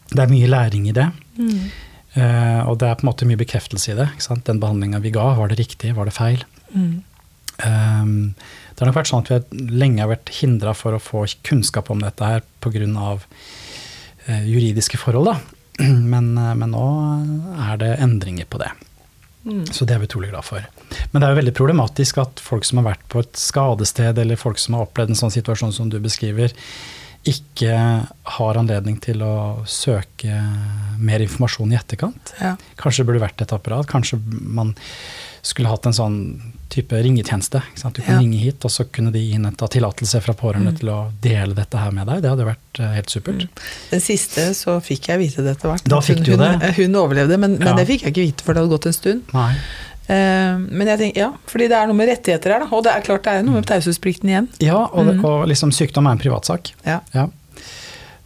Det 0.09 0.19
er 0.23 0.31
mye 0.31 0.49
læring 0.49 0.87
i 0.89 0.95
det. 0.97 1.05
Mm. 1.37 1.59
og 2.69 2.77
det 2.81 2.87
er 2.89 2.97
på 2.97 3.05
en 3.05 3.09
måte 3.11 3.25
mye 3.29 3.37
bekreftelse 3.41 3.93
i 3.93 3.97
det. 3.97 4.07
Den 4.49 4.59
behandlinga 4.61 4.99
vi 5.05 5.11
ga, 5.13 5.35
var 5.37 5.49
det 5.53 5.59
riktig, 5.61 5.93
var 5.97 6.05
det 6.09 6.13
feil? 6.17 6.43
Mm. 6.73 7.03
Det 7.57 8.79
har 8.81 8.89
nok 8.89 8.97
vært 8.97 9.09
sånn 9.13 9.25
at 9.25 9.49
vi 9.53 9.69
lenge 9.69 10.01
har 10.01 10.09
vært 10.15 10.33
hindra 10.41 10.73
for 10.77 10.93
å 10.97 11.01
få 11.01 11.25
kunnskap 11.45 11.89
om 11.93 12.01
dette 12.01 12.25
her 12.25 12.41
pga. 12.61 13.19
Juridiske 14.49 14.97
forhold. 14.97 15.29
Da. 15.33 15.52
Men, 16.13 16.33
eh, 16.37 16.55
men 16.55 16.73
nå 16.75 16.87
er 17.65 17.77
det 17.81 17.93
endringer 18.03 18.45
på 18.49 18.61
det. 18.61 18.71
Mm. 19.43 19.65
Så 19.75 19.85
det 19.85 19.95
er 19.95 20.03
vi 20.03 20.07
utrolig 20.07 20.29
glad 20.31 20.45
for. 20.47 20.65
Men 21.11 21.19
det 21.19 21.27
er 21.27 21.33
jo 21.33 21.39
veldig 21.41 21.55
problematisk 21.57 22.19
at 22.21 22.39
folk 22.39 22.67
som 22.67 22.79
har 22.79 22.93
vært 22.93 23.07
på 23.11 23.23
et 23.23 23.39
skadested, 23.39 24.19
eller 24.21 24.39
folk 24.39 24.61
som 24.61 24.77
har 24.77 24.85
opplevd 24.85 25.13
en 25.13 25.19
sånn 25.19 25.33
situasjon 25.33 25.73
som 25.75 25.89
du 25.91 25.97
beskriver, 26.03 26.53
ikke 27.27 27.75
har 28.37 28.59
anledning 28.59 28.97
til 29.03 29.23
å 29.23 29.63
søke 29.69 30.37
mer 30.99 31.23
informasjon 31.23 31.71
i 31.71 31.79
etterkant. 31.79 32.33
Ja. 32.39 32.55
Kanskje 32.79 33.03
det 33.03 33.09
burde 33.11 33.23
vært 33.23 33.43
et 33.43 33.53
apparat. 33.55 33.87
Kanskje 33.91 34.19
man 34.27 34.73
skulle 35.43 35.67
hatt 35.67 35.85
en 35.89 35.93
sånn 35.95 36.17
type 36.71 36.95
ringetjeneste. 37.03 37.59
Du 37.75 38.01
kunne 38.01 38.07
Ja. 38.15 38.19
ringe 38.19 38.37
hit, 38.39 38.63
og 38.65 38.71
så 38.71 38.85
kunne 38.89 39.11
de 39.11 39.19
innhenta 39.35 39.67
tillatelse 39.69 40.21
fra 40.23 40.33
pårørende 40.33 40.71
Mm. 40.71 40.77
til 40.79 40.89
å 40.89 41.11
dele 41.21 41.53
dette 41.53 41.77
her 41.77 41.91
med 41.91 42.07
deg. 42.07 42.21
Det 42.23 42.29
hadde 42.31 42.45
vært 42.47 42.79
eh, 42.79 42.93
helt 42.95 43.09
supert. 43.11 43.47
Den 43.91 43.99
siste 43.99 44.49
så 44.55 44.79
fikk 44.81 45.09
jeg 45.11 45.19
vite 45.19 45.43
det 45.43 45.57
etter 45.57 45.69
hvert. 45.69 45.83
Da 45.83 45.99
fikk 45.99 46.17
hun, 46.17 46.23
du 46.23 46.31
jo 46.31 46.37
hun, 46.37 46.59
det. 46.59 46.73
Hun 46.75 46.95
overlevde, 46.95 47.37
men, 47.37 47.57
men 47.59 47.67
Ja. 47.67 47.75
det 47.75 47.87
fikk 47.87 48.01
jeg 48.07 48.13
ikke 48.13 48.25
vite 48.31 48.41
før 48.43 48.53
det 48.55 48.63
hadde 48.63 48.73
gått 48.79 48.85
en 48.87 48.93
stund. 48.93 49.21
Nei. 49.33 49.55
Eh, 50.09 50.57
men 50.57 50.87
jeg 50.87 50.99
tenker, 50.99 51.17
ja, 51.17 51.31
fordi 51.47 51.67
det 51.69 51.77
er 51.77 51.87
noe 51.87 51.95
med 51.95 52.09
rettigheter 52.09 52.51
her, 52.51 52.59
da. 52.59 52.65
Og 52.75 52.83
det 52.83 52.91
er 52.95 53.01
klart 53.01 53.23
det 53.23 53.33
er 53.33 53.43
noe 53.43 53.53
med 53.55 53.65
taushetsplikten 53.67 54.25
igjen. 54.31 54.47
Ja, 54.59 54.85
og, 54.91 55.05
det, 55.05 55.15
Mm. 55.19 55.25
og 55.25 55.47
liksom 55.47 55.71
sykdom 55.71 56.07
er 56.07 56.11
en 56.11 56.17
privatsak. 56.23 56.71
Ja. 56.85 57.01
Ja, 57.13 57.27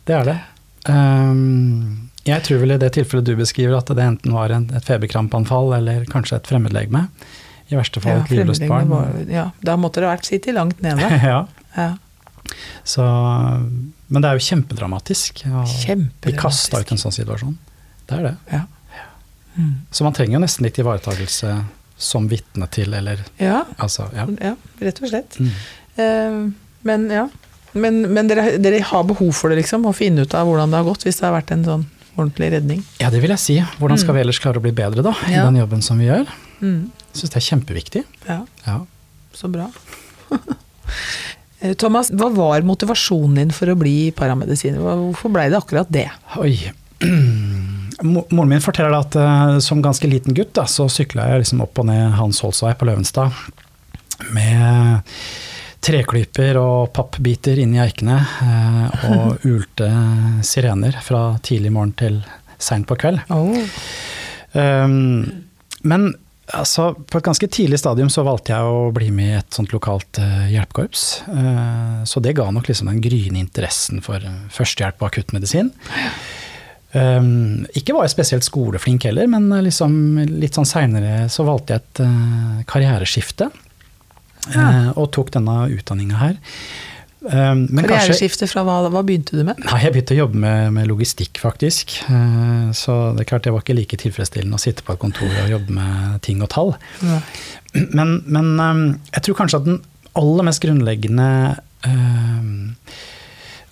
det 0.05 0.15
er 0.15 0.23
det. 0.23 0.39
Ehm, 0.85 2.06
jeg 2.27 2.43
tror 2.47 2.59
vel 2.63 2.71
i 2.75 2.77
det 2.81 2.91
tilfellet 2.97 3.25
du 3.25 3.35
beskriver 3.39 3.77
at 3.77 3.89
det 3.95 4.03
enten 4.03 4.33
var 4.35 4.51
en, 4.55 4.69
et 4.75 4.83
feberkrampanfall 4.87 5.73
eller 5.79 6.05
kanskje 6.11 6.37
et 6.41 6.47
fremmedlegeme. 6.49 7.07
I 7.71 7.75
verste 7.75 7.99
fall 8.03 8.17
Ja, 8.19 8.23
et 8.23 8.31
livløst 8.31 8.63
barn. 8.67 8.87
var- 8.91 9.15
ja, 9.31 9.49
da 9.63 9.75
måtte 9.79 9.99
det 10.03 10.07
vært 10.11 10.25
sittet 10.29 10.55
langt 10.55 10.81
nede. 10.81 11.01
ja, 11.31 11.45
Ja. 11.77 11.89
så, 12.87 13.03
men 14.07 14.21
det 14.23 14.29
er 14.29 14.37
jo 14.39 14.45
kjempedramatisk. 14.47 15.43
Vi 15.43 15.51
Kjempedramatisk. 15.51 16.41
kasta 16.41 16.79
ut 16.81 16.91
en 16.95 17.01
sånn 17.01 17.15
situasjon. 17.15 17.57
det 18.07 18.17
er 18.19 18.23
det. 18.29 18.35
Ja. 18.53 18.61
Så 19.91 20.03
man 20.05 20.13
trenger 20.13 20.37
jo 20.37 20.43
nesten 20.43 20.63
litt 20.67 20.77
ivaretakelse 20.79 21.51
som 21.97 22.27
vitne 22.29 22.67
til, 22.69 22.93
eller 22.93 23.23
Ja, 23.41 23.63
altså, 23.81 24.05
ja. 24.13 24.27
ja 24.41 24.53
rett 24.85 24.99
og 25.01 25.09
slett. 25.09 25.37
Mm. 25.41 25.51
Eh, 25.97 26.39
men 26.85 27.07
ja. 27.09 27.27
Men, 27.77 28.03
men 28.13 28.29
dere, 28.29 28.57
dere 28.61 28.79
har 28.85 29.03
behov 29.09 29.33
for 29.35 29.49
det, 29.51 29.57
liksom? 29.63 29.83
Å 29.89 29.93
finne 29.97 30.23
ut 30.25 30.33
av 30.37 30.47
hvordan 30.47 30.71
det 30.71 30.77
har 30.79 30.85
gått, 30.87 31.03
hvis 31.05 31.17
det 31.19 31.25
har 31.27 31.33
vært 31.35 31.51
en 31.53 31.65
sånn 31.65 31.85
ordentlig 32.17 32.51
redning? 32.57 32.83
Ja, 33.01 33.09
det 33.13 33.21
vil 33.23 33.29
jeg 33.33 33.39
si. 33.43 33.55
Hvordan 33.79 33.99
skal 34.01 34.17
vi 34.17 34.21
ellers 34.25 34.39
klare 34.43 34.59
å 34.59 34.63
bli 34.65 34.73
bedre 34.75 35.03
da, 35.05 35.13
i 35.27 35.33
Ja. 35.37 35.45
den 35.45 35.59
jobben 35.61 35.81
som 35.85 35.97
vi 36.01 36.09
gjør? 36.09 36.27
Mm. 36.61 36.89
Syns 37.13 37.31
det 37.33 37.39
er 37.39 37.47
kjempeviktig. 37.49 38.03
Ja, 38.27 38.39
Ja. 38.65 38.79
så 39.33 39.49
bra. 39.51 39.69
Eh, 41.59 41.73
Thomas, 41.73 42.11
hva 42.13 42.27
var 42.29 42.61
motivasjonen 42.61 43.33
din 43.39 43.49
for 43.51 43.65
å 43.65 43.75
bli 43.75 44.11
paramedisiner? 44.13 44.77
Hvorfor 44.77 45.31
blei 45.33 45.47
det 45.49 45.57
akkurat 45.57 45.89
det? 45.89 46.03
Oi. 46.37 46.53
Moren 48.05 48.49
min 48.51 48.61
forteller 48.61 48.93
at 48.99 49.15
eh, 49.17 49.57
som 49.65 49.81
ganske 49.81 50.05
liten 50.05 50.35
gutt 50.37 50.53
da, 50.53 50.67
så 50.69 50.85
sykla 50.85 51.25
jeg 51.31 51.41
liksom 51.41 51.63
opp 51.65 51.81
og 51.81 51.87
ned 51.89 52.13
Hans 52.19 52.43
Holsvei 52.45 52.75
på 52.77 52.85
Løvenstad 52.85 53.33
med 54.37 55.01
treklyper 55.83 56.57
og 56.59 56.91
pappbiter 56.95 57.59
inni 57.61 57.81
eikene 57.81 58.17
eh, 58.19 59.09
og 59.11 59.43
ulte 59.53 59.89
sirener 60.45 60.97
fra 61.03 61.29
tidlig 61.43 61.73
morgen 61.75 61.95
til 61.97 62.21
seint 62.57 62.87
på 62.89 62.97
kveld. 62.99 63.21
Um, 64.57 65.43
men 65.85 66.07
altså, 66.55 66.89
på 66.95 67.19
et 67.19 67.27
ganske 67.27 67.49
tidlig 67.53 67.79
stadium 67.81 68.09
så 68.13 68.25
valgte 68.25 68.55
jeg 68.55 68.71
å 68.71 68.89
bli 68.95 69.11
med 69.13 69.29
i 69.29 69.37
et 69.41 69.59
sånt 69.59 69.75
lokalt 69.75 70.19
uh, 70.23 70.47
hjelpekorps. 70.49 71.05
Uh, 71.29 72.01
så 72.07 72.23
det 72.23 72.35
ga 72.39 72.49
nok 72.53 72.69
liksom 72.71 72.89
den 72.91 73.03
gryende 73.03 73.43
interessen 73.43 74.01
for 74.05 74.23
førstehjelp 74.53 75.01
og 75.01 75.11
akuttmedisin. 75.11 75.71
Um, 76.97 77.67
ikke 77.77 77.93
var 77.93 78.07
jeg 78.07 78.15
spesielt 78.15 78.47
skoleflink 78.47 79.05
heller, 79.05 79.27
men 79.29 79.51
liksom 79.65 79.93
litt 80.39 80.57
sånn 80.57 80.67
seinere 80.67 81.27
så 81.29 81.45
valgte 81.45 81.75
jeg 81.75 81.83
et 81.83 82.03
uh, 82.07 82.61
karriereskifte. 82.69 83.51
Ja. 84.55 84.67
uh, 84.67 84.91
og 84.97 85.11
tok 85.15 85.31
denne 85.35 85.65
utdanninga 85.73 86.17
her. 86.21 86.37
Men 87.27 87.65
kanskje- 87.67 87.87
Karriereskifte 87.89 88.47
fra 88.47 88.61
hva, 88.63 88.75
hva 88.93 89.01
begynte 89.03 89.35
du 89.35 89.41
med? 89.43 89.57
Nei, 89.65 89.79
jeg 89.83 89.91
begynte 89.91 90.13
å 90.15 90.19
jobbe 90.21 90.37
med, 90.39 90.69
med 90.71 90.87
logistikk, 90.87 91.39
faktisk. 91.43 91.97
Eh, 92.07 92.69
Så 92.77 92.93
det 93.17 93.25
er 93.25 93.27
klart 93.31 93.43
det 93.43 93.51
var 93.51 93.65
ikke 93.65 93.75
like 93.75 93.97
tilfredsstillende 93.99 94.55
å 94.55 94.61
sitte 94.61 94.85
på 94.85 94.93
et 94.93 95.01
kontor 95.01 95.27
og 95.41 95.49
jobbe 95.51 95.73
med 95.75 96.21
ting 96.23 96.39
og 96.45 96.49
tall. 96.53 96.71
Men, 97.73 98.21
men 98.29 98.53
eh, 98.63 98.79
jeg 99.17 99.25
tror 99.27 99.39
kanskje 99.41 99.59
at 99.59 99.65
den 99.67 99.81
aller 100.15 100.47
mest 100.47 100.63
grunnleggende 100.63 101.27
eh, 101.89 102.47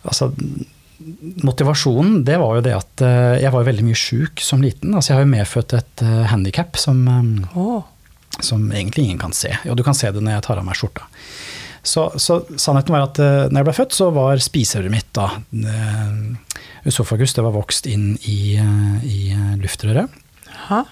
Altså 0.10 0.32
motivasjonen, 1.46 2.24
det 2.28 2.38
var 2.42 2.58
jo 2.60 2.64
det 2.66 2.74
at 2.76 3.02
eh, 3.06 3.38
jeg 3.44 3.52
var 3.54 3.66
veldig 3.68 3.86
mye 3.88 3.98
sjuk 4.00 4.42
som 4.44 4.62
liten. 4.64 4.94
Altså 4.96 5.12
jeg 5.14 5.20
har 5.20 5.26
jo 5.26 5.32
medfødt 5.34 5.74
et 5.80 6.04
handikap 6.32 6.78
som, 6.82 7.02
eh, 7.08 7.58
Å, 7.62 7.84
som 8.44 8.72
egentlig 8.72 9.06
ingen 9.06 9.22
kan 9.22 9.34
se. 9.36 9.54
Jo, 9.66 9.76
du 9.76 9.84
kan 9.86 9.96
se 9.98 10.12
det 10.12 10.24
når 10.24 10.38
jeg 10.38 10.46
tar 10.48 10.60
av 10.62 10.66
meg 10.68 10.80
skjorta. 10.80 11.08
Så, 11.86 12.08
så 12.18 12.40
sannheten 12.58 12.96
var 12.96 13.06
at 13.06 13.20
uh, 13.22 13.46
når 13.52 13.60
jeg 13.62 13.68
ble 13.68 13.78
født, 13.78 13.94
så 13.94 14.10
var 14.16 14.42
spiseøret 14.42 14.90
mitt 14.90 15.12
da 15.14 15.28
uh, 15.38 16.56
Usofagus, 16.86 17.34
det 17.38 17.46
var 17.46 17.54
vokst 17.54 17.86
inn 17.90 18.16
i, 18.26 18.58
uh, 18.58 18.98
i 19.06 19.36
luftrøret. 19.62 20.10
ha? 20.68 20.84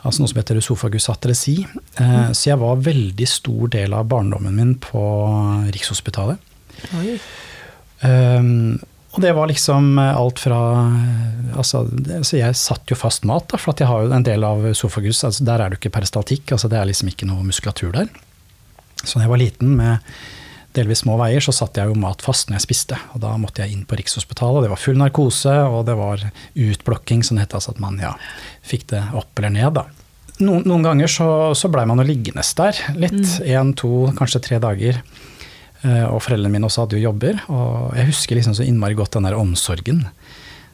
Altså 0.00 0.22
noe 0.22 0.30
som 0.32 0.38
heter 0.40 0.58
usofagus 0.58 1.10
atresi. 1.12 1.58
Uh, 2.00 2.30
Så 2.32 2.50
jeg 2.50 2.60
var 2.60 2.80
veldig 2.82 3.26
stor 3.28 3.70
del 3.74 3.94
av 3.94 4.08
barndommen 4.10 4.56
min 4.56 4.74
på 4.80 5.02
Rikshospitalet. 5.74 6.40
Oi. 6.96 7.18
Um, 8.00 8.80
og 9.10 9.22
det 9.24 9.32
var 9.34 9.50
liksom 9.50 9.96
eh, 9.98 10.16
alt 10.16 10.38
fra 10.38 10.58
altså, 11.58 11.82
altså, 12.14 12.36
Jeg 12.38 12.58
satt 12.58 12.90
jo 12.92 12.98
fast 12.98 13.24
mat, 13.26 13.48
da, 13.50 13.58
for 13.58 13.74
at 13.74 13.82
jeg 13.82 13.90
har 13.90 14.04
jo 14.04 14.12
en 14.14 14.26
del 14.26 14.44
av 14.46 14.68
sofagus. 14.78 15.24
Altså, 15.26 15.46
der 15.46 15.62
er 15.62 15.70
det 15.70 15.78
jo 15.78 15.82
ikke 15.84 15.96
peristaltikk, 15.98 16.52
altså 16.54 16.70
det 16.70 16.78
er 16.78 16.90
liksom 16.90 17.10
ikke 17.10 17.28
noe 17.30 17.46
muskulatur 17.46 17.90
der. 17.96 18.12
Så 19.02 19.16
da 19.16 19.24
jeg 19.24 19.32
var 19.32 19.42
liten 19.42 19.74
med 19.80 20.12
delvis 20.76 21.02
små 21.02 21.16
veier, 21.18 21.42
så 21.42 21.54
satt 21.54 21.80
jeg 21.80 21.90
jo 21.90 21.98
mat 21.98 22.22
fast 22.22 22.50
når 22.50 22.60
jeg 22.60 22.66
spiste. 22.68 22.98
Og 23.16 23.24
da 23.24 23.32
måtte 23.40 23.64
jeg 23.64 23.74
inn 23.74 23.86
på 23.88 23.98
Rikshospitalet, 23.98 24.60
og 24.60 24.66
det 24.66 24.70
var 24.70 24.82
full 24.82 25.00
narkose, 25.00 25.56
og 25.66 25.82
det 25.88 25.96
var 25.98 26.22
utblokking, 26.54 27.24
som 27.26 27.38
det 27.38 27.48
het. 27.48 27.56
Altså 27.58 27.74
at 27.74 27.82
man 27.82 27.98
ja, 28.02 28.12
fikk 28.62 28.86
det 28.94 29.02
opp 29.18 29.42
eller 29.42 29.56
ned, 29.56 29.72
da. 29.80 29.88
Noen, 30.40 30.62
noen 30.64 30.86
ganger 30.86 31.10
så, 31.10 31.26
så 31.58 31.68
blei 31.68 31.82
man 31.88 32.00
jo 32.00 32.06
liggende 32.06 32.46
der 32.62 32.78
litt. 32.96 33.26
Én, 33.42 33.74
to, 33.76 34.06
kanskje 34.16 34.44
tre 34.46 34.62
dager. 34.62 35.02
Eh, 35.82 36.04
Og 36.12 36.20
foreldrene 36.22 36.52
mine 36.52 36.66
også 36.68 36.84
hadde 36.84 36.98
jo 36.98 37.06
jobber. 37.10 37.40
Og 37.48 37.94
jeg 37.96 38.10
husker 38.10 38.36
liksom 38.36 38.54
så 38.58 38.66
innmari 38.66 38.94
godt 38.98 39.12
den 39.16 39.24
der 39.28 39.38
omsorgen 39.38 40.06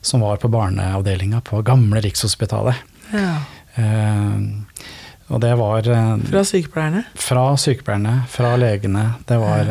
som 0.06 0.20
var 0.22 0.36
på 0.38 0.50
barneavdelinga 0.52 1.40
på 1.46 1.62
gamle 1.66 2.00
Rikshospitalet. 2.04 2.74
Ja. 3.12 3.36
Eh, 3.76 4.36
og 5.28 5.40
det 5.42 5.54
var 5.58 5.88
eh, 5.90 6.12
Fra 6.30 6.42
sykepleierne? 6.46 7.04
fra 7.18 7.46
sykepleierne, 7.58 8.20
fra 8.30 8.52
legene. 8.60 9.06
Det 9.26 9.38
var, 9.42 9.70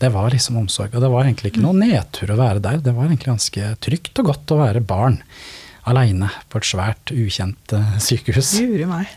det 0.00 0.08
var 0.14 0.30
liksom 0.32 0.56
omsorg. 0.62 0.94
Og 0.96 1.00
det 1.04 1.10
var 1.12 1.24
egentlig 1.28 1.52
ikke 1.52 1.64
noe 1.64 1.76
nedtur 1.76 2.32
å 2.32 2.38
være 2.40 2.62
der. 2.64 2.78
Det 2.84 2.94
var 2.96 3.08
egentlig 3.10 3.28
ganske 3.34 3.74
trygt 3.84 4.18
og 4.22 4.30
godt 4.32 4.54
å 4.56 4.60
være 4.62 4.80
barn 4.80 5.20
aleine 5.84 6.28
på 6.48 6.60
et 6.60 6.68
svært, 6.68 7.10
ukjent 7.12 7.72
eh, 7.76 7.96
sykehus. 8.00 8.54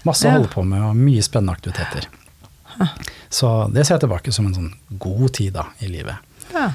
Masse 0.03 0.25
å 0.25 0.31
Ja. 0.31 0.37
holde 0.39 0.49
på 0.51 0.63
med 0.65 0.81
og 0.81 0.95
mye 0.97 1.21
spennende 1.23 1.53
aktiviteter. 1.55 2.07
Så 3.29 3.49
det 3.73 3.85
ser 3.85 3.97
jeg 3.97 4.05
tilbake 4.05 4.33
som 4.35 4.47
en 4.49 4.55
sånn 4.57 4.71
god 5.01 5.27
tid 5.37 5.55
da, 5.57 5.67
i 5.79 5.89
livet. 5.91 6.21
Ja. 6.53 6.69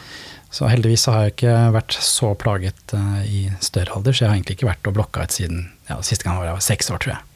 Så 0.51 0.67
heldigvis 0.67 1.07
så 1.07 1.15
har 1.15 1.27
jeg 1.27 1.37
ikke 1.37 1.57
vært 1.77 1.95
så 2.03 2.33
plaget 2.35 2.95
uh, 2.97 3.21
i 3.23 3.45
større 3.63 3.95
alder, 3.95 4.15
så 4.15 4.25
jeg 4.25 4.33
har 4.33 4.39
egentlig 4.39 4.59
ikke 4.59 4.71
vært 4.73 4.89
og 4.91 4.97
blokka 4.97 5.23
ut 5.23 5.35
siden 5.35 5.69
ja, 5.87 6.01
siste 6.03 6.27
gang 6.27 6.41
var 6.41 6.49
jeg 6.49 6.57
var 6.59 6.65
seks 6.67 6.91
år, 6.91 7.03
tror 7.05 7.15
jeg. 7.15 7.27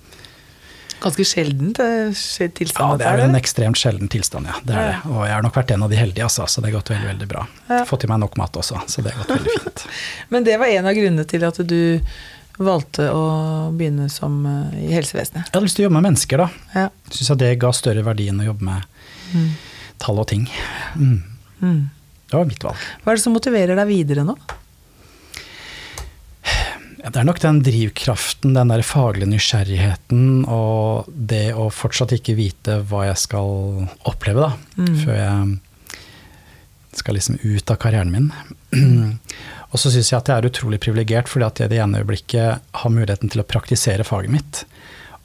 Ganske 1.05 1.25
sjeldent 1.29 1.79
tilstand? 2.57 2.81
Ja, 2.81 2.97
det 2.99 3.07
er 3.07 3.23
en 3.27 3.37
ekstremt 3.37 3.79
sjelden 3.79 4.09
tilstand, 4.11 4.49
ja. 4.49 4.57
Det 4.65 4.75
er 4.75 4.87
det. 4.89 5.01
Og 5.13 5.27
jeg 5.29 5.35
har 5.37 5.45
nok 5.45 5.59
vært 5.59 5.75
en 5.75 5.85
av 5.85 5.93
de 5.93 5.99
heldige, 6.01 6.27
altså, 6.27 6.47
så 6.49 6.63
det 6.63 6.71
har 6.71 6.79
gått 6.79 6.95
veldig, 6.95 7.09
veldig 7.13 7.29
bra. 7.29 7.43
Ja. 7.69 7.83
Fått 7.89 8.07
i 8.07 8.11
meg 8.11 8.23
nok 8.23 8.39
mat 8.41 8.57
også, 8.57 8.81
så 8.89 9.05
det 9.05 9.13
har 9.13 9.21
gått 9.21 9.35
veldig 9.37 9.59
fint. 9.59 9.85
Men 10.33 10.47
det 10.49 10.57
var 10.63 10.73
en 10.73 10.89
av 10.89 10.97
grunnene 10.97 11.27
til 11.29 11.45
at 11.45 11.61
du 11.61 11.83
valgte 12.57 13.11
å 13.11 13.25
begynne 13.75 14.09
som 14.13 14.41
eh, 14.47 14.81
i 14.87 14.91
helsevesenet. 14.95 15.43
Jeg 15.43 15.53
hadde 15.53 15.67
lyst 15.67 15.79
til 15.79 15.85
å 15.85 15.89
jobbe 15.89 15.99
med 15.99 16.07
mennesker, 16.09 16.45
da. 16.45 16.49
Ja. 16.75 16.89
Syns 17.11 17.33
at 17.35 17.43
det 17.43 17.53
ga 17.63 17.73
større 17.75 18.05
verdi 18.07 18.31
enn 18.31 18.41
å 18.41 18.49
jobbe 18.49 18.69
med 18.69 18.94
tall 20.03 20.21
og 20.23 20.29
ting. 20.31 20.49
Mm. 20.97 21.23
Mm. 21.61 21.81
Det 22.31 22.37
var 22.37 22.49
mitt 22.49 22.65
valg. 22.67 22.85
Hva 23.03 23.13
er 23.13 23.19
det 23.19 23.25
som 23.25 23.35
motiverer 23.37 23.79
deg 23.79 23.91
videre 23.91 24.27
nå? 24.27 24.37
Det 27.05 27.21
er 27.21 27.27
nok 27.29 27.41
den 27.43 27.59
drivkraften, 27.61 28.55
den 28.57 28.71
der 28.73 28.81
faglige 28.87 29.29
nysgjerrigheten 29.29 30.47
og 30.49 31.11
det 31.13 31.51
å 31.53 31.67
fortsatt 31.69 32.15
ikke 32.17 32.37
vite 32.39 32.79
hva 32.89 33.03
jeg 33.11 33.19
skal 33.21 33.85
oppleve, 34.09 34.47
da. 34.47 34.81
Mm. 34.81 34.95
Før 35.03 35.19
jeg 35.19 36.97
skal 36.97 37.19
liksom 37.19 37.37
ut 37.43 37.73
av 37.75 37.77
karrieren 37.83 38.15
min. 38.15 38.31
og 39.71 39.77
så 39.83 39.93
syns 39.93 40.15
jeg 40.15 40.17
at 40.23 40.31
jeg 40.33 40.41
er 40.41 40.49
utrolig 40.49 40.81
privilegert, 40.81 41.29
fordi 41.29 41.49
at 41.51 41.61
jeg 41.61 41.69
i 41.69 41.75
det 41.75 41.83
ene 41.85 42.01
øyeblikket 42.01 42.73
har 42.81 42.95
muligheten 42.97 43.35
til 43.35 43.45
å 43.45 43.49
praktisere 43.53 44.07
faget 44.09 44.33
mitt. 44.33 44.65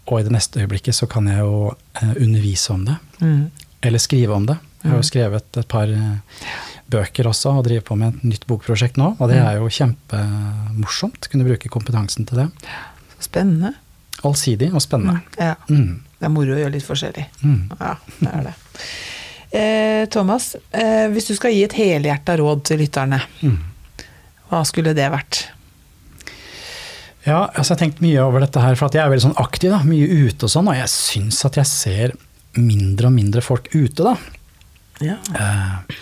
Og 0.10 0.20
i 0.20 0.28
det 0.28 0.36
neste 0.36 0.60
øyeblikket 0.60 0.97
så 0.97 1.07
kan 1.07 1.32
jeg 1.32 1.39
jo 1.45 1.72
eh, 1.72 2.14
undervise 2.18 2.76
om 2.76 2.86
det. 2.89 2.97
Mm. 3.24 3.43
Eller 3.82 4.01
skrive 4.03 4.34
om 4.36 4.45
det. 4.49 4.57
Jeg 4.84 4.91
har 4.91 4.97
jo 5.01 5.07
skrevet 5.07 5.57
et 5.59 5.67
par 5.71 5.88
eh, 5.91 6.47
bøker 6.91 7.27
også, 7.30 7.53
og 7.59 7.65
driver 7.67 7.86
på 7.89 7.97
med 7.99 8.15
et 8.15 8.23
nytt 8.34 8.45
bokprosjekt 8.47 8.97
nå. 8.99 9.13
Og 9.19 9.30
det 9.32 9.38
er 9.39 9.59
jo 9.59 9.69
kjempemorsomt. 9.71 11.30
Kunne 11.32 11.47
bruke 11.47 11.71
kompetansen 11.71 12.27
til 12.27 12.41
det. 12.43 12.47
Spennende. 13.23 13.73
Allsidig 14.27 14.71
og 14.75 14.82
spennende. 14.84 15.21
Ja. 15.39 15.55
Mm. 15.69 16.01
Det 16.19 16.27
er 16.27 16.34
moro 16.34 16.55
å 16.55 16.59
gjøre 16.59 16.73
litt 16.75 16.84
forskjellig. 16.88 17.23
Mm. 17.43 17.61
Ja, 17.80 17.93
det 18.19 18.32
er 18.34 18.47
det. 18.49 18.55
Eh, 19.49 20.01
Thomas, 20.11 20.51
eh, 20.75 21.07
hvis 21.13 21.30
du 21.32 21.36
skal 21.38 21.55
gi 21.55 21.63
et 21.65 21.73
helhjerta 21.80 22.36
råd 22.38 22.65
til 22.67 22.82
lytterne, 22.84 23.21
Mm. 23.41 23.57
hva 24.49 24.63
skulle 24.67 24.93
det 24.93 25.07
vært? 25.11 25.45
Ja, 27.25 27.47
altså 27.51 27.73
jeg 27.73 27.75
har 27.75 27.82
tenkt 27.84 28.01
mye 28.03 28.19
over 28.23 28.39
dette 28.43 28.61
her, 28.63 28.75
for 28.80 28.88
at 28.88 28.95
jeg 28.95 29.03
er 29.03 29.09
veldig 29.11 29.25
sånn 29.27 29.39
aktiv, 29.41 29.71
da, 29.73 29.82
mye 29.84 30.07
ute 30.30 30.47
og 30.47 30.51
sånn, 30.53 30.69
og 30.71 30.77
jeg 30.77 30.88
syns 30.93 31.41
at 31.45 31.57
jeg 31.59 31.67
ser 31.67 32.13
mindre 32.62 33.10
og 33.10 33.16
mindre 33.16 33.43
folk 33.45 33.70
ute, 33.74 34.05
da. 34.05 34.16
Ja. 35.03 35.16
Eh, 35.34 35.97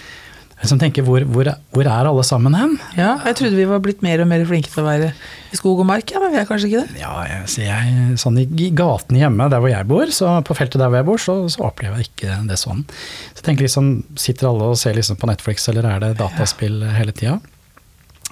liksom 0.61 0.79
tenker, 0.81 1.05
hvor, 1.05 1.21
hvor, 1.29 1.49
hvor 1.75 1.89
er 1.89 2.09
alle 2.09 2.23
sammen 2.25 2.55
hen? 2.57 2.77
ja, 2.97 3.11
jeg 3.27 3.37
trodde 3.37 3.59
vi 3.59 3.67
var 3.69 3.81
blitt 3.83 4.01
mer 4.05 4.23
og 4.23 4.29
mer 4.31 4.45
flinke 4.49 4.71
til 4.73 4.81
å 4.81 4.87
være 4.87 5.11
i 5.53 5.59
skog 5.59 5.83
og 5.83 5.87
mark, 5.89 6.09
ja, 6.11 6.21
men 6.23 6.33
vi 6.33 6.39
er 6.41 6.47
kanskje 6.49 6.71
ikke 6.71 6.85
det? 6.85 7.01
Ja, 7.03 7.13
jeg, 7.29 7.43
så 7.53 7.61
jeg, 7.65 8.17
sånn 8.21 8.39
i 8.41 8.71
gatene 8.75 9.21
hjemme 9.21 9.49
der 9.53 9.61
hvor 9.63 9.71
jeg 9.71 9.89
bor, 9.89 10.09
så 10.13 10.37
på 10.47 10.57
feltet 10.57 10.81
der 10.81 10.89
hvor 10.89 11.01
jeg 11.01 11.09
bor, 11.11 11.21
så, 11.21 11.37
så 11.53 11.67
opplever 11.69 12.01
jeg 12.01 12.11
ikke 12.11 12.39
det 12.49 12.57
sånn. 12.61 12.83
Så 12.89 13.41
jeg 13.41 13.47
tenker 13.51 13.67
liksom, 13.67 13.93
sitter 14.17 14.49
alle 14.49 14.73
og 14.73 14.81
ser 14.81 14.97
liksom 14.97 15.21
på 15.21 15.29
Netflix, 15.29 15.69
eller 15.71 15.87
er 15.91 16.03
det 16.03 16.17
dataspill 16.23 16.81
hele 16.97 17.15
tida? 17.15 17.37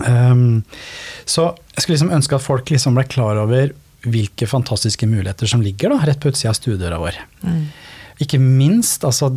Um, 0.03 0.65
så 1.23 1.53
jeg 1.71 1.83
skulle 1.83 1.95
liksom 1.95 2.15
ønske 2.17 2.35
at 2.35 2.43
folk 2.43 2.71
liksom 2.73 2.97
ble 2.97 3.05
klar 3.07 3.39
over 3.39 3.71
hvilke 4.05 4.47
fantastiske 4.49 5.07
muligheter 5.09 5.49
som 5.49 5.63
ligger 5.65 5.93
da, 5.93 6.01
rett 6.09 6.21
på 6.21 6.33
utsida 6.33 6.51
av 6.51 6.57
stuedøra 6.59 6.99
vår. 7.01 7.21
Ikke 8.23 8.39
minst 8.39 9.03
altså, 9.03 9.31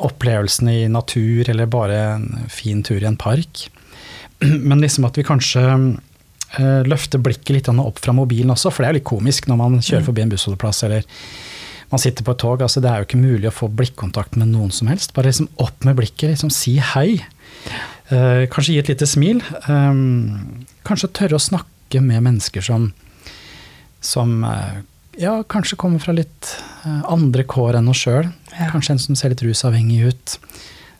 opplevelsene 0.00 0.78
i 0.84 0.88
natur, 0.88 1.48
eller 1.52 1.68
bare 1.68 2.00
en 2.14 2.46
fin 2.52 2.80
tur 2.86 3.02
i 3.02 3.08
en 3.08 3.18
park. 3.20 3.66
Men 4.68 4.80
liksom 4.80 5.04
at 5.08 5.18
vi 5.18 5.26
kanskje 5.26 5.66
Eh, 6.60 6.82
løfter 6.84 7.20
blikket 7.22 7.54
litt 7.54 7.68
opp 7.72 8.00
fra 8.02 8.12
mobilen 8.12 8.52
også, 8.52 8.68
for 8.68 8.84
det 8.84 8.90
er 8.90 8.96
litt 8.98 9.08
komisk 9.08 9.46
når 9.48 9.56
man 9.56 9.78
kjører 9.80 10.04
forbi 10.04 10.20
en 10.26 10.32
bussholdeplass 10.34 10.82
eller 10.84 11.06
man 11.88 12.00
sitter 12.00 12.26
på 12.26 12.34
et 12.34 12.40
tog. 12.42 12.60
altså 12.60 12.80
Det 12.80 12.90
er 12.90 13.00
jo 13.00 13.06
ikke 13.06 13.20
mulig 13.20 13.48
å 13.48 13.54
få 13.56 13.68
blikkontakt 13.72 14.36
med 14.36 14.50
noen 14.52 14.72
som 14.72 14.88
helst. 14.88 15.14
Bare 15.16 15.30
liksom 15.30 15.48
opp 15.60 15.84
med 15.84 15.96
blikket, 15.96 16.30
liksom 16.32 16.52
si 16.52 16.76
hei. 16.92 17.22
Eh, 18.12 18.44
kanskje 18.52 18.76
gi 18.76 18.78
et 18.82 18.92
lite 18.92 19.08
smil. 19.08 19.40
Eh, 19.64 20.02
kanskje 20.88 21.12
tørre 21.16 21.40
å 21.40 21.42
snakke 21.42 22.00
med 22.04 22.24
mennesker 22.24 22.64
som, 22.64 22.90
som 24.00 24.38
uh, 24.48 24.80
ja, 25.20 25.42
kanskje 25.42 25.76
kommer 25.76 26.02
fra 26.02 26.14
litt 26.16 26.54
uh, 26.84 27.02
andre 27.12 27.44
kår 27.48 27.78
enn 27.80 27.90
oss 27.92 28.04
sjøl. 28.04 28.28
Ja. 28.52 28.68
Kanskje 28.72 28.96
en 28.96 29.02
som 29.02 29.18
ser 29.18 29.32
litt 29.32 29.44
rusavhengig 29.44 30.06
ut. 30.08 30.36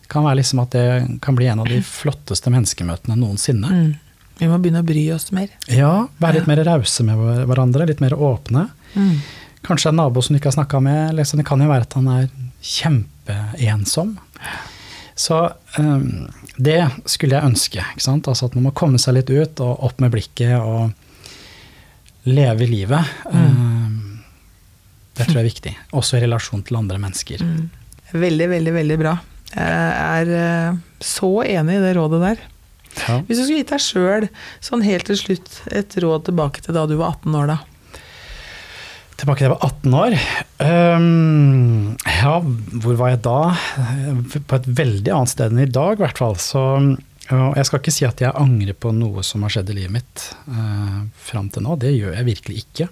Det 0.02 0.10
kan 0.12 0.26
være 0.26 0.40
liksom 0.42 0.62
at 0.64 0.74
det 0.76 0.86
kan 1.24 1.36
bli 1.38 1.48
en 1.52 1.62
av 1.64 1.70
de 1.70 1.80
flotteste 2.00 2.52
menneskemøtene 2.52 3.18
noensinne. 3.18 3.72
Mm. 3.72 3.92
Vi 4.40 4.48
må 4.50 4.58
begynne 4.58 4.82
å 4.82 4.86
bry 4.86 5.04
oss 5.14 5.30
mer. 5.34 5.52
Ja, 5.70 6.08
være 6.18 6.40
litt 6.40 6.48
ja. 6.48 6.54
mer 6.54 6.64
rause 6.66 7.06
med 7.06 7.20
hverandre, 7.48 7.86
litt 7.86 8.02
mer 8.02 8.16
åpne. 8.16 8.66
Mm. 8.96 9.16
Kanskje 9.62 9.92
en 9.92 10.00
nabo 10.00 10.22
som 10.24 10.34
du 10.34 10.40
ikke 10.40 10.50
har 10.50 10.58
snakka 10.58 10.80
med. 10.82 11.14
Liksom, 11.14 11.38
det 11.38 11.46
kan 11.46 11.62
jo 11.62 11.70
være 11.70 11.86
at 11.86 11.94
han 11.98 12.08
er 12.10 12.30
kjempeensom. 12.62 14.16
Så 15.14 15.38
um, 15.78 16.26
det 16.56 16.80
skulle 17.06 17.36
jeg 17.36 17.52
ønske. 17.52 17.84
Altså 18.08 18.48
at 18.48 18.56
man 18.56 18.66
må 18.66 18.74
komme 18.74 18.98
seg 18.98 19.20
litt 19.20 19.30
ut 19.30 19.62
og 19.62 19.84
opp 19.86 20.02
med 20.02 20.10
blikket 20.14 20.56
og 20.58 20.90
leve 22.26 22.66
livet. 22.66 23.12
Mm. 23.30 23.81
Det 25.12 25.26
tror 25.26 25.38
jeg 25.38 25.42
er 25.42 25.50
viktig. 25.50 25.74
Også 25.98 26.18
i 26.18 26.22
relasjon 26.24 26.62
til 26.66 26.78
andre 26.80 27.00
mennesker. 27.02 27.42
Mm. 27.44 27.68
Veldig, 28.12 28.48
veldig, 28.52 28.72
veldig 28.76 28.98
bra. 29.00 29.16
Jeg 29.52 30.24
er 30.24 30.30
uh, 30.72 30.80
så 31.04 31.30
enig 31.44 31.76
i 31.76 31.82
det 31.82 31.92
rådet 31.98 32.22
der. 32.22 32.46
Ja. 33.02 33.18
Hvis 33.26 33.40
du 33.40 33.44
skulle 33.44 33.60
gitt 33.62 33.72
deg 33.72 33.84
sjøl, 33.84 34.26
sånn 34.64 34.84
helt 34.84 35.08
til 35.08 35.18
slutt, 35.20 35.60
et 35.72 35.94
råd 36.00 36.26
tilbake 36.28 36.64
til 36.64 36.76
da 36.76 36.86
du 36.88 36.98
var 37.00 37.16
18 37.18 37.38
år, 37.40 37.52
da. 37.54 38.00
Tilbake 39.20 39.38
til 39.38 39.46
jeg 39.46 39.54
var 39.54 39.64
18 39.68 39.96
år. 40.00 40.16
Um, 40.58 41.96
ja, 42.08 42.34
hvor 42.82 42.98
var 43.00 43.12
jeg 43.12 43.22
da? 43.24 43.38
På 44.50 44.58
et 44.58 44.68
veldig 44.80 45.12
annet 45.14 45.32
sted 45.32 45.52
enn 45.52 45.62
i 45.62 45.70
dag, 45.70 46.00
i 46.00 46.04
hvert 46.04 46.20
fall. 46.20 46.36
Så 46.42 46.62
jeg 47.30 47.68
skal 47.68 47.80
ikke 47.80 47.94
si 47.94 48.08
at 48.08 48.20
jeg 48.20 48.34
angrer 48.36 48.76
på 48.76 48.92
noe 48.96 49.22
som 49.24 49.44
har 49.46 49.54
skjedd 49.54 49.70
i 49.72 49.78
livet 49.78 49.94
mitt 49.94 50.26
uh, 50.50 51.04
fram 51.22 51.52
til 51.52 51.64
nå. 51.64 51.78
Det 51.80 51.94
gjør 51.94 52.16
jeg 52.18 52.28
virkelig 52.28 52.64
ikke. 52.64 52.88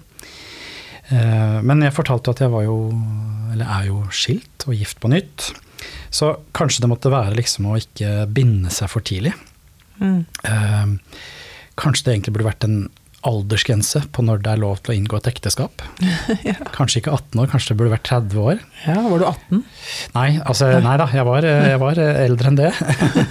Uh, 1.11 1.59
men 1.67 1.83
jeg 1.85 1.95
fortalte 1.95 2.33
at 2.33 2.43
jeg 2.43 2.53
var 2.53 2.65
jo, 2.65 2.77
eller 3.53 3.67
er 3.67 3.89
jo 3.91 4.01
skilt 4.15 4.67
og 4.67 4.77
gift 4.77 5.01
på 5.03 5.11
nytt. 5.11 5.51
Så 6.13 6.33
kanskje 6.55 6.85
det 6.85 6.91
måtte 6.91 7.11
være 7.13 7.35
liksom 7.37 7.69
å 7.71 7.77
ikke 7.79 8.25
binde 8.31 8.71
seg 8.73 8.91
for 8.91 9.03
tidlig. 9.05 9.33
Mm. 10.01 10.23
Uh, 10.47 10.97
kanskje 11.79 12.07
det 12.07 12.15
egentlig 12.15 12.35
burde 12.37 12.51
vært 12.51 12.67
en 12.67 12.81
aldersgrense 13.27 14.01
på 14.13 14.23
når 14.25 14.41
det 14.41 14.51
er 14.53 14.61
lov 14.61 14.79
til 14.81 14.93
å 14.93 14.95
inngå 14.97 15.19
et 15.19 15.29
ekteskap. 15.29 15.83
ja. 16.47 16.55
Kanskje 16.73 17.01
ikke 17.01 17.13
18 17.13 17.43
år, 17.43 17.49
kanskje 17.51 17.71
det 17.71 17.77
burde 17.81 17.93
vært 17.93 18.07
30 18.09 18.41
år. 18.41 18.63
Ja, 18.87 18.97
Var 19.05 19.21
du 19.21 19.25
18? 19.27 19.61
Nei, 20.15 20.27
altså, 20.41 20.71
nei 20.81 20.95
da, 21.01 21.07
jeg 21.13 21.27
var, 21.27 21.45
jeg 21.45 21.81
var, 21.81 22.01
eldre 22.01 22.51
enn 22.51 22.59
det. 22.59 22.71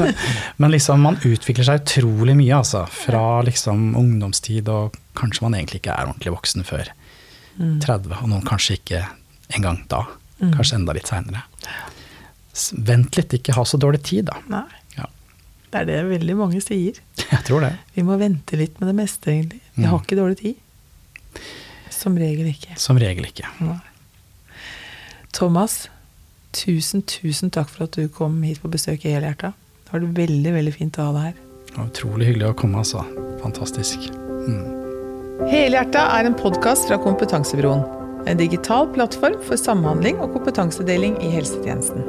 Men 0.62 0.74
liksom, 0.74 1.03
man 1.07 1.18
utvikler 1.18 1.66
seg 1.66 1.83
utrolig 1.83 2.37
mye, 2.39 2.61
altså. 2.61 2.85
Fra 2.95 3.24
liksom 3.47 3.91
ungdomstid, 3.99 4.70
og 4.70 4.97
kanskje 5.18 5.47
man 5.49 5.59
egentlig 5.59 5.83
ikke 5.83 5.97
er 5.97 6.12
ordentlig 6.12 6.37
voksen 6.39 6.66
før 6.68 6.93
30. 7.61 8.11
Mm. 8.11 8.18
Og 8.20 8.28
noen 8.32 8.46
kanskje 8.46 8.78
ikke 8.80 9.04
engang 9.56 9.82
da. 9.92 10.04
Mm. 10.40 10.54
Kanskje 10.56 10.80
enda 10.80 10.96
litt 10.96 11.11
seinere. 11.11 11.44
Vent 12.72 13.16
litt, 13.16 13.34
ikke 13.38 13.54
ha 13.56 13.64
så 13.68 13.78
dårlig 13.80 14.02
tid, 14.08 14.30
da. 14.32 14.40
Nei. 14.50 14.66
Det 15.70 15.78
er 15.78 15.86
det 15.86 16.00
veldig 16.08 16.34
mange 16.38 16.61
sier. 16.62 16.98
Jeg 17.30 17.44
tror 17.46 17.62
det. 17.62 17.74
Vi 17.94 18.02
må 18.06 18.16
vente 18.18 18.58
litt 18.58 18.80
med 18.82 18.90
det 18.90 18.96
meste, 18.98 19.30
egentlig. 19.30 19.61
Vi 19.76 19.86
har 19.86 19.94
mm. 19.94 20.02
ikke 20.02 20.18
dårlig 20.18 20.40
tid. 20.40 21.44
Som 21.94 22.18
regel 22.18 22.50
ikke. 22.50 22.74
Som 22.80 22.98
regel 22.98 23.28
ikke. 23.28 23.46
Nei. 23.62 23.78
Thomas, 25.36 25.84
tusen, 26.56 27.04
tusen 27.06 27.54
takk 27.54 27.70
for 27.70 27.86
at 27.86 27.94
du 27.94 28.11
kom 28.11 28.40
hit 28.42 28.58
på 28.64 28.72
besøk 28.72 29.06
i 29.06 29.14
Helhjerta. 29.14 29.52
Det 29.84 29.94
var 29.94 30.11
veldig, 30.18 30.56
veldig 30.58 30.74
fint 30.74 30.98
å 30.98 31.06
ha 31.06 31.14
deg 31.14 31.30
her. 31.30 31.40
Det 31.70 31.86
utrolig 31.86 32.32
hyggelig 32.32 32.50
å 32.50 32.58
komme, 32.64 32.82
altså. 32.82 33.06
Fantastisk. 33.44 34.11
Mm. 34.48 34.80
Helhjerta 35.49 36.03
er 36.18 36.26
en 36.28 36.34
podkast 36.36 36.84
fra 36.88 36.99
Kompetansebroen. 37.01 37.80
En 38.28 38.36
digital 38.36 38.91
plattform 38.93 39.38
for 39.47 39.57
samhandling 39.57 40.18
og 40.20 40.34
kompetansedeling 40.34 41.14
i 41.24 41.30
helsetjenesten. 41.32 42.05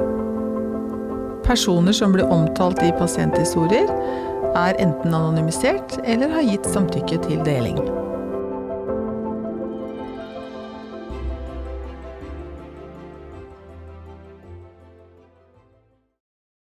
Personer 1.46 1.96
som 1.96 2.12
blir 2.12 2.28
omtalt 2.28 2.82
i 2.84 2.90
pasienthistorier, 2.98 3.88
er 4.52 4.76
enten 4.84 5.16
anonymisert 5.16 5.96
eller 6.04 6.28
har 6.34 6.44
gitt 6.44 6.68
samtykke 6.74 7.22
til 7.24 7.40
deling. 7.48 7.80